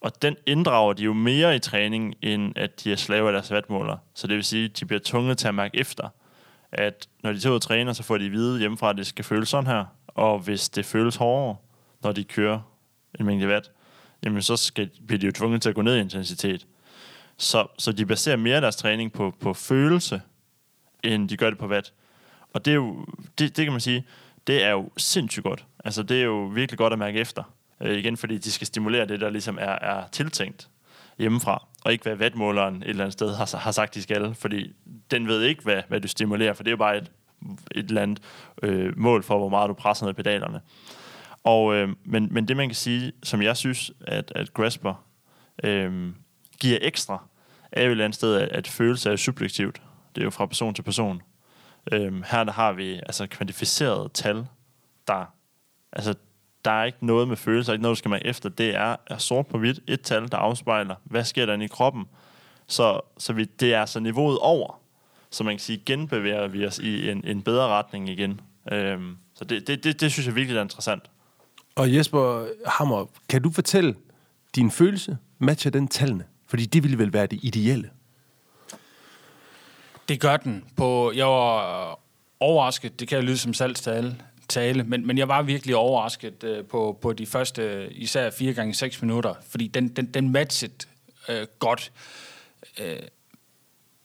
Og 0.00 0.22
den 0.22 0.36
inddrager 0.46 0.92
de 0.92 1.02
jo 1.02 1.12
mere 1.12 1.56
i 1.56 1.58
træning, 1.58 2.14
end 2.22 2.52
at 2.58 2.84
de 2.84 2.92
er 2.92 2.96
slave 2.96 3.26
af 3.26 3.32
deres 3.32 3.50
vatmåler. 3.50 3.96
Så 4.14 4.26
det 4.26 4.36
vil 4.36 4.44
sige, 4.44 4.64
at 4.64 4.80
de 4.80 4.84
bliver 4.84 5.00
tvunget 5.04 5.38
til 5.38 5.48
at 5.48 5.54
mærke 5.54 5.78
efter, 5.78 6.08
at 6.72 7.08
når 7.22 7.32
de 7.32 7.40
tager 7.40 7.50
ud 7.50 7.56
og 7.56 7.62
træner, 7.62 7.92
så 7.92 8.02
får 8.02 8.18
de 8.18 8.24
at 8.24 8.32
vide 8.32 8.58
hjemmefra, 8.58 8.90
at 8.90 8.96
det 8.96 9.06
skal 9.06 9.24
føles 9.24 9.48
sådan 9.48 9.66
her. 9.66 9.84
Og 10.06 10.38
hvis 10.38 10.68
det 10.68 10.84
føles 10.84 11.16
hårdere, 11.16 11.56
når 12.02 12.12
de 12.12 12.24
kører 12.24 12.60
en 13.20 13.26
mængde 13.26 13.48
watt, 13.48 13.70
jamen 14.24 14.42
så 14.42 14.56
skal, 14.56 14.90
bliver 15.06 15.18
de 15.18 15.26
jo 15.26 15.32
tvunget 15.32 15.62
til 15.62 15.68
at 15.68 15.74
gå 15.74 15.82
ned 15.82 15.96
i 15.96 16.00
intensitet. 16.00 16.66
Så, 17.36 17.66
så 17.78 17.92
de 17.92 18.06
baserer 18.06 18.36
mere 18.36 18.60
deres 18.60 18.76
træning 18.76 19.12
på, 19.12 19.34
på 19.40 19.54
følelse, 19.54 20.22
end 21.02 21.28
de 21.28 21.36
gør 21.36 21.50
det 21.50 21.58
på 21.58 21.66
watt. 21.66 21.92
Og 22.52 22.64
det 22.64 22.70
er 22.70 22.74
jo, 22.74 23.06
det, 23.38 23.56
det 23.56 23.64
kan 23.64 23.72
man 23.72 23.80
sige, 23.80 24.06
det 24.46 24.64
er 24.64 24.70
jo 24.70 24.90
sindssygt 24.96 25.44
godt. 25.44 25.64
Altså 25.84 26.02
det 26.02 26.20
er 26.20 26.24
jo 26.24 26.44
virkelig 26.54 26.78
godt 26.78 26.92
at 26.92 26.98
mærke 26.98 27.20
efter. 27.20 27.42
Øh, 27.80 27.98
igen, 27.98 28.16
fordi 28.16 28.38
de 28.38 28.52
skal 28.52 28.66
stimulere 28.66 29.06
det, 29.06 29.20
der 29.20 29.30
ligesom 29.30 29.58
er, 29.60 29.72
er 29.72 30.08
tiltænkt 30.12 30.68
hjemmefra, 31.18 31.66
og 31.84 31.92
ikke 31.92 32.02
hvad 32.02 32.16
vatmåleren 32.16 32.76
et 32.76 32.88
eller 32.88 33.04
andet 33.04 33.12
sted 33.12 33.34
har, 33.34 33.56
har 33.56 33.72
sagt, 33.72 33.94
de 33.94 34.02
skal, 34.02 34.34
fordi 34.34 34.72
den 35.10 35.28
ved 35.28 35.42
ikke, 35.42 35.62
hvad, 35.62 35.82
hvad 35.88 36.00
du 36.00 36.08
stimulerer, 36.08 36.52
for 36.52 36.62
det 36.62 36.68
er 36.68 36.72
jo 36.72 36.76
bare 36.76 36.96
et, 36.96 37.10
et 37.70 37.88
eller 37.88 38.02
andet 38.02 38.22
øh, 38.62 38.98
mål 38.98 39.22
for, 39.22 39.38
hvor 39.38 39.48
meget 39.48 39.68
du 39.68 39.74
presser 39.74 40.06
ned 40.06 40.12
i 40.12 40.14
pedalerne. 40.14 40.60
Og, 41.44 41.74
øh, 41.74 41.88
men, 42.04 42.28
men 42.30 42.48
det, 42.48 42.56
man 42.56 42.68
kan 42.68 42.76
sige, 42.76 43.12
som 43.22 43.42
jeg 43.42 43.56
synes, 43.56 43.92
at, 44.00 44.32
at 44.34 44.54
Grasper 44.54 45.04
øh, 45.64 46.12
giver 46.60 46.78
ekstra, 46.82 47.24
er 47.72 47.82
jo 47.82 47.86
et 47.86 47.90
eller 47.90 48.04
andet 48.04 48.16
sted, 48.16 48.34
at, 48.34 48.48
at 48.48 48.68
følelse 48.68 49.10
er 49.10 49.16
subjektivt. 49.16 49.82
Det 50.14 50.20
er 50.20 50.24
jo 50.24 50.30
fra 50.30 50.46
person 50.46 50.74
til 50.74 50.82
person. 50.82 51.22
Øh, 51.92 52.22
her 52.24 52.44
der 52.44 52.52
har 52.52 52.72
vi 52.72 52.94
altså 52.94 53.26
kvantificerede 53.26 54.08
tal, 54.14 54.46
der 55.06 55.34
altså 55.92 56.14
der 56.64 56.70
er 56.70 56.84
ikke 56.84 57.06
noget 57.06 57.28
med 57.28 57.36
følelser, 57.36 57.72
ikke 57.72 57.82
noget, 57.82 57.96
du 57.96 57.98
skal 57.98 58.08
mærke 58.08 58.26
efter. 58.26 58.48
Det 58.48 58.74
er, 58.74 58.96
er 59.06 59.18
sort 59.18 59.46
på 59.46 59.58
hvidt, 59.58 59.80
et 59.86 60.00
tal, 60.00 60.30
der 60.30 60.36
afspejler, 60.36 60.94
hvad 61.04 61.24
sker 61.24 61.46
der 61.46 61.54
inde 61.54 61.64
i 61.64 61.68
kroppen. 61.68 62.04
Så, 62.66 63.00
så 63.18 63.32
vi, 63.32 63.44
det 63.44 63.74
er 63.74 63.80
altså 63.80 64.00
niveauet 64.00 64.38
over, 64.38 64.80
så 65.30 65.44
man 65.44 65.54
kan 65.54 65.60
sige, 65.60 65.82
genbevæger 65.86 66.48
vi 66.48 66.66
os 66.66 66.78
i 66.78 67.10
en, 67.10 67.24
en 67.26 67.42
bedre 67.42 67.68
retning 67.68 68.08
igen. 68.08 68.40
Øhm, 68.72 69.16
så 69.34 69.44
det, 69.44 69.66
det, 69.66 69.84
det, 69.84 70.00
det 70.00 70.12
synes 70.12 70.26
jeg 70.26 70.34
virkelig 70.34 70.58
er 70.58 70.62
interessant. 70.62 71.02
Og 71.76 71.94
Jesper 71.94 72.46
Hammer, 72.66 73.06
kan 73.28 73.42
du 73.42 73.50
fortælle, 73.50 73.94
din 74.54 74.70
følelse 74.70 75.18
matcher 75.38 75.70
den 75.70 75.88
tallene? 75.88 76.24
Fordi 76.46 76.66
det 76.66 76.82
ville 76.82 76.98
vel 76.98 77.12
være 77.12 77.26
det 77.26 77.38
ideelle. 77.42 77.90
Det 80.08 80.20
gør 80.20 80.36
den. 80.36 80.64
På, 80.76 81.12
jeg 81.14 81.26
var 81.26 81.98
overrasket, 82.40 83.00
det 83.00 83.08
kan 83.08 83.16
jeg 83.16 83.24
lyde 83.24 83.38
som 83.38 83.54
salgstale, 83.54 84.16
tale, 84.50 84.84
men, 84.84 85.06
men 85.06 85.18
jeg 85.18 85.28
var 85.28 85.42
virkelig 85.42 85.76
overrasket 85.76 86.44
øh, 86.44 86.64
på, 86.64 86.98
på 87.02 87.12
de 87.12 87.26
første, 87.26 87.92
især 87.92 88.30
4 88.30 88.52
gange 88.52 88.74
6 88.74 89.02
minutter, 89.02 89.34
fordi 89.48 89.66
den, 89.66 89.88
den, 89.88 90.06
den 90.06 90.32
matchede 90.32 90.72
øh, 91.28 91.46
godt. 91.58 91.92
Øh, 92.80 92.96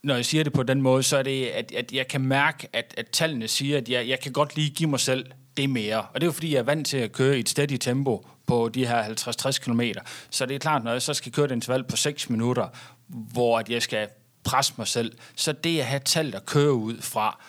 når 0.04 0.16
jeg 0.16 0.26
siger 0.26 0.44
det 0.44 0.54
på 0.54 0.64
den 0.64 0.82
måde, 0.82 1.04
så 1.04 1.18
er 1.18 1.24
det, 1.24 1.46
at, 1.46 1.72
at 1.72 1.92
jeg 1.92 2.08
kan 2.08 2.22
mærke, 2.22 2.68
at, 2.74 2.94
at 2.98 3.08
tallene 3.08 3.48
siger, 3.48 3.78
at 3.78 3.90
jeg, 3.90 4.08
jeg 4.08 4.20
kan 4.20 4.32
godt 4.32 4.56
lige 4.56 4.70
give 4.70 4.90
mig 4.90 5.00
selv 5.00 5.26
det 5.58 5.70
mere. 5.70 6.02
Og 6.02 6.14
det 6.16 6.24
er 6.24 6.28
jo 6.28 6.32
fordi, 6.32 6.54
jeg 6.54 6.60
er 6.60 6.64
vant 6.64 6.88
til 6.88 6.98
at 6.98 7.12
køre 7.12 7.38
i 7.38 7.40
et 7.40 7.50
steady 7.50 7.78
tempo 7.78 8.28
på 8.46 8.70
de 8.70 8.88
her 8.88 9.04
50-60 9.04 9.60
km. 9.64 9.82
Så 10.30 10.46
det 10.46 10.56
er 10.56 10.60
klart, 10.60 10.84
når 10.84 10.92
jeg 10.92 11.02
så 11.02 11.14
skal 11.14 11.32
køre 11.32 11.46
et 11.46 11.52
interval 11.52 11.84
på 11.84 11.96
6 11.96 12.30
minutter, 12.30 12.68
hvor 13.08 13.60
at 13.60 13.70
jeg 13.70 13.82
skal 13.82 14.08
presse 14.44 14.74
mig 14.78 14.88
selv, 14.88 15.18
så 15.36 15.52
det 15.52 15.80
at 15.80 15.86
have 15.86 16.02
tal 16.06 16.36
at 16.36 16.46
køre 16.46 16.74
ud 16.74 17.02
fra, 17.02 17.40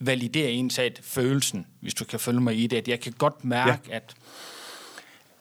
validere 0.00 0.50
ens 0.50 0.78
at 0.78 1.00
følelsen, 1.02 1.66
hvis 1.80 1.94
du 1.94 2.04
kan 2.04 2.20
følge 2.20 2.40
mig 2.40 2.58
i 2.58 2.66
det, 2.66 2.76
at 2.76 2.88
jeg 2.88 3.00
kan 3.00 3.12
godt 3.18 3.44
mærke, 3.44 3.82
ja. 3.88 3.96
at, 3.96 4.14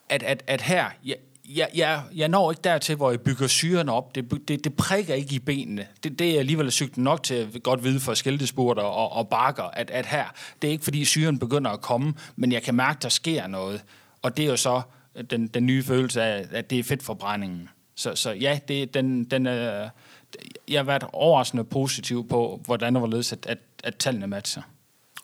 at, 0.10 0.24
at, 0.24 0.43
at 0.47 0.62
her, 0.62 0.86
jeg, 1.06 1.16
jeg, 1.49 1.70
jeg, 1.76 2.04
jeg 2.16 2.28
når 2.28 2.51
ikke 2.51 2.62
dertil, 2.62 2.95
hvor 2.95 3.10
jeg 3.10 3.22
bygger 3.22 3.47
syren 3.47 3.89
op. 3.89 4.16
Det, 4.16 4.47
det, 4.47 4.64
det 4.64 4.76
prikker 4.76 5.14
ikke 5.14 5.36
i 5.36 5.39
benene. 5.39 5.88
Det, 6.04 6.20
det 6.20 6.36
er 6.36 6.39
alligevel 6.39 6.72
sygt 6.72 6.97
nok 6.97 7.24
til 7.24 7.34
at 7.34 7.64
godt 7.64 7.84
vide 7.84 7.99
for 7.99 8.14
skældespurter 8.14 8.82
og, 8.82 9.12
og 9.12 9.30
bakker, 9.30 9.64
at, 9.64 9.91
at 9.91 10.06
her, 10.06 10.26
det 10.62 10.68
er 10.68 10.72
ikke 10.72 10.84
fordi 10.84 11.06
syren 11.06 11.39
begynder 11.39 11.72
at 11.72 11.82
komme, 11.82 12.14
men 12.36 12.51
jeg 12.51 12.64
kan 12.64 12.76
mærke, 12.76 12.99
der 13.01 13.10
sker 13.10 13.47
noget. 13.47 13.84
Og 14.22 14.38
det 14.38 14.45
er 14.45 14.49
jo 14.49 14.58
så 14.58 14.82
den, 15.30 15.47
den 15.47 15.66
nye 15.66 15.84
følelse 15.84 16.22
af, 16.22 16.45
at 16.51 16.70
det 16.70 16.80
er 16.80 16.84
fedtforbrændingen. 16.84 17.70
Så, 17.95 18.16
så 18.16 18.32
ja, 18.32 18.60
det, 18.68 18.93
den, 18.93 19.24
den, 19.24 19.47
øh, 19.47 19.89
jeg 20.68 20.80
har 20.80 20.84
været 20.84 21.04
overraskende 21.14 21.64
positiv 21.64 22.28
på, 22.28 22.62
hvordan 22.66 22.94
det 22.94 23.02
var 23.02 23.08
ledes, 23.08 23.34
at, 23.34 23.46
at 23.46 23.58
at 23.84 23.96
tallene 23.96 24.28
matcher. 24.28 24.62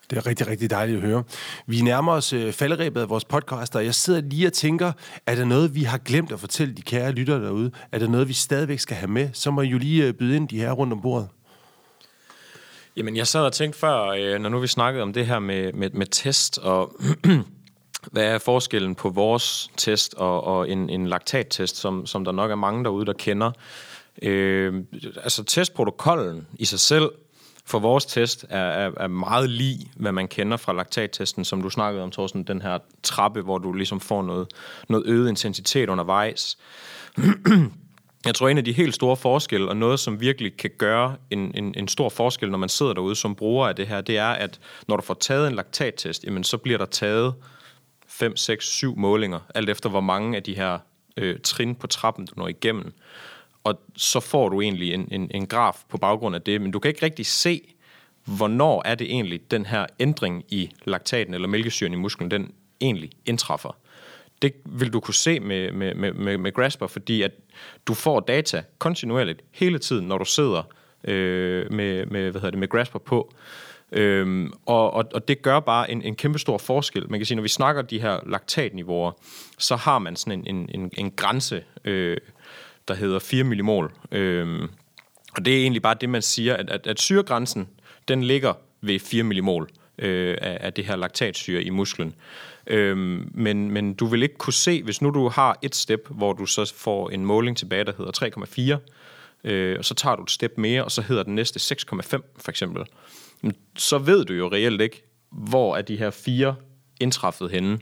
Det 0.10 0.18
er 0.18 0.26
rigtig, 0.26 0.48
rigtig 0.48 0.70
dejligt 0.70 0.98
at 0.98 1.04
høre. 1.04 1.24
Vi 1.68 1.82
nærmer 1.82 2.12
os 2.12 2.34
øh, 2.34 2.54
falderæbet 2.54 3.02
af 3.02 3.10
vores 3.10 3.26
podcast, 3.26 3.76
og 3.76 3.86
jeg 3.86 3.96
sidder 3.96 4.22
lige 4.22 4.48
og 4.48 4.54
tænker, 4.54 4.92
er 5.28 5.36
der 5.36 5.46
noget, 5.46 5.76
vi 5.76 5.84
har 5.84 5.98
glemt 5.98 6.32
at 6.32 6.40
fortælle 6.40 6.74
de 6.74 6.82
kære 6.82 7.12
lyttere 7.12 7.44
derude? 7.44 7.72
Er 7.92 8.00
der 8.00 8.08
noget, 8.08 8.28
vi 8.28 8.34
stadigvæk 8.34 8.80
skal 8.80 8.98
have 8.98 9.08
med? 9.08 9.30
Så 9.34 9.52
må 9.52 9.62
I 9.62 9.68
jo 9.68 9.78
lige 9.78 10.06
øh, 10.06 10.14
byde 10.14 10.36
ind 10.36 10.50
de 10.50 10.60
her 10.60 10.72
rundt 10.72 10.94
om 10.94 11.02
bordet. 11.02 11.28
Jamen, 12.98 13.16
jeg 13.16 13.28
sad 13.28 13.42
og 13.42 13.54
tænkte 13.54 13.80
før, 13.80 14.08
øh, 14.08 14.40
når 14.40 14.50
nu 14.50 14.60
vi 14.60 14.68
snakkede 14.68 15.04
om 15.04 15.14
det 15.14 15.26
her 15.26 15.40
med, 15.40 15.74
med, 15.74 15.90
med 15.90 16.06
test, 16.06 16.58
og 16.58 16.96
hvad 18.12 18.24
er 18.24 18.38
forskellen 18.38 18.96
på 18.96 19.10
vores 19.10 19.72
test 19.78 20.14
og, 20.14 20.44
og 20.44 20.70
en, 20.70 20.90
en 20.90 21.08
laktattest, 21.08 21.76
som, 21.76 22.06
som 22.06 22.26
der 22.26 22.32
nok 22.32 22.52
er 22.52 22.56
mange 22.56 22.84
derude, 22.84 23.06
der 23.06 23.14
kender. 23.14 23.52
Øh, 24.22 24.74
altså 25.24 25.44
testprotokollen 25.44 26.48
i 26.60 26.66
sig 26.66 26.80
selv 26.80 27.12
for 27.70 27.80
vores 27.80 28.06
test 28.06 28.46
er, 28.50 28.60
er, 28.60 28.92
er 28.98 29.08
meget 29.08 29.50
lig, 29.50 29.92
hvad 29.96 30.12
man 30.12 30.28
kender 30.28 30.58
fra 30.58 30.74
laktattesten, 30.74 31.46
som 31.46 31.62
du 31.62 31.70
snakkede 31.70 32.04
om, 32.04 32.12
Thorsten, 32.12 32.44
den 32.44 32.62
her 32.62 32.78
trappe, 33.04 33.42
hvor 33.42 33.58
du 33.58 33.74
ligesom 33.74 34.00
får 34.00 34.22
noget, 34.22 34.48
noget 34.90 35.06
øget 35.08 35.30
intensitet 35.30 35.90
undervejs. 35.90 36.58
Jeg 38.26 38.36
tror, 38.36 38.50
en 38.50 38.58
af 38.58 38.66
de 38.66 38.74
helt 38.74 38.96
store 38.96 39.18
forskelle, 39.18 39.70
og 39.70 39.78
noget, 39.78 40.00
som 40.00 40.22
virkelig 40.22 40.58
kan 40.58 40.70
gøre 40.78 41.16
en, 41.30 41.52
en, 41.56 41.74
en 41.78 41.88
stor 41.88 42.10
forskel, 42.10 42.52
når 42.52 42.58
man 42.58 42.70
sidder 42.70 42.94
derude 42.94 43.16
som 43.16 43.36
bruger 43.36 43.68
af 43.68 43.76
det 43.76 43.88
her, 43.88 44.02
det 44.02 44.18
er, 44.18 44.30
at 44.30 44.60
når 44.88 44.96
du 44.96 45.02
får 45.02 45.14
taget 45.14 45.48
en 45.48 45.56
laktattest, 45.56 46.24
jamen, 46.24 46.44
så 46.44 46.58
bliver 46.58 46.78
der 46.78 46.86
taget 46.86 47.34
5, 48.08 48.36
6, 48.38 48.66
7 48.66 48.98
målinger, 48.98 49.40
alt 49.56 49.70
efter 49.70 49.90
hvor 49.90 50.02
mange 50.02 50.38
af 50.38 50.44
de 50.44 50.56
her 50.56 50.80
øh, 51.18 51.40
trin 51.44 51.76
på 51.76 51.88
trappen, 51.88 52.26
du 52.26 52.34
når 52.38 52.48
igennem 52.48 52.94
og 53.64 53.82
så 53.96 54.20
får 54.20 54.50
du 54.50 54.62
egentlig 54.62 54.94
en, 54.94 55.08
en, 55.12 55.32
en 55.34 55.48
graf 55.48 55.84
på 55.90 55.98
baggrund 55.98 56.36
af 56.36 56.42
det, 56.42 56.62
men 56.62 56.72
du 56.72 56.80
kan 56.80 56.90
ikke 56.90 57.06
rigtig 57.06 57.26
se, 57.26 57.62
hvornår 58.26 58.82
er 58.86 58.96
det 58.96 59.12
egentlig, 59.12 59.52
den 59.52 59.66
her 59.66 59.86
ændring 60.00 60.44
i 60.50 60.72
laktaten 60.86 61.34
eller 61.34 61.48
mælkesyren 61.48 61.94
i 61.94 61.96
musklen, 61.96 62.32
den 62.32 62.52
egentlig 62.82 63.10
indtræffer. 63.26 63.78
Det 64.42 64.54
vil 64.66 64.94
du 64.94 65.00
kunne 65.00 65.14
se 65.14 65.40
med, 65.40 65.72
med, 65.72 66.14
med, 66.14 66.38
med 66.38 66.52
Grasper, 66.54 66.88
fordi 66.88 67.22
at 67.22 67.32
du 67.88 67.94
får 67.94 68.20
data 68.20 68.64
kontinuerligt 68.78 69.42
hele 69.52 69.80
tiden, 69.80 70.08
når 70.08 70.18
du 70.18 70.26
sidder 70.26 70.64
øh, 71.04 71.74
med, 71.74 72.06
med, 72.06 72.22
hvad 72.22 72.42
hedder 72.42 72.50
det, 72.50 72.60
med 72.60 72.68
Grasper 72.68 73.00
på. 73.00 73.34
Øhm, 73.92 74.54
og, 74.66 74.94
og, 74.94 75.06
og 75.14 75.28
det 75.28 75.42
gør 75.42 75.60
bare 75.60 75.92
en, 75.92 76.02
en 76.02 76.16
kæmpe 76.16 76.40
stor 76.40 76.58
forskel. 76.58 77.10
Man 77.10 77.20
kan 77.20 77.26
sige, 77.26 77.36
når 77.36 77.44
vi 77.44 77.50
snakker 77.50 77.82
de 77.82 78.02
her 78.02 78.20
laktatniveauer, 78.26 79.12
så 79.58 79.76
har 79.76 80.00
man 80.00 80.16
sådan 80.16 80.40
en, 80.40 80.56
en, 80.56 80.70
en, 80.74 80.92
en 80.98 81.12
grænse, 81.12 81.64
øh, 81.86 82.18
der 82.90 82.96
hedder 82.96 83.20
4 83.20 83.44
millimol. 83.44 83.94
Øhm, 84.12 84.70
og 85.38 85.46
det 85.46 85.54
er 85.54 85.62
egentlig 85.62 85.82
bare 85.82 85.96
det, 86.02 86.10
man 86.10 86.22
siger, 86.22 86.56
at, 86.56 86.70
at, 86.70 86.88
at 86.88 87.00
syregrænsen, 87.00 87.70
den 88.08 88.24
ligger 88.24 88.54
ved 88.82 89.00
4 89.00 89.24
millimol 89.24 89.70
øh, 89.98 90.38
af, 90.42 90.58
af 90.62 90.74
det 90.74 90.86
her 90.86 90.96
laktatsyre 90.96 91.64
i 91.64 91.70
musklen. 91.70 92.16
Øhm, 92.68 93.32
men, 93.34 93.72
men 93.72 93.94
du 93.94 94.06
vil 94.06 94.24
ikke 94.24 94.38
kunne 94.38 94.54
se, 94.54 94.84
hvis 94.84 95.02
nu 95.02 95.10
du 95.10 95.28
har 95.28 95.60
et 95.62 95.76
step, 95.76 96.08
hvor 96.10 96.34
du 96.34 96.46
så 96.46 96.74
får 96.76 97.10
en 97.10 97.26
måling 97.26 97.58
tilbage, 97.58 97.84
der 97.84 97.94
hedder 97.98 98.78
3,4, 99.44 99.50
øh, 99.50 99.76
og 99.78 99.86
så 99.86 99.94
tager 99.94 100.16
du 100.16 100.24
et 100.24 100.32
step 100.32 100.58
mere, 100.58 100.84
og 100.84 100.92
så 100.92 101.02
hedder 101.02 101.24
den 101.24 101.36
næste 101.36 101.76
6,5 101.76 102.00
for 102.38 102.50
eksempel, 102.50 102.84
så 103.78 103.98
ved 103.98 104.26
du 104.26 104.34
jo 104.34 104.52
reelt 104.52 104.82
ikke, 104.82 105.04
hvor 105.32 105.78
er 105.78 105.82
de 105.82 105.98
her 105.98 106.10
fire 106.10 106.56
indtræffet 107.00 107.52
henne 107.52 107.80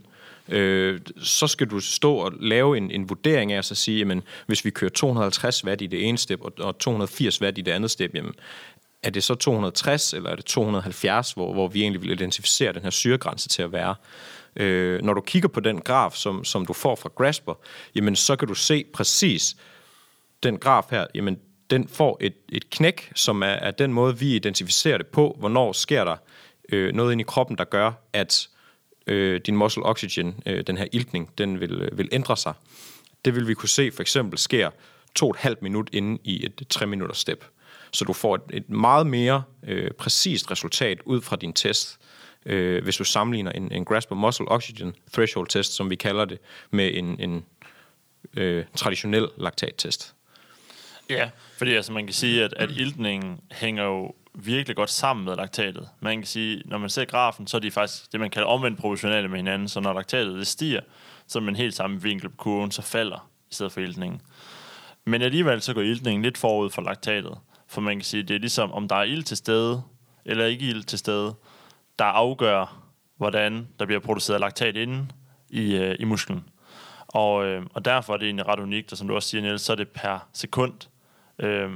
øh, 0.48 1.00
så 1.22 1.46
skal 1.46 1.66
du 1.66 1.80
stå 1.80 2.14
og 2.14 2.32
lave 2.40 2.76
en, 2.76 2.90
en 2.90 3.08
vurdering 3.08 3.52
af 3.52 3.58
at 3.58 3.64
sige, 3.64 3.98
jamen, 3.98 4.22
hvis 4.46 4.64
vi 4.64 4.70
kører 4.70 4.90
250 4.90 5.64
watt 5.64 5.82
i 5.82 5.86
det 5.86 6.08
ene 6.08 6.18
step 6.18 6.40
og, 6.40 6.52
og 6.58 6.78
280 6.78 7.42
watt 7.42 7.58
i 7.58 7.60
det 7.60 7.72
andet 7.72 7.90
step, 7.90 8.14
jamen, 8.14 8.34
er 9.02 9.10
det 9.10 9.24
så 9.24 9.34
260 9.34 10.14
eller 10.14 10.30
er 10.30 10.36
det 10.36 10.44
270, 10.44 11.32
hvor, 11.32 11.52
hvor 11.52 11.68
vi 11.68 11.82
egentlig 11.82 12.02
vil 12.02 12.10
identificere 12.10 12.72
den 12.72 12.82
her 12.82 12.90
syregrænse 12.90 13.48
til 13.48 13.62
at 13.62 13.72
være? 13.72 13.94
Øh, 14.56 15.02
når 15.02 15.14
du 15.14 15.20
kigger 15.20 15.48
på 15.48 15.60
den 15.60 15.80
graf, 15.80 16.12
som, 16.12 16.44
som 16.44 16.66
du 16.66 16.72
får 16.72 16.94
fra 16.94 17.10
Grasper, 17.16 17.54
jamen 17.94 18.16
så 18.16 18.36
kan 18.36 18.48
du 18.48 18.54
se 18.54 18.84
præcis 18.92 19.56
den 20.42 20.58
graf 20.58 20.84
her, 20.90 21.06
jamen 21.14 21.38
den 21.70 21.88
får 21.88 22.18
et, 22.20 22.34
et 22.48 22.70
knæk, 22.70 23.12
som 23.14 23.42
er, 23.42 23.46
er 23.46 23.70
den 23.70 23.92
måde, 23.92 24.18
vi 24.18 24.34
identificerer 24.34 24.98
det 24.98 25.06
på, 25.06 25.36
hvornår 25.38 25.72
sker 25.72 26.04
der 26.04 26.16
øh, 26.72 26.94
noget 26.94 27.12
ind 27.12 27.20
i 27.20 27.24
kroppen, 27.24 27.58
der 27.58 27.64
gør, 27.64 27.92
at 28.12 28.48
øh, 29.08 29.40
din 29.46 29.56
muscle 29.56 29.82
oxygen, 29.82 30.42
øh, 30.46 30.66
den 30.66 30.78
her 30.78 30.86
iltning, 30.92 31.38
den 31.38 31.60
vil, 31.60 31.72
øh, 31.72 31.98
vil 31.98 32.08
ændre 32.12 32.36
sig. 32.36 32.52
Det 33.24 33.34
vil 33.34 33.48
vi 33.48 33.54
kunne 33.54 33.68
se 33.68 33.90
for 33.90 34.00
eksempel 34.00 34.38
sker 34.38 34.70
to 35.14 35.26
og 35.26 35.30
et 35.30 35.36
halvt 35.36 35.62
minut 35.62 35.90
inde 35.92 36.18
i 36.24 36.44
et 36.44 36.62
tre 36.68 36.86
minutters 36.86 37.18
step. 37.18 37.44
Så 37.92 38.04
du 38.04 38.12
får 38.12 38.34
et, 38.34 38.42
et 38.50 38.70
meget 38.70 39.06
mere 39.06 39.42
øh, 39.66 39.90
præcist 39.90 40.50
resultat 40.50 40.98
ud 41.04 41.20
fra 41.20 41.36
din 41.36 41.52
test, 41.52 41.98
øh, 42.46 42.82
hvis 42.82 42.96
du 42.96 43.04
sammenligner 43.04 43.52
en, 43.52 43.72
en 43.72 43.84
Grasper 43.84 44.16
Muscle 44.16 44.48
Oxygen 44.48 44.94
Threshold 45.12 45.48
Test, 45.48 45.72
som 45.72 45.90
vi 45.90 45.96
kalder 45.96 46.24
det, 46.24 46.38
med 46.70 46.90
en, 46.94 47.20
en 47.20 47.44
øh, 48.36 48.64
traditionel 48.76 49.28
laktattest. 49.36 50.14
Ja, 51.10 51.30
fordi 51.58 51.74
altså, 51.74 51.92
man 51.92 52.06
kan 52.06 52.14
sige, 52.14 52.44
at, 52.44 52.54
at 52.56 52.70
iltningen 52.70 53.40
hænger 53.52 53.84
jo 53.84 54.14
virkelig 54.44 54.76
godt 54.76 54.90
sammen 54.90 55.24
med 55.24 55.36
laktatet. 55.36 55.88
Man 56.00 56.18
kan 56.18 56.26
sige, 56.26 56.62
når 56.64 56.78
man 56.78 56.90
ser 56.90 57.04
grafen, 57.04 57.46
så 57.46 57.56
er 57.56 57.60
de 57.60 57.70
faktisk 57.70 58.12
det, 58.12 58.20
man 58.20 58.30
kalder 58.30 58.48
omvendt 58.48 58.80
proportionale 58.80 59.28
med 59.28 59.36
hinanden. 59.36 59.68
Så 59.68 59.80
når 59.80 59.92
laktatet 59.92 60.34
det 60.34 60.46
stiger, 60.46 60.80
så 61.26 61.38
er 61.38 61.42
man 61.42 61.56
helt 61.56 61.74
samme 61.74 62.02
vinkel 62.02 62.28
på 62.28 62.36
kurven, 62.36 62.70
så 62.70 62.82
falder 62.82 63.30
i 63.50 63.54
stedet 63.54 63.72
for 63.72 63.80
iltningen. 63.80 64.20
Men 65.04 65.22
alligevel 65.22 65.62
så 65.62 65.74
går 65.74 65.80
iltningen 65.80 66.22
lidt 66.22 66.38
forud 66.38 66.70
for 66.70 66.82
laktatet. 66.82 67.38
For 67.66 67.80
man 67.80 67.96
kan 67.96 68.04
sige, 68.04 68.22
det 68.22 68.36
er 68.36 68.40
ligesom, 68.40 68.72
om 68.72 68.88
der 68.88 68.96
er 68.96 69.02
ild 69.02 69.22
til 69.22 69.36
stede, 69.36 69.82
eller 70.24 70.46
ikke 70.46 70.66
ild 70.66 70.84
til 70.84 70.98
stede, 70.98 71.34
der 71.98 72.04
afgør, 72.04 72.82
hvordan 73.16 73.68
der 73.78 73.86
bliver 73.86 74.00
produceret 74.00 74.40
laktat 74.40 74.76
inden 74.76 75.12
i, 75.50 75.76
øh, 75.76 75.96
i 75.98 76.04
musklen. 76.04 76.44
Og, 77.08 77.46
øh, 77.46 77.66
og 77.74 77.84
derfor 77.84 78.12
er 78.12 78.16
det 78.16 78.26
egentlig 78.26 78.48
ret 78.48 78.60
unikt, 78.60 78.92
og 78.92 78.98
som 78.98 79.08
du 79.08 79.14
også 79.14 79.28
siger, 79.28 79.42
Niels, 79.42 79.62
så 79.62 79.72
er 79.72 79.76
det 79.76 79.88
per 79.88 80.28
sekund. 80.32 80.88
Øh, 81.38 81.70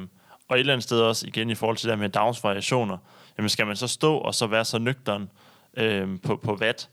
og 0.48 0.56
et 0.56 0.60
eller 0.60 0.72
andet 0.72 0.84
sted 0.84 1.00
også, 1.00 1.26
igen 1.26 1.50
i 1.50 1.54
forhold 1.54 1.76
til 1.76 1.90
det 1.90 1.98
med 1.98 2.08
Downs 2.08 2.44
variationer, 2.44 2.98
jamen 3.38 3.48
skal 3.48 3.66
man 3.66 3.76
så 3.76 3.86
stå 3.86 4.16
og 4.16 4.34
så 4.34 4.46
være 4.46 4.64
så 4.64 4.78
nøgteren 4.78 5.30
øh, 5.76 6.08
på, 6.22 6.36
på 6.36 6.54
watt, 6.54 6.88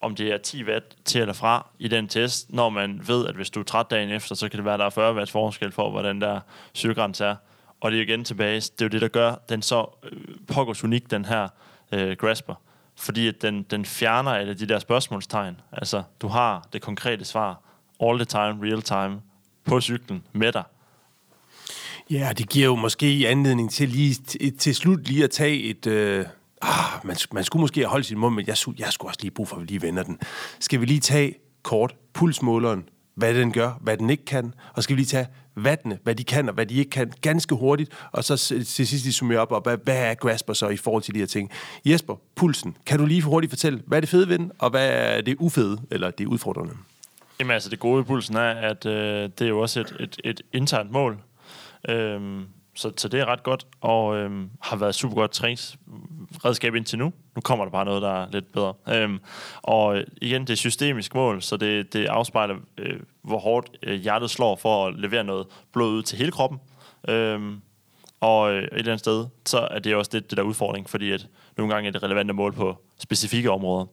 om 0.00 0.14
det 0.14 0.32
er 0.32 0.38
10 0.38 0.64
watt 0.64 0.96
til 1.04 1.20
eller 1.20 1.34
fra 1.34 1.66
i 1.78 1.88
den 1.88 2.08
test, 2.08 2.52
når 2.52 2.68
man 2.68 3.00
ved, 3.06 3.26
at 3.26 3.34
hvis 3.34 3.50
du 3.50 3.60
er 3.60 3.64
træt 3.64 3.90
dagen 3.90 4.10
efter, 4.10 4.34
så 4.34 4.48
kan 4.48 4.56
det 4.56 4.64
være, 4.64 4.74
at 4.74 4.80
der 4.80 4.86
er 4.86 4.90
40 4.90 5.14
watt 5.14 5.30
forskel 5.30 5.72
for, 5.72 5.90
hvordan 5.90 6.20
der 6.20 6.40
syregrænse 6.72 7.24
er. 7.24 7.36
Og 7.80 7.90
det 7.90 7.98
er 7.98 8.02
igen 8.02 8.24
tilbage, 8.24 8.60
det 8.60 8.80
er 8.80 8.84
jo 8.84 8.88
det, 8.88 9.00
der 9.00 9.08
gør 9.08 9.34
den 9.48 9.62
så 9.62 9.86
øh, 10.02 10.18
pokkers 10.54 10.84
unik, 10.84 11.10
den 11.10 11.24
her 11.24 11.48
øh, 11.92 12.16
Grasper. 12.16 12.54
Fordi 12.96 13.28
at 13.28 13.42
den, 13.42 13.62
den 13.62 13.84
fjerner 13.84 14.30
alle 14.30 14.54
de 14.54 14.66
der 14.66 14.78
spørgsmålstegn. 14.78 15.60
Altså, 15.72 16.02
du 16.20 16.28
har 16.28 16.68
det 16.72 16.82
konkrete 16.82 17.24
svar, 17.24 17.60
all 18.00 18.18
the 18.18 18.24
time, 18.24 18.68
real 18.68 18.82
time, 18.82 19.20
på 19.64 19.80
cyklen 19.80 20.22
med 20.32 20.52
dig. 20.52 20.64
Ja, 22.10 22.32
det 22.38 22.48
giver 22.48 22.66
jo 22.66 22.74
måske 22.74 23.24
anledning 23.28 23.70
til 23.70 23.88
lige 23.88 24.14
til, 24.58 24.74
slut 24.74 25.08
lige 25.08 25.24
at 25.24 25.30
tage 25.30 25.62
et... 25.62 25.86
Øh, 25.86 26.24
ah, 26.62 27.06
man, 27.06 27.16
man 27.32 27.44
skulle 27.44 27.60
måske 27.60 27.80
have 27.80 27.88
holdt 27.88 28.06
sin 28.06 28.18
mund, 28.18 28.34
men 28.34 28.46
jeg, 28.46 28.56
jeg 28.78 28.92
skulle 28.92 29.10
også 29.10 29.18
lige 29.22 29.30
bruge 29.30 29.46
for, 29.46 29.56
at 29.56 29.62
vi 29.62 29.66
lige 29.66 29.82
vender 29.82 30.02
den. 30.02 30.18
Skal 30.60 30.80
vi 30.80 30.86
lige 30.86 31.00
tage 31.00 31.34
kort 31.62 31.94
pulsmåleren, 32.12 32.84
hvad 33.14 33.34
den 33.34 33.52
gør, 33.52 33.78
hvad 33.80 33.96
den 33.96 34.10
ikke 34.10 34.24
kan, 34.24 34.54
og 34.74 34.82
skal 34.82 34.96
vi 34.96 35.00
lige 35.00 35.06
tage 35.06 35.26
vattene, 35.54 35.98
hvad 36.02 36.14
de 36.14 36.24
kan 36.24 36.48
og 36.48 36.54
hvad 36.54 36.66
de 36.66 36.74
ikke 36.74 36.90
kan, 36.90 37.12
ganske 37.20 37.54
hurtigt, 37.54 37.90
og 38.12 38.24
så 38.24 38.36
til 38.36 38.86
sidst 38.86 39.04
lige 39.04 39.12
summere 39.12 39.38
op, 39.38 39.52
og 39.52 39.60
hvad, 39.60 39.76
hvad 39.84 40.10
er 40.10 40.14
Grasper 40.14 40.52
så 40.52 40.68
i 40.68 40.76
forhold 40.76 41.02
til 41.02 41.14
de 41.14 41.18
her 41.18 41.26
ting. 41.26 41.50
Jesper, 41.84 42.14
pulsen, 42.36 42.76
kan 42.86 42.98
du 42.98 43.06
lige 43.06 43.22
hurtigt 43.22 43.50
fortælle, 43.50 43.82
hvad 43.86 43.98
er 43.98 44.00
det 44.00 44.08
fede 44.08 44.28
ved 44.28 44.38
den, 44.38 44.52
og 44.58 44.70
hvad 44.70 44.88
er 44.88 45.20
det 45.20 45.36
ufede, 45.38 45.80
eller 45.90 46.10
det 46.10 46.26
udfordrende? 46.26 46.74
Jamen 47.40 47.54
altså, 47.54 47.70
det 47.70 47.78
gode 47.78 48.00
i 48.00 48.04
pulsen 48.04 48.36
er, 48.36 48.50
at 48.50 48.86
øh, 48.86 49.30
det 49.38 49.40
er 49.40 49.48
jo 49.48 49.60
også 49.60 49.80
et, 49.80 49.96
et, 50.00 50.20
et 50.24 50.42
internt 50.52 50.90
mål. 50.90 51.18
Øhm, 51.88 52.46
så, 52.74 52.92
så 52.96 53.08
det 53.08 53.20
er 53.20 53.26
ret 53.26 53.42
godt, 53.42 53.66
og 53.80 54.16
øhm, 54.16 54.50
har 54.60 54.76
været 54.76 54.94
super 54.94 55.14
godt 55.14 55.30
træningsredskab 55.30 56.74
indtil 56.74 56.98
nu. 56.98 57.12
Nu 57.34 57.40
kommer 57.44 57.64
der 57.64 57.72
bare 57.72 57.84
noget, 57.84 58.02
der 58.02 58.22
er 58.22 58.26
lidt 58.32 58.52
bedre. 58.52 58.74
Øhm, 58.88 59.20
og 59.62 59.96
øh, 59.96 60.06
igen, 60.22 60.42
det 60.42 60.50
er 60.50 60.56
systemisk 60.56 61.14
mål, 61.14 61.42
så 61.42 61.56
det, 61.56 61.92
det 61.92 62.06
afspejler, 62.06 62.56
øh, 62.78 63.00
hvor 63.22 63.38
hårdt 63.38 63.70
øh, 63.82 63.94
hjertet 64.00 64.30
slår 64.30 64.56
for 64.56 64.86
at 64.86 64.94
levere 64.94 65.24
noget 65.24 65.46
blod 65.72 65.92
ud 65.92 66.02
til 66.02 66.18
hele 66.18 66.30
kroppen. 66.30 66.60
Øhm, 67.08 67.60
og 68.20 68.52
øh, 68.52 68.62
et 68.62 68.68
eller 68.72 68.92
andet 68.92 68.98
sted, 68.98 69.26
så 69.46 69.68
er 69.70 69.78
det 69.78 69.94
også 69.94 70.10
lidt 70.14 70.30
det 70.30 70.36
der 70.36 70.42
udfordring, 70.42 70.90
fordi 70.90 71.10
at 71.10 71.26
nogle 71.56 71.74
gange 71.74 71.88
er 71.88 71.92
det 71.92 72.02
relevante 72.02 72.34
mål 72.34 72.52
på 72.52 72.76
specifikke 72.98 73.50
områder. 73.50 73.86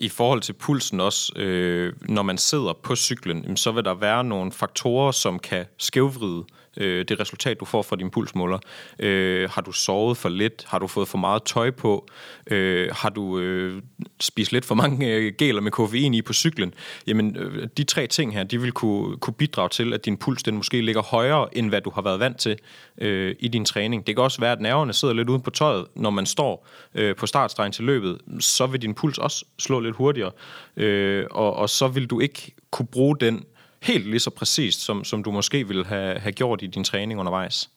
I 0.00 0.08
forhold 0.08 0.40
til 0.40 0.52
pulsen 0.52 1.00
også, 1.00 1.32
øh, 1.36 1.92
når 2.02 2.22
man 2.22 2.38
sidder 2.38 2.72
på 2.82 2.96
cyklen, 2.96 3.56
så 3.56 3.72
vil 3.72 3.84
der 3.84 3.94
være 3.94 4.24
nogle 4.24 4.52
faktorer, 4.52 5.12
som 5.12 5.38
kan 5.38 5.64
skævvride 5.78 6.44
øh, 6.76 7.04
det 7.08 7.20
resultat, 7.20 7.60
du 7.60 7.64
får 7.64 7.82
fra 7.82 7.96
din 7.96 8.10
pulsmåler. 8.10 8.58
Øh, 8.98 9.50
har 9.50 9.62
du 9.62 9.72
sovet 9.72 10.16
for 10.16 10.28
lidt? 10.28 10.64
Har 10.68 10.78
du 10.78 10.86
fået 10.86 11.08
for 11.08 11.18
meget 11.18 11.42
tøj 11.42 11.70
på? 11.70 12.06
Øh, 12.46 12.88
har 12.92 13.08
du 13.08 13.38
øh, 13.38 13.82
spist 14.20 14.52
lidt 14.52 14.64
for 14.64 14.74
mange 14.74 15.14
øh, 15.14 15.32
geler 15.38 15.60
med 15.60 15.70
koffein 15.70 16.14
i 16.14 16.22
på 16.22 16.32
cyklen? 16.32 16.74
Jamen, 17.06 17.36
øh, 17.36 17.68
de 17.76 17.84
tre 17.84 18.06
ting 18.06 18.34
her, 18.34 18.44
de 18.44 18.60
vil 18.60 18.72
kunne, 18.72 19.16
kunne 19.16 19.34
bidrage 19.34 19.68
til, 19.68 19.94
at 19.94 20.04
din 20.04 20.16
puls 20.16 20.42
den 20.42 20.56
måske 20.56 20.80
ligger 20.80 21.02
højere, 21.02 21.56
end 21.56 21.68
hvad 21.68 21.80
du 21.80 21.90
har 21.90 22.02
været 22.02 22.20
vant 22.20 22.38
til 22.38 22.58
øh, 22.98 23.34
i 23.38 23.48
din 23.48 23.64
træning. 23.64 24.06
Det 24.06 24.16
kan 24.16 24.24
også 24.24 24.40
være, 24.40 24.52
at 24.52 24.60
nerverne 24.60 24.92
sidder 24.92 25.14
lidt 25.14 25.28
ude 25.28 25.40
på 25.40 25.50
tøjet, 25.50 25.86
når 25.94 26.10
man 26.10 26.26
står 26.26 26.68
øh, 26.94 27.16
på 27.16 27.26
startstregen 27.26 27.72
til 27.72 27.84
løbet. 27.84 28.18
Så 28.40 28.66
vil 28.66 28.82
din 28.82 28.94
puls 28.94 29.18
også 29.18 29.44
slå 29.58 29.80
lidt 29.80 29.96
hurtigere, 29.96 30.30
øh, 30.76 31.26
og, 31.30 31.56
og 31.56 31.70
så 31.70 31.88
vil 31.88 32.06
du 32.06 32.20
ikke 32.20 32.54
kunne 32.70 32.86
bruge 32.86 33.16
den 33.20 33.44
helt 33.82 34.06
lige 34.06 34.20
så 34.20 34.30
præcist, 34.30 34.80
som, 34.80 35.04
som 35.04 35.22
du 35.24 35.30
måske 35.30 35.68
ville 35.68 35.86
have, 35.86 36.18
have 36.18 36.32
gjort 36.32 36.62
i 36.62 36.66
din 36.66 36.84
træning 36.84 37.20
undervejs. 37.20 37.70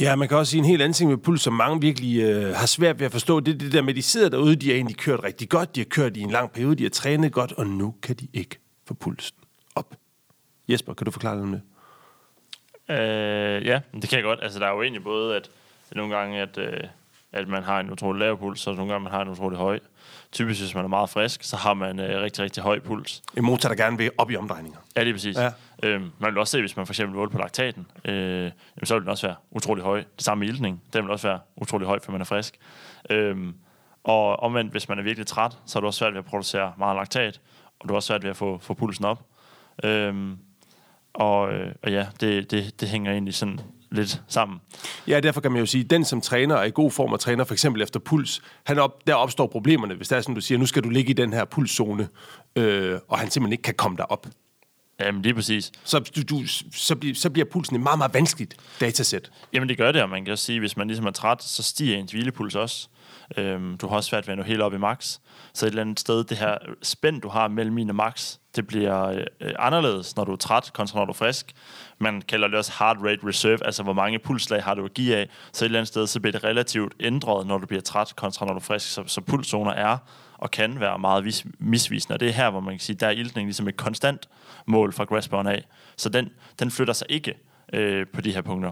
Ja, 0.00 0.16
man 0.16 0.28
kan 0.28 0.36
også 0.36 0.50
sige 0.50 0.58
en 0.58 0.64
helt 0.64 0.82
anden 0.82 0.94
ting 0.94 1.10
med 1.10 1.18
puls, 1.18 1.42
som 1.42 1.52
mange 1.52 1.80
virkelig 1.80 2.22
øh, 2.22 2.54
har 2.54 2.66
svært 2.66 2.98
ved 2.98 3.06
at 3.06 3.12
forstå. 3.12 3.40
Det 3.40 3.54
er 3.54 3.58
det 3.58 3.72
der 3.72 3.82
med, 3.82 3.88
at 3.88 3.96
de 3.96 4.02
sidder 4.02 4.28
derude, 4.28 4.56
de 4.56 4.66
har 4.66 4.74
egentlig 4.74 4.96
kørt 4.96 5.22
rigtig 5.22 5.48
godt, 5.48 5.74
de 5.74 5.80
har 5.80 5.84
kørt 5.84 6.16
i 6.16 6.20
en 6.20 6.30
lang 6.30 6.52
periode, 6.52 6.76
de 6.76 6.82
har 6.82 6.90
trænet 6.90 7.32
godt, 7.32 7.52
og 7.52 7.66
nu 7.66 7.94
kan 8.02 8.16
de 8.16 8.28
ikke 8.32 8.58
få 8.86 8.94
pulsen 8.94 9.36
op. 9.74 9.94
Jesper, 10.68 10.94
kan 10.94 11.04
du 11.04 11.10
forklare 11.10 11.34
lidt 11.34 11.44
om 11.44 11.52
det? 11.52 11.62
Øh, 12.88 13.66
ja, 13.66 13.80
det 13.94 14.08
kan 14.08 14.16
jeg 14.16 14.22
godt. 14.22 14.38
Altså, 14.42 14.58
der 14.58 14.66
er 14.66 14.72
jo 14.72 14.82
egentlig 14.82 15.04
både, 15.04 15.36
at 15.36 15.50
nogle 15.92 16.16
gange, 16.16 16.40
at, 16.40 16.58
øh, 16.58 16.80
at 17.32 17.48
man 17.48 17.62
har 17.62 17.80
en 17.80 17.90
utrolig 17.90 18.20
lav 18.20 18.38
puls, 18.38 18.66
og 18.66 18.74
nogle 18.74 18.92
gange, 18.92 19.04
man 19.04 19.12
har 19.12 19.22
en 19.22 19.28
utrolig 19.28 19.58
høj 19.58 19.80
typisk 20.32 20.60
hvis 20.60 20.74
man 20.74 20.84
er 20.84 20.88
meget 20.88 21.10
frisk, 21.10 21.42
så 21.42 21.56
har 21.56 21.74
man 21.74 22.00
øh, 22.00 22.22
rigtig, 22.22 22.44
rigtig 22.44 22.62
høj 22.62 22.80
puls. 22.80 23.22
En 23.36 23.44
motor, 23.44 23.68
der 23.68 23.76
gerne 23.76 23.98
vil 23.98 24.10
op 24.18 24.30
i 24.30 24.36
omdrejninger. 24.36 24.78
Ja, 24.96 25.00
det 25.00 25.08
er 25.08 25.14
præcis. 25.14 25.36
Ja. 25.36 25.50
Øhm, 25.82 26.10
man 26.18 26.30
vil 26.30 26.38
også 26.38 26.50
se, 26.50 26.60
hvis 26.60 26.76
man 26.76 26.86
for 26.86 26.92
eksempel 26.92 27.16
måler 27.16 27.30
på 27.30 27.38
laktaten, 27.38 27.86
øh, 28.04 28.14
jamen, 28.14 28.52
så 28.84 28.94
vil 28.94 29.02
den 29.02 29.10
også 29.10 29.26
være 29.26 29.36
utrolig 29.50 29.84
høj. 29.84 29.98
Det 30.16 30.24
samme 30.24 30.40
med 30.40 30.48
iltning, 30.48 30.82
den 30.92 31.04
vil 31.04 31.10
også 31.10 31.28
være 31.28 31.38
utrolig 31.56 31.86
høj, 31.86 31.98
for 32.00 32.12
man 32.12 32.20
er 32.20 32.24
frisk. 32.24 32.56
Øhm, 33.10 33.54
og 34.04 34.40
omvendt, 34.40 34.72
hvis 34.72 34.88
man 34.88 34.98
er 34.98 35.02
virkelig 35.02 35.26
træt, 35.26 35.58
så 35.66 35.78
er 35.78 35.80
det 35.80 35.86
også 35.86 35.98
svært 35.98 36.12
ved 36.12 36.18
at 36.18 36.24
producere 36.24 36.72
meget 36.78 36.96
laktat, 36.96 37.40
og 37.80 37.88
du 37.88 37.94
er 37.94 37.96
også 37.96 38.06
svært 38.06 38.22
ved 38.22 38.30
at 38.30 38.36
få, 38.36 38.58
få 38.58 38.74
pulsen 38.74 39.04
op. 39.04 39.26
Øhm, 39.84 40.38
og, 41.14 41.52
øh, 41.52 41.72
og 41.82 41.92
ja, 41.92 42.06
det, 42.20 42.50
det, 42.50 42.80
det 42.80 42.88
hænger 42.88 43.12
egentlig 43.12 43.34
sådan 43.34 43.60
lidt 43.94 44.22
sammen. 44.28 44.60
Ja, 45.08 45.20
derfor 45.20 45.40
kan 45.40 45.52
man 45.52 45.60
jo 45.60 45.66
sige, 45.66 45.84
at 45.84 45.90
den 45.90 46.04
som 46.04 46.20
træner 46.20 46.56
er 46.56 46.64
i 46.64 46.70
god 46.70 46.90
form 46.90 47.12
og 47.12 47.20
træner 47.20 47.44
for 47.44 47.54
eksempel 47.54 47.82
efter 47.82 48.00
puls, 48.00 48.42
han 48.64 48.78
op, 48.78 49.06
der 49.06 49.14
opstår 49.14 49.46
problemerne, 49.46 49.94
hvis 49.94 50.08
det 50.08 50.16
er 50.16 50.20
sådan, 50.20 50.34
du 50.34 50.40
siger, 50.40 50.58
nu 50.58 50.66
skal 50.66 50.82
du 50.82 50.88
ligge 50.88 51.10
i 51.10 51.12
den 51.12 51.32
her 51.32 51.44
pulszone, 51.44 52.08
øh, 52.56 52.98
og 53.08 53.18
han 53.18 53.30
simpelthen 53.30 53.52
ikke 53.52 53.62
kan 53.62 53.74
komme 53.74 53.96
derop. 53.96 54.26
Jamen 55.00 55.22
lige 55.22 55.34
præcis. 55.34 55.72
Så, 55.84 55.98
du, 55.98 56.22
du, 56.22 56.46
så, 56.72 56.96
bliver, 56.96 57.14
så 57.14 57.30
bliver 57.30 57.46
pulsen 57.52 57.76
et 57.76 57.82
meget, 57.82 57.98
meget 57.98 58.14
vanskeligt 58.14 58.56
datasæt. 58.80 59.30
Jamen 59.52 59.68
det 59.68 59.76
gør 59.76 59.92
det, 59.92 60.02
og 60.02 60.08
man 60.08 60.24
kan 60.24 60.32
også 60.32 60.44
sige, 60.44 60.60
hvis 60.60 60.76
man 60.76 60.86
ligesom 60.86 61.06
er 61.06 61.10
træt, 61.10 61.42
så 61.42 61.62
stiger 61.62 61.96
ens 61.96 62.12
hvilepuls 62.12 62.54
også. 62.54 62.88
Øhm, 63.36 63.76
du 63.76 63.88
har 63.88 63.96
også 63.96 64.08
svært 64.08 64.26
ved 64.26 64.32
at 64.32 64.38
nå 64.38 64.44
helt 64.44 64.62
op 64.62 64.74
i 64.74 64.78
max. 64.78 65.18
Så 65.54 65.66
et 65.66 65.70
eller 65.70 65.82
andet 65.82 66.00
sted, 66.00 66.24
det 66.24 66.36
her 66.36 66.58
spænd, 66.82 67.22
du 67.22 67.28
har 67.28 67.48
mellem 67.48 67.74
min 67.74 67.90
og 67.90 67.96
max, 67.96 68.36
det 68.56 68.66
bliver 68.66 69.06
øh, 69.40 69.52
anderledes, 69.58 70.16
når 70.16 70.24
du 70.24 70.32
er 70.32 70.36
træt, 70.36 70.70
kontra 70.74 70.98
når 70.98 71.04
du 71.04 71.10
er 71.10 71.14
frisk. 71.14 71.52
Man 71.98 72.22
kalder 72.22 72.48
det 72.48 72.58
også 72.58 72.72
heart 72.78 72.96
rate 73.00 73.26
reserve, 73.26 73.66
altså 73.66 73.82
hvor 73.82 73.92
mange 73.92 74.18
pulslag 74.18 74.62
har 74.62 74.74
du 74.74 74.84
at 74.84 74.94
give 74.94 75.16
af. 75.16 75.28
Så 75.52 75.64
et 75.64 75.66
eller 75.66 75.78
andet 75.78 75.88
sted, 75.88 76.06
så 76.06 76.20
bliver 76.20 76.32
det 76.32 76.44
relativt 76.44 76.94
ændret, 77.00 77.46
når 77.46 77.58
du 77.58 77.66
bliver 77.66 77.82
træt, 77.82 78.12
kontra 78.16 78.46
når 78.46 78.52
du 78.52 78.58
er 78.58 78.62
frisk. 78.62 78.90
Så, 78.90 79.04
så 79.06 79.20
pulszoner 79.20 79.72
er 79.72 79.98
og 80.38 80.50
kan 80.50 80.80
være 80.80 80.98
meget 80.98 81.24
vis, 81.24 81.44
misvisende. 81.58 82.14
Og 82.14 82.20
det 82.20 82.28
er 82.28 82.32
her, 82.32 82.50
hvor 82.50 82.60
man 82.60 82.74
kan 82.74 82.80
sige, 82.80 82.96
der 82.96 83.06
er 83.06 83.10
iltning 83.10 83.46
ligesom 83.46 83.68
et 83.68 83.76
konstant 83.76 84.28
mål 84.66 84.92
fra 84.92 85.04
grasperen 85.04 85.46
af. 85.46 85.64
Så 85.96 86.08
den, 86.08 86.28
den 86.58 86.70
flytter 86.70 86.94
sig 86.94 87.06
ikke 87.10 87.34
øh, 87.72 88.06
på 88.12 88.20
de 88.20 88.32
her 88.32 88.42
punkter. 88.42 88.70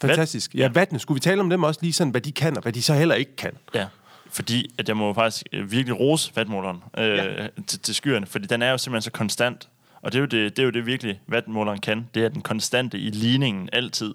Fantastisk. 0.00 0.54
Ja, 0.54 0.68
vattene. 0.68 1.00
Skulle 1.00 1.16
vi 1.16 1.20
tale 1.20 1.40
om 1.40 1.50
dem 1.50 1.62
også 1.62 1.80
lige 1.82 1.92
sådan, 1.92 2.10
hvad 2.10 2.20
de 2.20 2.32
kan, 2.32 2.56
og 2.56 2.62
hvad 2.62 2.72
de 2.72 2.82
så 2.82 2.94
heller 2.94 3.14
ikke 3.14 3.36
kan? 3.36 3.52
Ja, 3.74 3.86
fordi 4.30 4.74
at 4.78 4.88
jeg 4.88 4.96
må 4.96 5.14
faktisk 5.14 5.46
øh, 5.52 5.72
virkelig 5.72 6.00
rose 6.00 6.32
vatmåleren 6.36 6.82
øh, 6.98 7.08
ja. 7.08 7.48
til, 7.66 7.80
til 7.80 7.94
skyerne, 7.94 8.26
fordi 8.26 8.46
den 8.46 8.62
er 8.62 8.70
jo 8.70 8.78
simpelthen 8.78 9.02
så 9.02 9.10
konstant. 9.10 9.68
Og 10.02 10.12
det 10.12 10.18
er 10.18 10.20
jo 10.20 10.26
det, 10.26 10.56
det, 10.56 10.62
er 10.62 10.66
jo 10.66 10.70
det 10.70 10.86
virkelig, 10.86 11.20
vatmåleren 11.26 11.80
kan. 11.80 12.08
Det 12.14 12.24
er 12.24 12.28
den 12.28 12.42
konstante 12.42 12.98
i 12.98 13.10
ligningen 13.10 13.68
altid. 13.72 14.14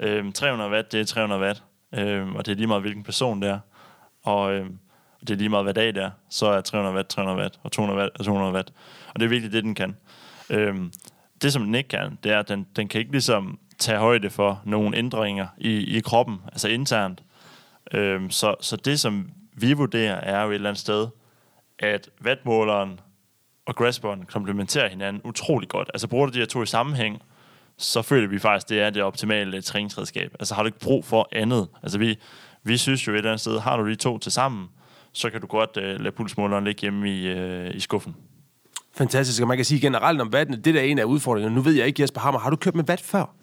Øh, 0.00 0.32
300 0.32 0.70
watt, 0.70 0.92
det 0.92 1.00
er 1.00 1.04
300 1.04 1.40
watt. 1.40 1.62
Øh, 1.94 2.28
og 2.28 2.46
det 2.46 2.52
er 2.52 2.56
lige 2.56 2.66
meget, 2.66 2.82
hvilken 2.82 3.02
person 3.02 3.42
det 3.42 3.48
er. 3.48 3.58
Og 4.22 4.52
øh, 4.52 4.66
det 5.20 5.30
er 5.30 5.34
lige 5.34 5.48
meget, 5.48 5.64
hvad 5.64 5.74
dag 5.74 5.86
det 5.86 6.02
er. 6.02 6.10
Så 6.28 6.46
er 6.46 6.60
300 6.60 6.96
watt, 6.96 7.08
300 7.08 7.38
watt, 7.38 7.60
og 7.62 7.72
200 7.72 8.00
watt, 8.00 8.18
og 8.18 8.24
200 8.24 8.52
watt. 8.52 8.72
Og 9.14 9.20
det 9.20 9.26
er 9.26 9.28
virkelig 9.28 9.52
det, 9.52 9.64
den 9.64 9.74
kan. 9.74 9.96
Øhm, 10.50 10.92
det, 11.42 11.52
som 11.52 11.64
den 11.64 11.74
ikke 11.74 11.88
kan, 11.88 12.18
det 12.24 12.32
er, 12.32 12.38
at 12.38 12.48
den, 12.48 12.66
den 12.76 12.88
kan 12.88 12.98
ikke 12.98 13.10
ligesom 13.12 13.58
tage 13.78 13.98
højde 13.98 14.30
for 14.30 14.62
nogle 14.64 14.96
ændringer 14.96 15.46
i, 15.58 15.96
i 15.96 16.00
kroppen, 16.00 16.40
altså 16.52 16.68
internt. 16.68 17.22
Øhm, 17.94 18.30
så, 18.30 18.54
så 18.60 18.76
det, 18.76 19.00
som 19.00 19.30
vi 19.54 19.72
vurderer, 19.72 20.14
er 20.14 20.42
jo 20.42 20.50
et 20.50 20.54
eller 20.54 20.68
andet 20.70 20.80
sted, 20.80 21.08
at 21.78 22.10
vatmåleren 22.20 23.00
og 23.66 23.76
grasperen 23.76 24.24
komplementerer 24.24 24.88
hinanden 24.88 25.22
utrolig 25.24 25.68
godt. 25.68 25.90
Altså 25.94 26.08
bruger 26.08 26.26
du 26.26 26.32
de 26.32 26.38
her 26.38 26.46
to 26.46 26.62
i 26.62 26.66
sammenhæng, 26.66 27.22
så 27.76 28.02
føler 28.02 28.28
vi 28.28 28.38
faktisk, 28.38 28.68
det 28.68 28.80
er 28.80 28.90
det 28.90 29.02
optimale 29.02 29.62
træningsredskab. 29.62 30.36
Altså 30.40 30.54
har 30.54 30.62
du 30.62 30.66
ikke 30.66 30.78
brug 30.78 31.04
for 31.04 31.28
andet? 31.32 31.68
Altså 31.82 31.98
vi, 31.98 32.18
vi 32.62 32.76
synes 32.76 33.06
jo 33.06 33.12
et 33.12 33.16
eller 33.16 33.30
andet 33.30 33.40
sted, 33.40 33.58
har 33.58 33.76
du 33.76 33.88
de 33.88 33.94
to 33.94 34.18
til 34.18 34.32
sammen, 34.32 34.68
så 35.12 35.30
kan 35.30 35.40
du 35.40 35.46
godt 35.46 35.76
uh, 35.76 35.82
lade 35.82 36.12
pulsmåleren 36.12 36.64
ligge 36.64 36.80
hjemme 36.80 37.10
i, 37.10 37.32
uh, 37.32 37.76
i 37.76 37.80
skuffen. 37.80 38.16
Fantastisk, 38.94 39.42
og 39.42 39.48
man 39.48 39.56
kan 39.58 39.64
sige 39.64 39.80
generelt 39.80 40.20
om 40.20 40.32
vatten, 40.32 40.64
det 40.64 40.74
der 40.74 40.80
er 40.80 40.84
en 40.84 40.98
af 40.98 41.04
udfordringerne. 41.04 41.54
Nu 41.54 41.60
ved 41.60 41.72
jeg 41.72 41.86
ikke, 41.86 42.02
Jesper 42.02 42.20
Hammer, 42.20 42.40
har 42.40 42.50
du 42.50 42.56
kørt 42.56 42.74
med 42.74 42.84
vat 42.84 43.00
før? 43.00 43.34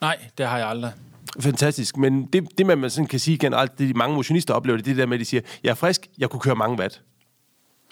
Nej, 0.00 0.18
det 0.38 0.46
har 0.46 0.58
jeg 0.58 0.68
aldrig. 0.68 0.92
Fantastisk, 1.40 1.96
men 1.96 2.26
det, 2.26 2.58
det 2.58 2.66
man 2.66 2.90
sådan 2.90 3.06
kan 3.06 3.18
sige 3.18 3.38
generelt, 3.38 3.78
det 3.78 3.88
de 3.88 3.94
mange 3.94 4.14
motionister 4.14 4.54
oplever, 4.54 4.76
det 4.76 4.82
er 4.86 4.90
det 4.90 4.96
der 4.96 5.06
med, 5.06 5.14
at 5.16 5.20
de 5.20 5.24
siger, 5.24 5.40
jeg 5.62 5.70
er 5.70 5.74
frisk, 5.74 6.06
jeg 6.18 6.30
kunne 6.30 6.40
køre 6.40 6.54
mange 6.54 6.78
watt. 6.78 7.02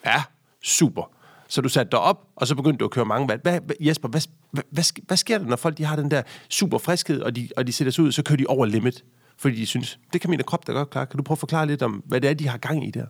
Ja, 0.06 0.22
super. 0.62 1.10
Så 1.48 1.60
du 1.60 1.68
satte 1.68 1.90
dig 1.90 1.98
op, 1.98 2.26
og 2.36 2.46
så 2.46 2.54
begyndte 2.54 2.78
du 2.78 2.84
at 2.84 2.90
køre 2.90 3.04
mange 3.04 3.28
watt. 3.28 3.42
Hvad, 3.42 3.60
Jesper, 3.80 4.08
hvad, 4.08 4.20
hvad, 4.50 4.62
hvad, 4.70 4.84
hvad 5.06 5.16
sker 5.16 5.38
der, 5.38 5.46
når 5.46 5.56
folk 5.56 5.78
de 5.78 5.84
har 5.84 5.96
den 5.96 6.10
der 6.10 6.22
super 6.48 6.78
friskhed, 6.78 7.20
og 7.20 7.36
de, 7.36 7.48
og 7.56 7.66
de 7.66 7.72
sætter 7.72 7.90
sig 7.90 8.04
ud, 8.04 8.12
så 8.12 8.22
kører 8.22 8.36
de 8.36 8.46
over 8.46 8.66
limit? 8.66 9.04
Fordi 9.36 9.56
de 9.56 9.66
synes, 9.66 9.98
det 10.12 10.20
kan 10.20 10.30
min 10.30 10.40
krop 10.46 10.66
da 10.66 10.72
godt 10.72 10.90
klare. 10.90 11.06
Kan 11.06 11.16
du 11.16 11.22
prøve 11.22 11.34
at 11.34 11.40
forklare 11.40 11.66
lidt 11.66 11.82
om, 11.82 12.02
hvad 12.06 12.20
det 12.20 12.30
er, 12.30 12.34
de 12.34 12.48
har 12.48 12.58
gang 12.58 12.86
i 12.86 12.90
der? 12.90 13.06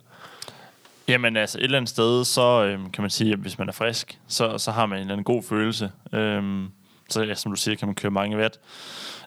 Jamen 1.07 1.37
altså, 1.37 1.57
et 1.57 1.63
eller 1.63 1.77
andet 1.77 1.89
sted, 1.89 2.25
så 2.25 2.63
øhm, 2.63 2.91
kan 2.91 3.01
man 3.01 3.09
sige, 3.09 3.33
at 3.33 3.39
hvis 3.39 3.57
man 3.57 3.67
er 3.67 3.73
frisk, 3.73 4.19
så, 4.27 4.57
så 4.57 4.71
har 4.71 4.85
man 4.85 4.97
en 4.97 5.01
eller 5.01 5.13
anden 5.13 5.23
god 5.23 5.43
følelse. 5.43 5.91
Øhm, 6.13 6.67
så 7.09 7.23
ja, 7.23 7.35
som 7.35 7.51
du 7.51 7.55
siger, 7.55 7.75
kan 7.75 7.87
man 7.87 7.95
køre 7.95 8.11
mange 8.11 8.37
watt. 8.37 8.59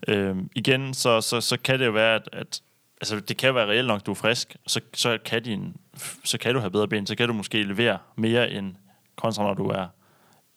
Øhm, 0.09 0.51
igen, 0.55 0.95
så, 0.95 1.21
så, 1.21 1.41
så 1.41 1.59
kan 1.65 1.79
det 1.79 1.87
jo 1.87 1.91
være, 1.91 2.15
at, 2.15 2.29
at 2.33 2.61
altså, 3.01 3.21
det 3.21 3.37
kan 3.37 3.55
være 3.55 3.67
reelt 3.67 3.87
nok, 3.87 4.07
du 4.07 4.11
er 4.11 4.15
frisk, 4.15 4.57
så, 4.67 4.81
så, 4.95 5.19
kan 5.25 5.43
din, 5.43 5.77
så 6.25 6.39
kan 6.39 6.55
du 6.55 6.61
have 6.61 6.71
bedre 6.71 6.89
ben, 6.89 7.07
så 7.07 7.15
kan 7.15 7.29
du 7.29 7.35
måske 7.35 7.63
levere 7.63 7.99
mere 8.17 8.51
end 8.51 8.75
kontra, 9.17 9.43
når 9.43 9.55
du 9.55 9.69
er 9.69 9.87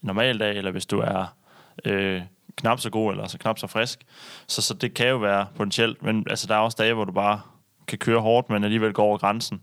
normal 0.01 0.39
dag, 0.39 0.57
eller 0.57 0.71
hvis 0.71 0.85
du 0.85 0.99
er 0.99 1.35
øh, 1.85 2.21
knap 2.59 2.79
så 2.79 2.89
god, 2.89 3.11
eller 3.11 3.27
så 3.27 3.37
knap 3.37 3.59
så 3.59 3.67
frisk. 3.67 3.99
Så, 4.47 4.61
så 4.61 4.73
det 4.73 4.93
kan 4.93 5.07
jo 5.07 5.17
være 5.17 5.47
potentielt, 5.55 6.03
men 6.03 6.25
altså, 6.29 6.47
der 6.47 6.55
er 6.55 6.59
også 6.59 6.77
dage, 6.79 6.93
hvor 6.93 7.05
du 7.05 7.11
bare 7.11 7.41
kan 7.87 7.97
køre 7.97 8.19
hårdt, 8.19 8.49
men 8.49 8.63
alligevel 8.63 8.93
går 8.93 9.03
over 9.03 9.17
grænsen. 9.17 9.61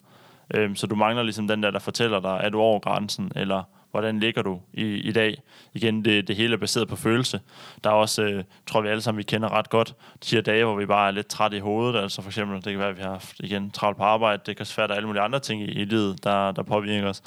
Øhm, 0.55 0.76
så 0.76 0.86
du 0.86 0.94
mangler 0.94 1.22
ligesom 1.22 1.49
den 1.49 1.62
der, 1.62 1.70
der 1.70 1.78
fortæller 1.78 2.20
dig, 2.20 2.40
er 2.42 2.49
du 2.49 2.61
over 2.61 2.78
grænsen, 2.78 3.32
eller 3.36 3.62
hvordan 3.90 4.20
ligger 4.20 4.42
du 4.42 4.61
i, 4.72 4.82
i 4.82 5.12
dag? 5.12 5.42
Igen, 5.74 6.05
det, 6.05 6.28
det 6.28 6.36
hele 6.36 6.55
er 6.55 6.59
baseret 6.59 6.88
på 6.88 6.97
følelse. 6.97 7.40
Der 7.84 7.90
er 7.90 7.94
også, 7.94 8.22
øh, 8.22 8.44
tror 8.66 8.80
vi 8.80 8.88
alle 8.88 9.01
sammen, 9.01 9.18
vi 9.18 9.22
kender 9.22 9.53
ret 9.53 9.70
godt, 9.70 9.94
de 10.30 10.36
her 10.36 10.42
dage, 10.42 10.64
hvor 10.64 10.76
vi 10.76 10.86
bare 10.86 11.09
er 11.09 11.11
lidt 11.11 11.26
trætte 11.26 11.57
i 11.57 11.61
hovedet. 11.61 12.01
Altså 12.01 12.22
for 12.22 12.28
eksempel, 12.28 12.57
det 12.57 12.64
kan 12.64 12.78
være, 12.78 12.88
at 12.88 12.97
vi 12.97 13.03
har 13.03 13.11
haft 13.11 13.40
igen 13.40 13.70
travlt 13.70 13.97
på 13.97 14.03
arbejde. 14.03 14.42
Det 14.47 14.57
kan 14.57 14.66
svært, 14.66 14.90
at 14.90 14.97
alle 14.97 15.07
mulige 15.07 15.22
andre 15.22 15.40
ting 15.40 15.62
i, 15.62 15.64
i 15.64 15.84
livet, 15.84 16.24
der, 16.24 16.53
der 16.53 16.62
påvirker 16.62 17.09
os. 17.09 17.22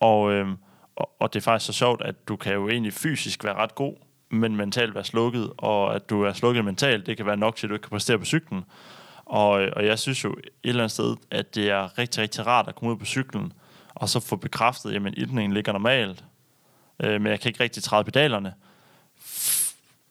Og, 0.00 0.32
øh, 0.32 0.48
og, 0.96 1.10
og 1.20 1.34
det 1.34 1.40
er 1.40 1.44
faktisk 1.44 1.66
så 1.66 1.72
sjovt, 1.72 2.02
at 2.02 2.28
du 2.28 2.36
kan 2.36 2.54
jo 2.54 2.68
egentlig 2.68 2.92
fysisk 2.92 3.44
være 3.44 3.54
ret 3.54 3.74
god, 3.74 3.94
men 4.30 4.56
mentalt 4.56 4.94
være 4.94 5.04
slukket, 5.04 5.52
og 5.56 5.94
at 5.94 6.10
du 6.10 6.22
er 6.22 6.32
slukket 6.32 6.64
mentalt, 6.64 7.06
det 7.06 7.16
kan 7.16 7.26
være 7.26 7.36
nok 7.36 7.56
til, 7.56 7.66
at 7.66 7.68
du 7.68 7.74
ikke 7.74 7.82
kan 7.82 7.90
præstere 7.90 8.18
på 8.18 8.24
cyklen. 8.24 8.64
Og, 9.24 9.50
og 9.50 9.86
jeg 9.86 9.98
synes 9.98 10.24
jo 10.24 10.32
et 10.32 10.48
eller 10.64 10.82
andet 10.82 10.92
sted, 10.92 11.16
at 11.30 11.54
det 11.54 11.70
er 11.70 11.98
rigtig, 11.98 12.22
rigtig 12.22 12.46
rart 12.46 12.68
at 12.68 12.74
komme 12.74 12.92
ud 12.92 12.98
på 12.98 13.04
cyklen, 13.04 13.52
og 13.94 14.08
så 14.08 14.20
få 14.20 14.36
bekræftet, 14.36 15.06
at 15.06 15.14
iltningen 15.16 15.52
ligger 15.52 15.72
normalt, 15.72 16.24
øh, 17.02 17.20
men 17.20 17.26
jeg 17.26 17.40
kan 17.40 17.48
ikke 17.48 17.62
rigtig 17.62 17.82
træde 17.82 18.04
pedalerne. 18.04 18.54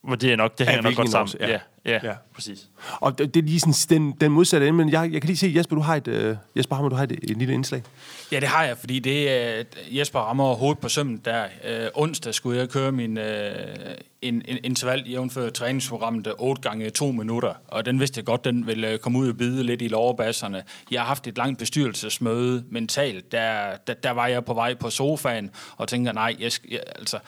Hvor 0.07 0.15
det 0.15 0.31
er 0.31 0.35
nok, 0.35 0.57
det 0.57 0.67
hænger 0.67 0.81
nok 0.81 0.95
godt 0.95 1.09
sammen. 1.09 1.35
Ja. 1.39 1.49
Ja, 1.49 1.59
ja, 1.85 1.99
ja, 2.03 2.13
præcis. 2.35 2.67
Og 2.99 3.17
det, 3.17 3.33
det 3.33 3.39
er 3.39 3.43
lige 3.43 3.59
sådan 3.59 4.01
den, 4.01 4.11
den 4.21 4.31
modsatte 4.31 4.67
ende, 4.67 4.77
men 4.77 4.89
jeg, 4.89 5.09
jeg 5.13 5.21
kan 5.21 5.27
lige 5.27 5.37
se, 5.37 5.53
Jesper, 5.55 5.75
du 5.75 5.81
har 5.81 5.95
et, 5.95 6.07
uh, 6.07 6.35
Jesper 6.57 6.75
Hammer, 6.75 6.89
du 6.89 6.95
har 6.95 7.03
et, 7.03 7.11
et 7.11 7.37
lille 7.37 7.53
indslag. 7.53 7.83
Ja, 8.31 8.39
det 8.39 8.47
har 8.47 8.63
jeg, 8.63 8.77
fordi 8.77 8.99
det 8.99 9.31
er, 9.31 9.59
uh, 9.59 9.97
Jesper 9.97 10.19
rammer 10.19 10.53
hovedet 10.53 10.79
på 10.79 10.89
sømmen 10.89 11.21
der. 11.25 11.45
Uh, 11.63 12.03
onsdag 12.03 12.33
skulle 12.33 12.59
jeg 12.59 12.69
køre 12.69 12.91
min 12.91 13.17
uh, 13.17 13.23
en, 14.21 14.41
en 14.47 14.57
interval 14.63 15.03
jævnfør 15.07 15.49
træningsprogrammet 15.49 16.33
8 16.37 16.61
gange 16.61 16.89
2 16.89 17.11
minutter, 17.11 17.53
og 17.67 17.85
den 17.85 17.99
vidste 17.99 18.17
jeg 18.19 18.25
godt, 18.25 18.45
den 18.45 18.67
ville 18.67 18.97
komme 18.97 19.19
ud 19.19 19.29
og 19.29 19.37
bide 19.37 19.63
lidt 19.63 19.81
i 19.81 19.87
loverbasserne. 19.87 20.63
Jeg 20.91 21.01
har 21.01 21.07
haft 21.07 21.27
et 21.27 21.37
langt 21.37 21.59
bestyrelsesmøde 21.59 22.63
mentalt, 22.69 23.31
der, 23.31 23.77
der, 23.87 23.93
der 23.93 24.11
var 24.11 24.27
jeg 24.27 24.45
på 24.45 24.53
vej 24.53 24.73
på 24.73 24.89
sofaen 24.89 25.49
og 25.77 25.87
tænker, 25.87 26.11
nej, 26.11 26.35
jeg, 26.39 26.51
jeg, 26.71 26.79
altså, 26.95 27.19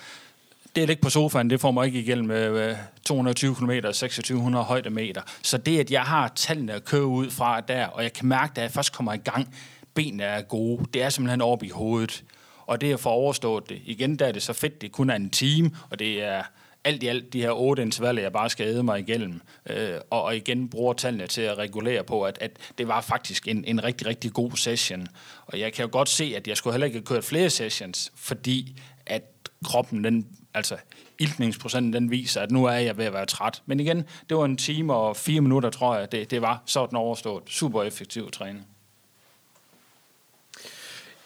det 0.76 0.82
at 0.82 0.88
ligge 0.88 1.02
på 1.02 1.10
sofaen, 1.10 1.50
det 1.50 1.62
får 1.62 1.72
mig 1.72 1.86
ikke 1.86 2.00
igennem 2.00 2.28
med 2.28 2.76
220 3.06 3.56
km, 3.56 3.70
og 3.70 3.96
2600 3.96 4.66
højdemeter. 4.66 5.22
Så 5.42 5.58
det, 5.58 5.80
at 5.80 5.92
jeg 5.92 6.02
har 6.02 6.28
tallene 6.36 6.74
at 6.74 6.86
køre 6.86 7.06
ud 7.06 7.30
fra 7.30 7.62
der, 7.62 7.86
og 7.86 8.04
jeg 8.04 8.14
kan 8.14 8.28
mærke, 8.28 8.52
at 8.56 8.64
jeg 8.64 8.72
først 8.72 8.94
kommer 8.94 9.14
i 9.14 9.18
gang, 9.18 9.56
benene 9.94 10.24
er 10.24 10.42
gode, 10.42 10.86
det 10.94 11.04
er 11.04 11.10
simpelthen 11.10 11.42
oppe 11.42 11.66
i 11.66 11.70
hovedet. 11.70 12.24
Og 12.66 12.82
det 12.82 12.94
at 12.94 13.00
få 13.00 13.10
overstået 13.10 13.70
det, 13.70 13.82
igen 13.86 14.16
der 14.16 14.26
er 14.26 14.32
det 14.32 14.44
så 14.44 14.54
fedt, 14.54 14.82
det 14.82 14.92
kun 14.92 15.10
er 15.10 15.16
en 15.16 15.30
time, 15.30 15.72
og 15.90 16.00
det 16.00 16.24
er 16.24 16.44
alt 16.84 17.04
i 17.04 17.08
alt 17.08 17.34
de 17.34 17.42
her 17.42 17.52
otte 17.52 17.82
intervaller, 17.82 18.22
jeg 18.22 18.32
bare 18.32 18.50
skal 18.50 18.68
æde 18.68 18.84
mig 18.84 19.00
igennem, 19.00 19.42
øh, 19.70 19.96
og, 20.10 20.24
og 20.24 20.36
igen 20.36 20.70
bruger 20.70 20.94
tallene 20.94 21.28
til 21.28 21.42
at 21.42 21.58
regulere 21.58 22.04
på, 22.04 22.24
at, 22.24 22.38
at 22.42 22.52
det 22.78 22.88
var 22.88 23.02
faktisk 23.02 23.48
en, 23.48 23.66
en 23.66 23.84
rigtig, 23.84 24.08
rigtig 24.08 24.34
god 24.34 24.52
session. 24.52 25.08
Og 25.46 25.60
jeg 25.60 25.74
kan 25.74 25.86
jo 25.86 25.90
godt 25.92 26.10
se, 26.10 26.34
at 26.36 26.48
jeg 26.48 26.58
skulle 26.58 26.74
heller 26.74 26.86
ikke 26.86 26.98
have 26.98 27.06
kørt 27.06 27.24
flere 27.24 27.50
sessions, 27.50 28.12
fordi 28.16 28.82
at 29.06 29.24
kroppen, 29.64 30.04
den, 30.04 30.28
altså 30.54 30.78
iltningsprocenten, 31.20 31.94
den 31.94 32.12
viser, 32.12 32.42
at 32.42 32.52
nu 32.52 32.66
er 32.66 32.72
jeg 32.72 32.98
ved 32.98 33.06
at 33.06 33.14
være 33.14 33.26
træt. 33.26 33.62
Men 33.66 33.80
igen, 33.80 34.06
det 34.30 34.38
var 34.38 34.46
en 34.46 34.58
time 34.58 34.94
og 34.94 35.18
fire 35.18 35.42
minutter, 35.42 35.70
tror 35.70 35.96
jeg, 35.96 36.12
det, 36.12 36.32
det 36.32 36.42
var. 36.42 36.62
sådan 36.66 36.98
overstået. 36.98 37.44
Super 37.48 37.84
effektiv 37.84 38.32
træning. 38.32 38.68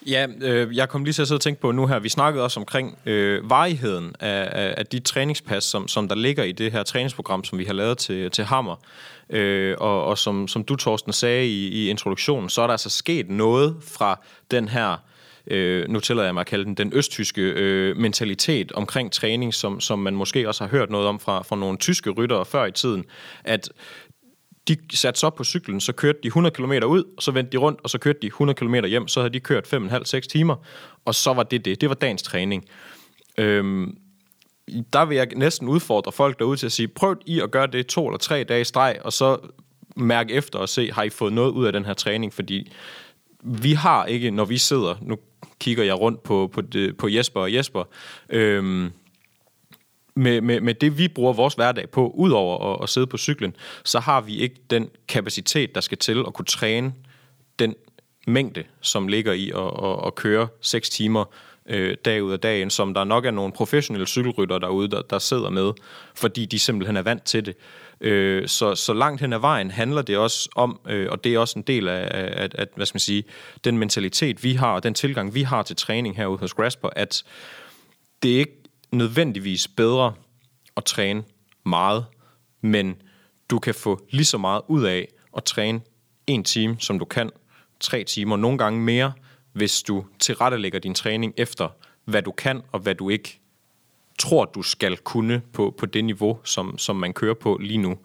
Ja, 0.06 0.26
øh, 0.40 0.76
jeg 0.76 0.88
kom 0.88 1.04
lige 1.04 1.12
til 1.12 1.22
at 1.22 1.28
sidde 1.28 1.38
og 1.38 1.42
tænke 1.42 1.60
på 1.60 1.72
nu 1.72 1.86
her, 1.86 1.98
vi 1.98 2.08
snakkede 2.08 2.44
også 2.44 2.60
omkring 2.60 2.98
øh, 3.06 3.50
varigheden 3.50 4.14
af, 4.20 4.48
af, 4.52 4.74
af 4.76 4.86
de 4.86 5.00
træningspas, 5.00 5.64
som, 5.64 5.88
som 5.88 6.08
der 6.08 6.14
ligger 6.14 6.44
i 6.44 6.52
det 6.52 6.72
her 6.72 6.82
træningsprogram, 6.82 7.44
som 7.44 7.58
vi 7.58 7.64
har 7.64 7.72
lavet 7.72 7.98
til, 7.98 8.30
til 8.30 8.44
Hammer. 8.44 8.76
Øh, 9.30 9.76
og 9.80 10.04
og 10.04 10.18
som, 10.18 10.48
som 10.48 10.64
du, 10.64 10.76
Torsten, 10.76 11.12
sagde 11.12 11.46
i, 11.46 11.68
i 11.68 11.90
introduktionen, 11.90 12.48
så 12.48 12.62
er 12.62 12.66
der 12.66 12.74
altså 12.74 12.90
sket 12.90 13.30
noget 13.30 13.76
fra 13.82 14.20
den 14.50 14.68
her 14.68 14.96
øh, 15.46 15.88
nu 15.88 16.00
tillader 16.00 16.26
jeg 16.26 16.34
mig 16.34 16.40
at 16.40 16.46
kalde 16.46 16.64
den, 16.64 16.74
den 16.74 16.92
østtyske 16.94 17.42
øh, 17.42 17.96
mentalitet 17.96 18.72
omkring 18.72 19.12
træning, 19.12 19.54
som, 19.54 19.80
som 19.80 19.98
man 19.98 20.14
måske 20.14 20.48
også 20.48 20.64
har 20.64 20.70
hørt 20.70 20.90
noget 20.90 21.06
om 21.06 21.20
fra, 21.20 21.42
fra 21.42 21.56
nogle 21.56 21.78
tyske 21.78 22.10
ryttere 22.10 22.44
før 22.44 22.64
i 22.64 22.72
tiden, 22.72 23.04
at 23.44 23.68
de 24.68 24.76
satte 24.94 25.20
sig 25.20 25.26
op 25.26 25.34
på 25.34 25.44
cyklen, 25.44 25.80
så 25.80 25.92
kørte 25.92 26.18
de 26.22 26.26
100 26.26 26.54
km 26.54 26.72
ud, 26.72 27.04
og 27.16 27.22
så 27.22 27.30
vendte 27.30 27.52
de 27.52 27.56
rundt, 27.56 27.80
og 27.82 27.90
så 27.90 27.98
kørte 27.98 28.18
de 28.22 28.26
100 28.26 28.56
km 28.56 28.74
hjem, 28.74 29.08
så 29.08 29.20
havde 29.20 29.32
de 29.32 29.40
kørt 29.40 29.74
5,5-6 29.74 30.20
timer, 30.20 30.56
og 31.04 31.14
så 31.14 31.32
var 31.32 31.42
det 31.42 31.64
det. 31.64 31.80
Det 31.80 31.88
var 31.88 31.94
dagens 31.94 32.22
træning. 32.22 32.64
Øhm, 33.38 33.96
der 34.92 35.04
vil 35.04 35.16
jeg 35.16 35.26
næsten 35.36 35.68
udfordre 35.68 36.12
folk 36.12 36.38
derude 36.38 36.56
til 36.56 36.66
at 36.66 36.72
sige, 36.72 36.88
prøv 36.88 37.16
I 37.26 37.40
at 37.40 37.50
gøre 37.50 37.66
det 37.66 37.86
to 37.86 38.06
eller 38.06 38.18
tre 38.18 38.44
dage 38.44 38.60
i 38.60 38.64
streg, 38.64 38.98
og 39.04 39.12
så 39.12 39.38
mærke 39.96 40.34
efter 40.34 40.58
og 40.58 40.68
se, 40.68 40.92
har 40.92 41.02
I 41.02 41.10
fået 41.10 41.32
noget 41.32 41.50
ud 41.50 41.66
af 41.66 41.72
den 41.72 41.84
her 41.84 41.94
træning, 41.94 42.32
fordi 42.32 42.72
vi 43.42 43.72
har 43.72 44.04
ikke, 44.04 44.30
når 44.30 44.44
vi 44.44 44.58
sidder, 44.58 44.94
nu 45.02 45.16
kigger 45.58 45.84
jeg 45.84 46.00
rundt 46.00 46.22
på, 46.22 46.50
på, 46.52 46.60
det, 46.60 46.96
på 46.96 47.08
Jesper 47.08 47.40
og 47.40 47.54
Jesper, 47.54 47.84
øhm, 48.28 48.92
med, 50.16 50.40
med, 50.40 50.60
med 50.60 50.74
det, 50.74 50.98
vi 50.98 51.08
bruger 51.08 51.32
vores 51.32 51.54
hverdag 51.54 51.90
på, 51.90 52.10
udover 52.10 52.74
at, 52.74 52.82
at 52.82 52.88
sidde 52.88 53.06
på 53.06 53.18
cyklen, 53.18 53.56
så 53.84 54.00
har 54.00 54.20
vi 54.20 54.36
ikke 54.36 54.56
den 54.70 54.90
kapacitet, 55.08 55.74
der 55.74 55.80
skal 55.80 55.98
til 55.98 56.24
at 56.26 56.34
kunne 56.34 56.44
træne 56.44 56.94
den 57.58 57.74
mængde, 58.26 58.64
som 58.80 59.08
ligger 59.08 59.32
i 59.32 59.50
at, 59.50 59.90
at, 59.90 60.06
at 60.06 60.14
køre 60.14 60.48
6 60.60 60.90
timer 60.90 61.24
øh, 61.68 61.96
dag 62.04 62.22
ud 62.22 62.32
af 62.32 62.40
dagen, 62.40 62.70
som 62.70 62.94
der 62.94 63.04
nok 63.04 63.24
er 63.24 63.30
nogle 63.30 63.52
professionelle 63.52 64.06
cykelrytter 64.06 64.58
derude, 64.58 64.88
der, 64.88 65.02
der 65.02 65.18
sidder 65.18 65.50
med, 65.50 65.72
fordi 66.14 66.46
de 66.46 66.58
simpelthen 66.58 66.96
er 66.96 67.02
vant 67.02 67.24
til 67.24 67.46
det. 67.46 67.56
Øh, 68.00 68.48
så, 68.48 68.74
så 68.74 68.92
langt 68.92 69.20
hen 69.20 69.32
ad 69.32 69.38
vejen 69.38 69.70
handler 69.70 70.02
det 70.02 70.16
også 70.16 70.48
om, 70.56 70.80
øh, 70.88 71.08
og 71.10 71.24
det 71.24 71.34
er 71.34 71.38
også 71.38 71.58
en 71.58 71.62
del 71.62 71.88
af, 71.88 72.08
at, 72.12 72.54
at, 72.54 72.68
hvad 72.76 72.86
skal 72.86 72.94
man 72.94 73.00
sige, 73.00 73.24
den 73.64 73.78
mentalitet, 73.78 74.44
vi 74.44 74.52
har, 74.52 74.72
og 74.72 74.82
den 74.82 74.94
tilgang, 74.94 75.34
vi 75.34 75.42
har 75.42 75.62
til 75.62 75.76
træning 75.76 76.16
herude 76.16 76.38
hos 76.38 76.54
Grasper, 76.54 76.88
at 76.96 77.22
det 78.22 78.34
er 78.34 78.38
ikke 78.38 78.62
nødvendigvis 78.92 79.68
bedre 79.68 80.12
at 80.76 80.84
træne 80.84 81.22
meget, 81.66 82.04
men 82.60 82.96
du 83.50 83.58
kan 83.58 83.74
få 83.74 84.06
lige 84.10 84.24
så 84.24 84.38
meget 84.38 84.62
ud 84.68 84.84
af 84.84 85.08
at 85.36 85.44
træne 85.44 85.80
en 86.26 86.44
time, 86.44 86.76
som 86.78 86.98
du 86.98 87.04
kan, 87.04 87.30
tre 87.80 88.04
timer, 88.04 88.36
nogle 88.36 88.58
gange 88.58 88.80
mere, 88.80 89.12
hvis 89.54 89.82
du 89.82 90.04
tilrettelægger 90.18 90.78
din 90.78 90.94
træning 90.94 91.34
efter, 91.36 91.68
hvad 92.04 92.22
du 92.22 92.32
kan 92.32 92.62
og 92.72 92.80
hvad 92.80 92.94
du 92.94 93.08
ikke 93.08 93.40
tror, 94.18 94.44
du 94.44 94.62
skal 94.62 94.96
kunne 94.96 95.42
på, 95.52 95.74
på 95.78 95.86
det 95.86 96.04
niveau, 96.04 96.38
som, 96.44 96.78
som 96.78 96.96
man 96.96 97.12
kører 97.12 97.34
på 97.34 97.58
lige 97.62 97.78
nu. 97.78 97.98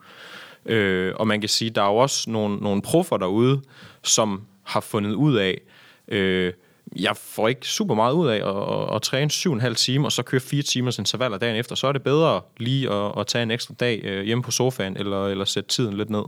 Øh, 0.66 1.12
og 1.16 1.26
man 1.26 1.40
kan 1.40 1.48
sige, 1.48 1.70
der 1.70 1.82
er 1.82 1.86
jo 1.86 1.96
også 1.96 2.30
nogle, 2.30 2.56
nogle 2.56 2.82
proffer 2.82 3.16
derude, 3.16 3.62
som 4.02 4.42
har 4.62 4.80
fundet 4.80 5.12
ud 5.14 5.36
af, 5.36 5.60
øh, 6.08 6.52
jeg 6.96 7.16
får 7.16 7.48
ikke 7.48 7.66
super 7.66 7.94
meget 7.94 8.14
ud 8.14 8.28
af 8.28 8.36
at, 8.36 8.88
at, 8.90 8.96
at 8.96 9.02
træne 9.02 9.30
7,5 9.70 9.74
timer, 9.74 10.04
og 10.04 10.12
så 10.12 10.22
køre 10.22 10.40
4 10.40 10.62
timers 10.62 10.98
intervaller 10.98 11.38
dagen 11.38 11.56
efter. 11.56 11.74
Så 11.74 11.86
er 11.86 11.92
det 11.92 12.02
bedre 12.02 12.40
lige 12.56 12.92
at, 12.92 13.12
at 13.18 13.26
tage 13.26 13.42
en 13.42 13.50
ekstra 13.50 13.74
dag 13.80 14.00
øh, 14.04 14.24
hjemme 14.24 14.42
på 14.42 14.50
sofaen, 14.50 14.96
eller, 14.96 15.26
eller 15.26 15.44
sætte 15.44 15.68
tiden 15.68 15.96
lidt 15.96 16.10
ned. 16.10 16.24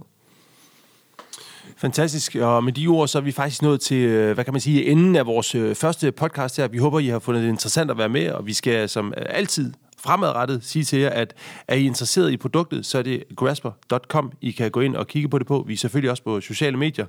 Fantastisk, 1.83 2.35
og 2.35 2.65
med 2.65 2.73
de 2.73 2.87
ord, 2.87 3.09
så 3.09 3.19
er 3.19 3.23
vi 3.23 3.33
faktisk 3.33 3.63
nået 3.63 3.81
til, 3.81 3.97
øh, 3.97 4.35
hvad 4.35 4.45
kan 4.45 4.55
man 4.55 4.61
sige, 4.61 4.87
enden 4.87 5.17
af 5.17 5.27
vores 5.27 5.55
øh, 5.55 5.75
første 5.75 6.13
podcast 6.13 6.57
her. 6.57 6.69
Vi 6.69 6.79
håber, 6.79 6.99
I 6.99 7.07
har 7.07 7.19
fundet 7.19 7.43
det 7.43 7.49
interessant 7.49 7.91
at 7.91 7.99
være 7.99 8.09
med, 8.09 8.31
og 8.31 8.47
vi 8.47 8.53
skal 8.53 8.89
som 8.89 9.13
altid 9.17 9.73
fremadrettet 9.99 10.65
sige 10.65 10.85
til 10.85 10.99
jer, 10.99 11.11
at 11.11 11.35
er 11.69 11.75
I 11.75 11.87
interesseret 11.87 12.33
i 12.33 12.37
produktet, 12.37 12.87
så 12.87 12.99
er 12.99 13.03
det 13.03 13.25
grasper.com. 13.37 14.33
I 14.41 14.51
kan 14.51 14.71
gå 14.71 14.81
ind 14.81 14.97
og 14.97 15.07
kigge 15.07 15.29
på 15.29 15.39
det 15.39 15.47
på. 15.47 15.65
Vi 15.67 15.73
er 15.73 15.77
selvfølgelig 15.77 16.11
også 16.11 16.23
på 16.23 16.41
sociale 16.41 16.77
medier, 16.77 17.07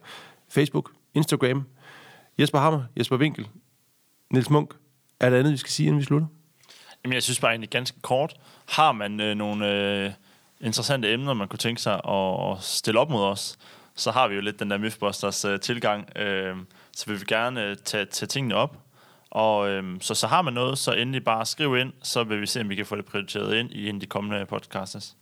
Facebook, 0.50 0.92
Instagram. 1.14 1.64
Jesper 2.40 2.60
Hammer, 2.60 2.84
Jesper 2.98 3.18
Winkel, 3.18 3.48
Niels 4.32 4.50
Munk. 4.50 4.74
Er 5.20 5.30
der 5.30 5.38
andet, 5.38 5.52
vi 5.52 5.58
skal 5.58 5.72
sige, 5.72 5.88
inden 5.88 6.00
vi 6.00 6.06
slutter? 6.06 6.28
Jamen, 7.04 7.14
jeg 7.14 7.24
synes 7.24 7.40
bare 7.40 7.52
egentlig 7.52 7.70
ganske 7.70 8.02
kort. 8.02 8.34
Har 8.70 8.92
man 8.92 9.22
øh, 9.22 9.36
nogle 9.36 9.72
øh, 9.72 10.12
interessante 10.62 11.14
emner, 11.14 11.34
man 11.34 11.48
kunne 11.48 11.60
tænke 11.60 11.82
sig 11.82 11.94
at, 11.94 12.52
at 12.52 12.64
stille 12.64 13.00
op 13.00 13.10
mod 13.10 13.24
os, 13.24 13.58
så 13.96 14.12
har 14.12 14.28
vi 14.28 14.36
jo 14.36 14.42
lidt 14.42 14.60
den 14.60 14.72
der 14.72 14.78
Mythbusters 14.78 15.46
øh, 15.46 15.60
tilgang. 15.60 16.18
Øh, 16.18 16.56
så 16.92 17.06
vil 17.08 17.20
vi 17.20 17.26
gerne 17.28 17.64
øh, 17.64 17.76
tage, 17.76 18.06
tage 18.06 18.28
tingene 18.28 18.56
op. 18.56 18.78
Og 19.32 19.70
øh, 19.70 19.84
så, 20.02 20.16
så 20.16 20.28
har 20.28 20.42
man 20.42 20.54
noget, 20.54 20.78
så 20.78 20.92
endelig 20.94 21.24
bare 21.24 21.46
skriv 21.46 21.78
ind, 21.78 21.94
så 22.04 22.24
vil 22.24 22.42
vi 22.42 22.46
se, 22.46 22.62
om 22.62 22.70
vi 22.70 22.76
kan 22.76 22.86
få 22.86 22.96
det 22.96 23.06
prioriteret 23.06 23.56
ind 23.56 23.72
i 23.72 23.90
en 23.90 23.96
af 23.96 24.02
de 24.02 24.06
kommende 24.06 24.46
podcasts. 24.46 25.16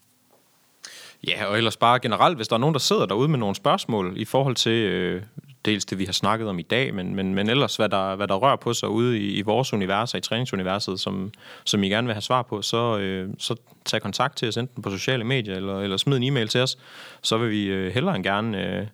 Ja, 1.27 1.45
og 1.45 1.57
ellers 1.57 1.77
bare 1.77 1.99
generelt, 1.99 2.35
hvis 2.35 2.47
der 2.47 2.55
er 2.55 2.59
nogen, 2.59 2.73
der 2.73 2.79
sidder 2.79 3.05
derude 3.05 3.27
med 3.27 3.39
nogle 3.39 3.55
spørgsmål 3.55 4.13
i 4.17 4.25
forhold 4.25 4.55
til 4.55 4.71
øh, 4.71 5.23
dels 5.65 5.85
det, 5.85 5.99
vi 5.99 6.05
har 6.05 6.13
snakket 6.13 6.47
om 6.47 6.59
i 6.59 6.61
dag, 6.61 6.93
men, 6.93 7.15
men, 7.15 7.35
men 7.35 7.49
ellers, 7.49 7.75
hvad 7.75 7.89
der, 7.89 8.15
hvad 8.15 8.27
der 8.27 8.35
rører 8.35 8.55
på 8.55 8.73
sig 8.73 8.89
ude 8.89 9.19
i, 9.19 9.31
i 9.31 9.41
vores 9.41 9.73
univers 9.73 10.13
og 10.13 10.17
i 10.17 10.21
træningsuniverset, 10.21 10.99
som, 10.99 11.31
som 11.63 11.83
I 11.83 11.89
gerne 11.89 12.07
vil 12.07 12.13
have 12.13 12.21
svar 12.21 12.41
på, 12.41 12.61
så, 12.61 12.97
øh, 12.97 13.29
så 13.37 13.55
tag 13.85 14.01
kontakt 14.01 14.37
til 14.37 14.47
os 14.47 14.57
enten 14.57 14.83
på 14.83 14.89
sociale 14.89 15.23
medier, 15.23 15.55
eller, 15.55 15.79
eller 15.79 15.97
smid 15.97 16.17
en 16.17 16.23
e-mail 16.23 16.47
til 16.47 16.61
os, 16.61 16.77
så 17.21 17.37
vil 17.37 17.49
vi 17.49 17.65
øh, 17.65 17.93
hellere 17.93 18.15
end 18.15 18.23
gerne 18.23 18.67
øh, 18.67 18.87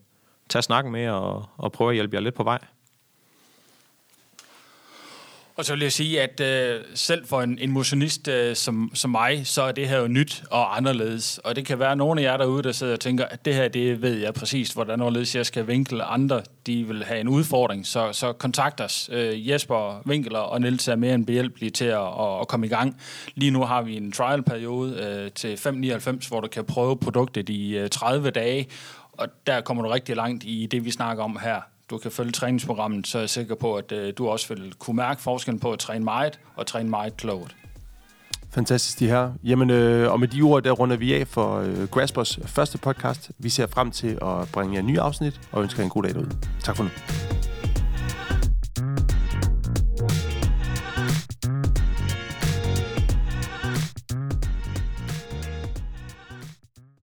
tage 0.50 0.62
snakken 0.62 0.92
med 0.92 1.10
og, 1.10 1.46
og 1.58 1.72
prøve 1.72 1.90
at 1.90 1.96
hjælpe 1.96 2.16
jer 2.16 2.22
lidt 2.22 2.36
på 2.36 2.44
vej. 2.44 2.60
Og 5.58 5.66
så 5.66 5.74
vil 5.74 5.82
jeg 5.82 5.92
sige, 5.92 6.22
at 6.22 6.40
øh, 6.40 6.82
selv 6.94 7.26
for 7.28 7.42
en, 7.42 7.60
en 7.60 7.72
motionist 7.72 8.28
øh, 8.28 8.56
som, 8.56 8.92
som 8.94 9.12
mig, 9.12 9.48
så 9.48 9.62
er 9.62 9.72
det 9.72 9.90
her 9.90 10.00
jo 10.00 10.08
nyt 10.08 10.44
og 10.52 10.78
anderledes. 10.78 11.38
Og 11.38 11.56
det 11.56 11.66
kan 11.66 11.80
være 11.80 11.96
nogle 11.96 12.22
af 12.22 12.26
jer 12.26 12.38
derude, 12.38 12.64
der 12.64 12.72
sidder 12.72 12.94
og 12.94 13.00
tænker, 13.00 13.26
at 13.26 13.46
det 13.46 13.56
her, 13.56 13.68
det 13.68 14.02
ved 14.02 14.14
jeg 14.18 14.34
præcis, 14.34 14.72
hvordan 14.72 15.02
overledes 15.02 15.36
jeg 15.36 15.46
skal 15.46 15.68
vinkle 15.68 16.04
andre. 16.04 16.42
De 16.66 16.84
vil 16.88 17.04
have 17.04 17.20
en 17.20 17.28
udfordring, 17.28 17.88
så, 17.88 18.14
så 18.14 18.34
kontakt 18.34 18.82
os. 18.82 19.10
Øh, 19.14 19.50
Jesper 19.50 20.02
Winkler 20.08 20.40
og 20.40 20.62
Niels 20.62 20.88
er 20.88 20.96
mere 20.96 21.16
end 21.16 21.26
behjælpelige 21.26 21.70
til 21.70 21.86
at, 21.86 22.02
at, 22.02 22.42
at 22.42 22.48
komme 22.48 22.66
i 22.66 22.70
gang. 22.70 22.98
Lige 23.36 23.52
nu 23.52 23.64
har 23.64 23.82
vi 23.82 23.98
en 23.98 24.12
trial-periode 24.12 24.94
øh, 25.04 25.32
til 25.32 25.56
5,99, 25.56 26.28
hvor 26.28 26.42
du 26.42 26.48
kan 26.48 26.66
prøve 26.66 26.98
produktet 26.98 27.50
i 27.50 27.78
øh, 27.78 27.90
30 27.90 28.30
dage. 28.30 28.68
Og 29.12 29.28
der 29.48 29.62
kommer 29.62 29.84
du 29.84 29.90
rigtig 29.90 30.16
langt 30.16 30.44
i 30.44 30.68
det, 30.72 30.86
vi 30.86 30.92
snakker 30.92 31.24
om 31.24 31.40
her 31.42 31.62
du 31.90 31.98
kan 31.98 32.12
følge 32.12 32.32
træningsprogrammet, 32.32 33.08
så 33.08 33.18
er 33.18 33.22
jeg 33.22 33.30
sikker 33.30 33.56
på, 33.56 33.76
at 33.76 33.92
øh, 33.92 34.14
du 34.18 34.28
også 34.28 34.54
vil 34.54 34.74
kunne 34.80 34.96
mærke 34.96 35.22
forskellen 35.22 35.60
på 35.60 35.72
at 35.72 35.80
træne 35.80 36.04
meget 36.06 36.40
og 36.56 36.68
træne 36.68 36.90
meget 36.90 37.18
klogt. 37.18 37.56
Fantastisk, 38.50 39.00
de 39.00 39.08
her. 39.08 39.32
Jamen, 39.44 39.70
øh, 39.70 40.12
og 40.12 40.20
med 40.20 40.28
de 40.28 40.42
ord, 40.42 40.64
der 40.64 40.72
runder 40.72 40.96
vi 40.96 41.14
af 41.14 41.28
for 41.28 41.60
øh, 41.60 41.88
Graspers 41.88 42.40
første 42.46 42.78
podcast. 42.78 43.32
Vi 43.38 43.50
ser 43.50 43.68
frem 43.68 43.92
til 43.92 44.18
at 44.22 44.50
bringe 44.54 44.76
jer 44.76 44.82
nye 44.82 45.00
afsnit, 45.00 45.42
og 45.52 45.64
ønsker 45.64 45.80
jer 45.80 45.86
en 45.86 45.90
god 45.90 46.04
dag 46.04 46.14
derude. 46.14 46.32
Tak 46.64 46.76
for 46.76 46.84
nu. 46.84 46.90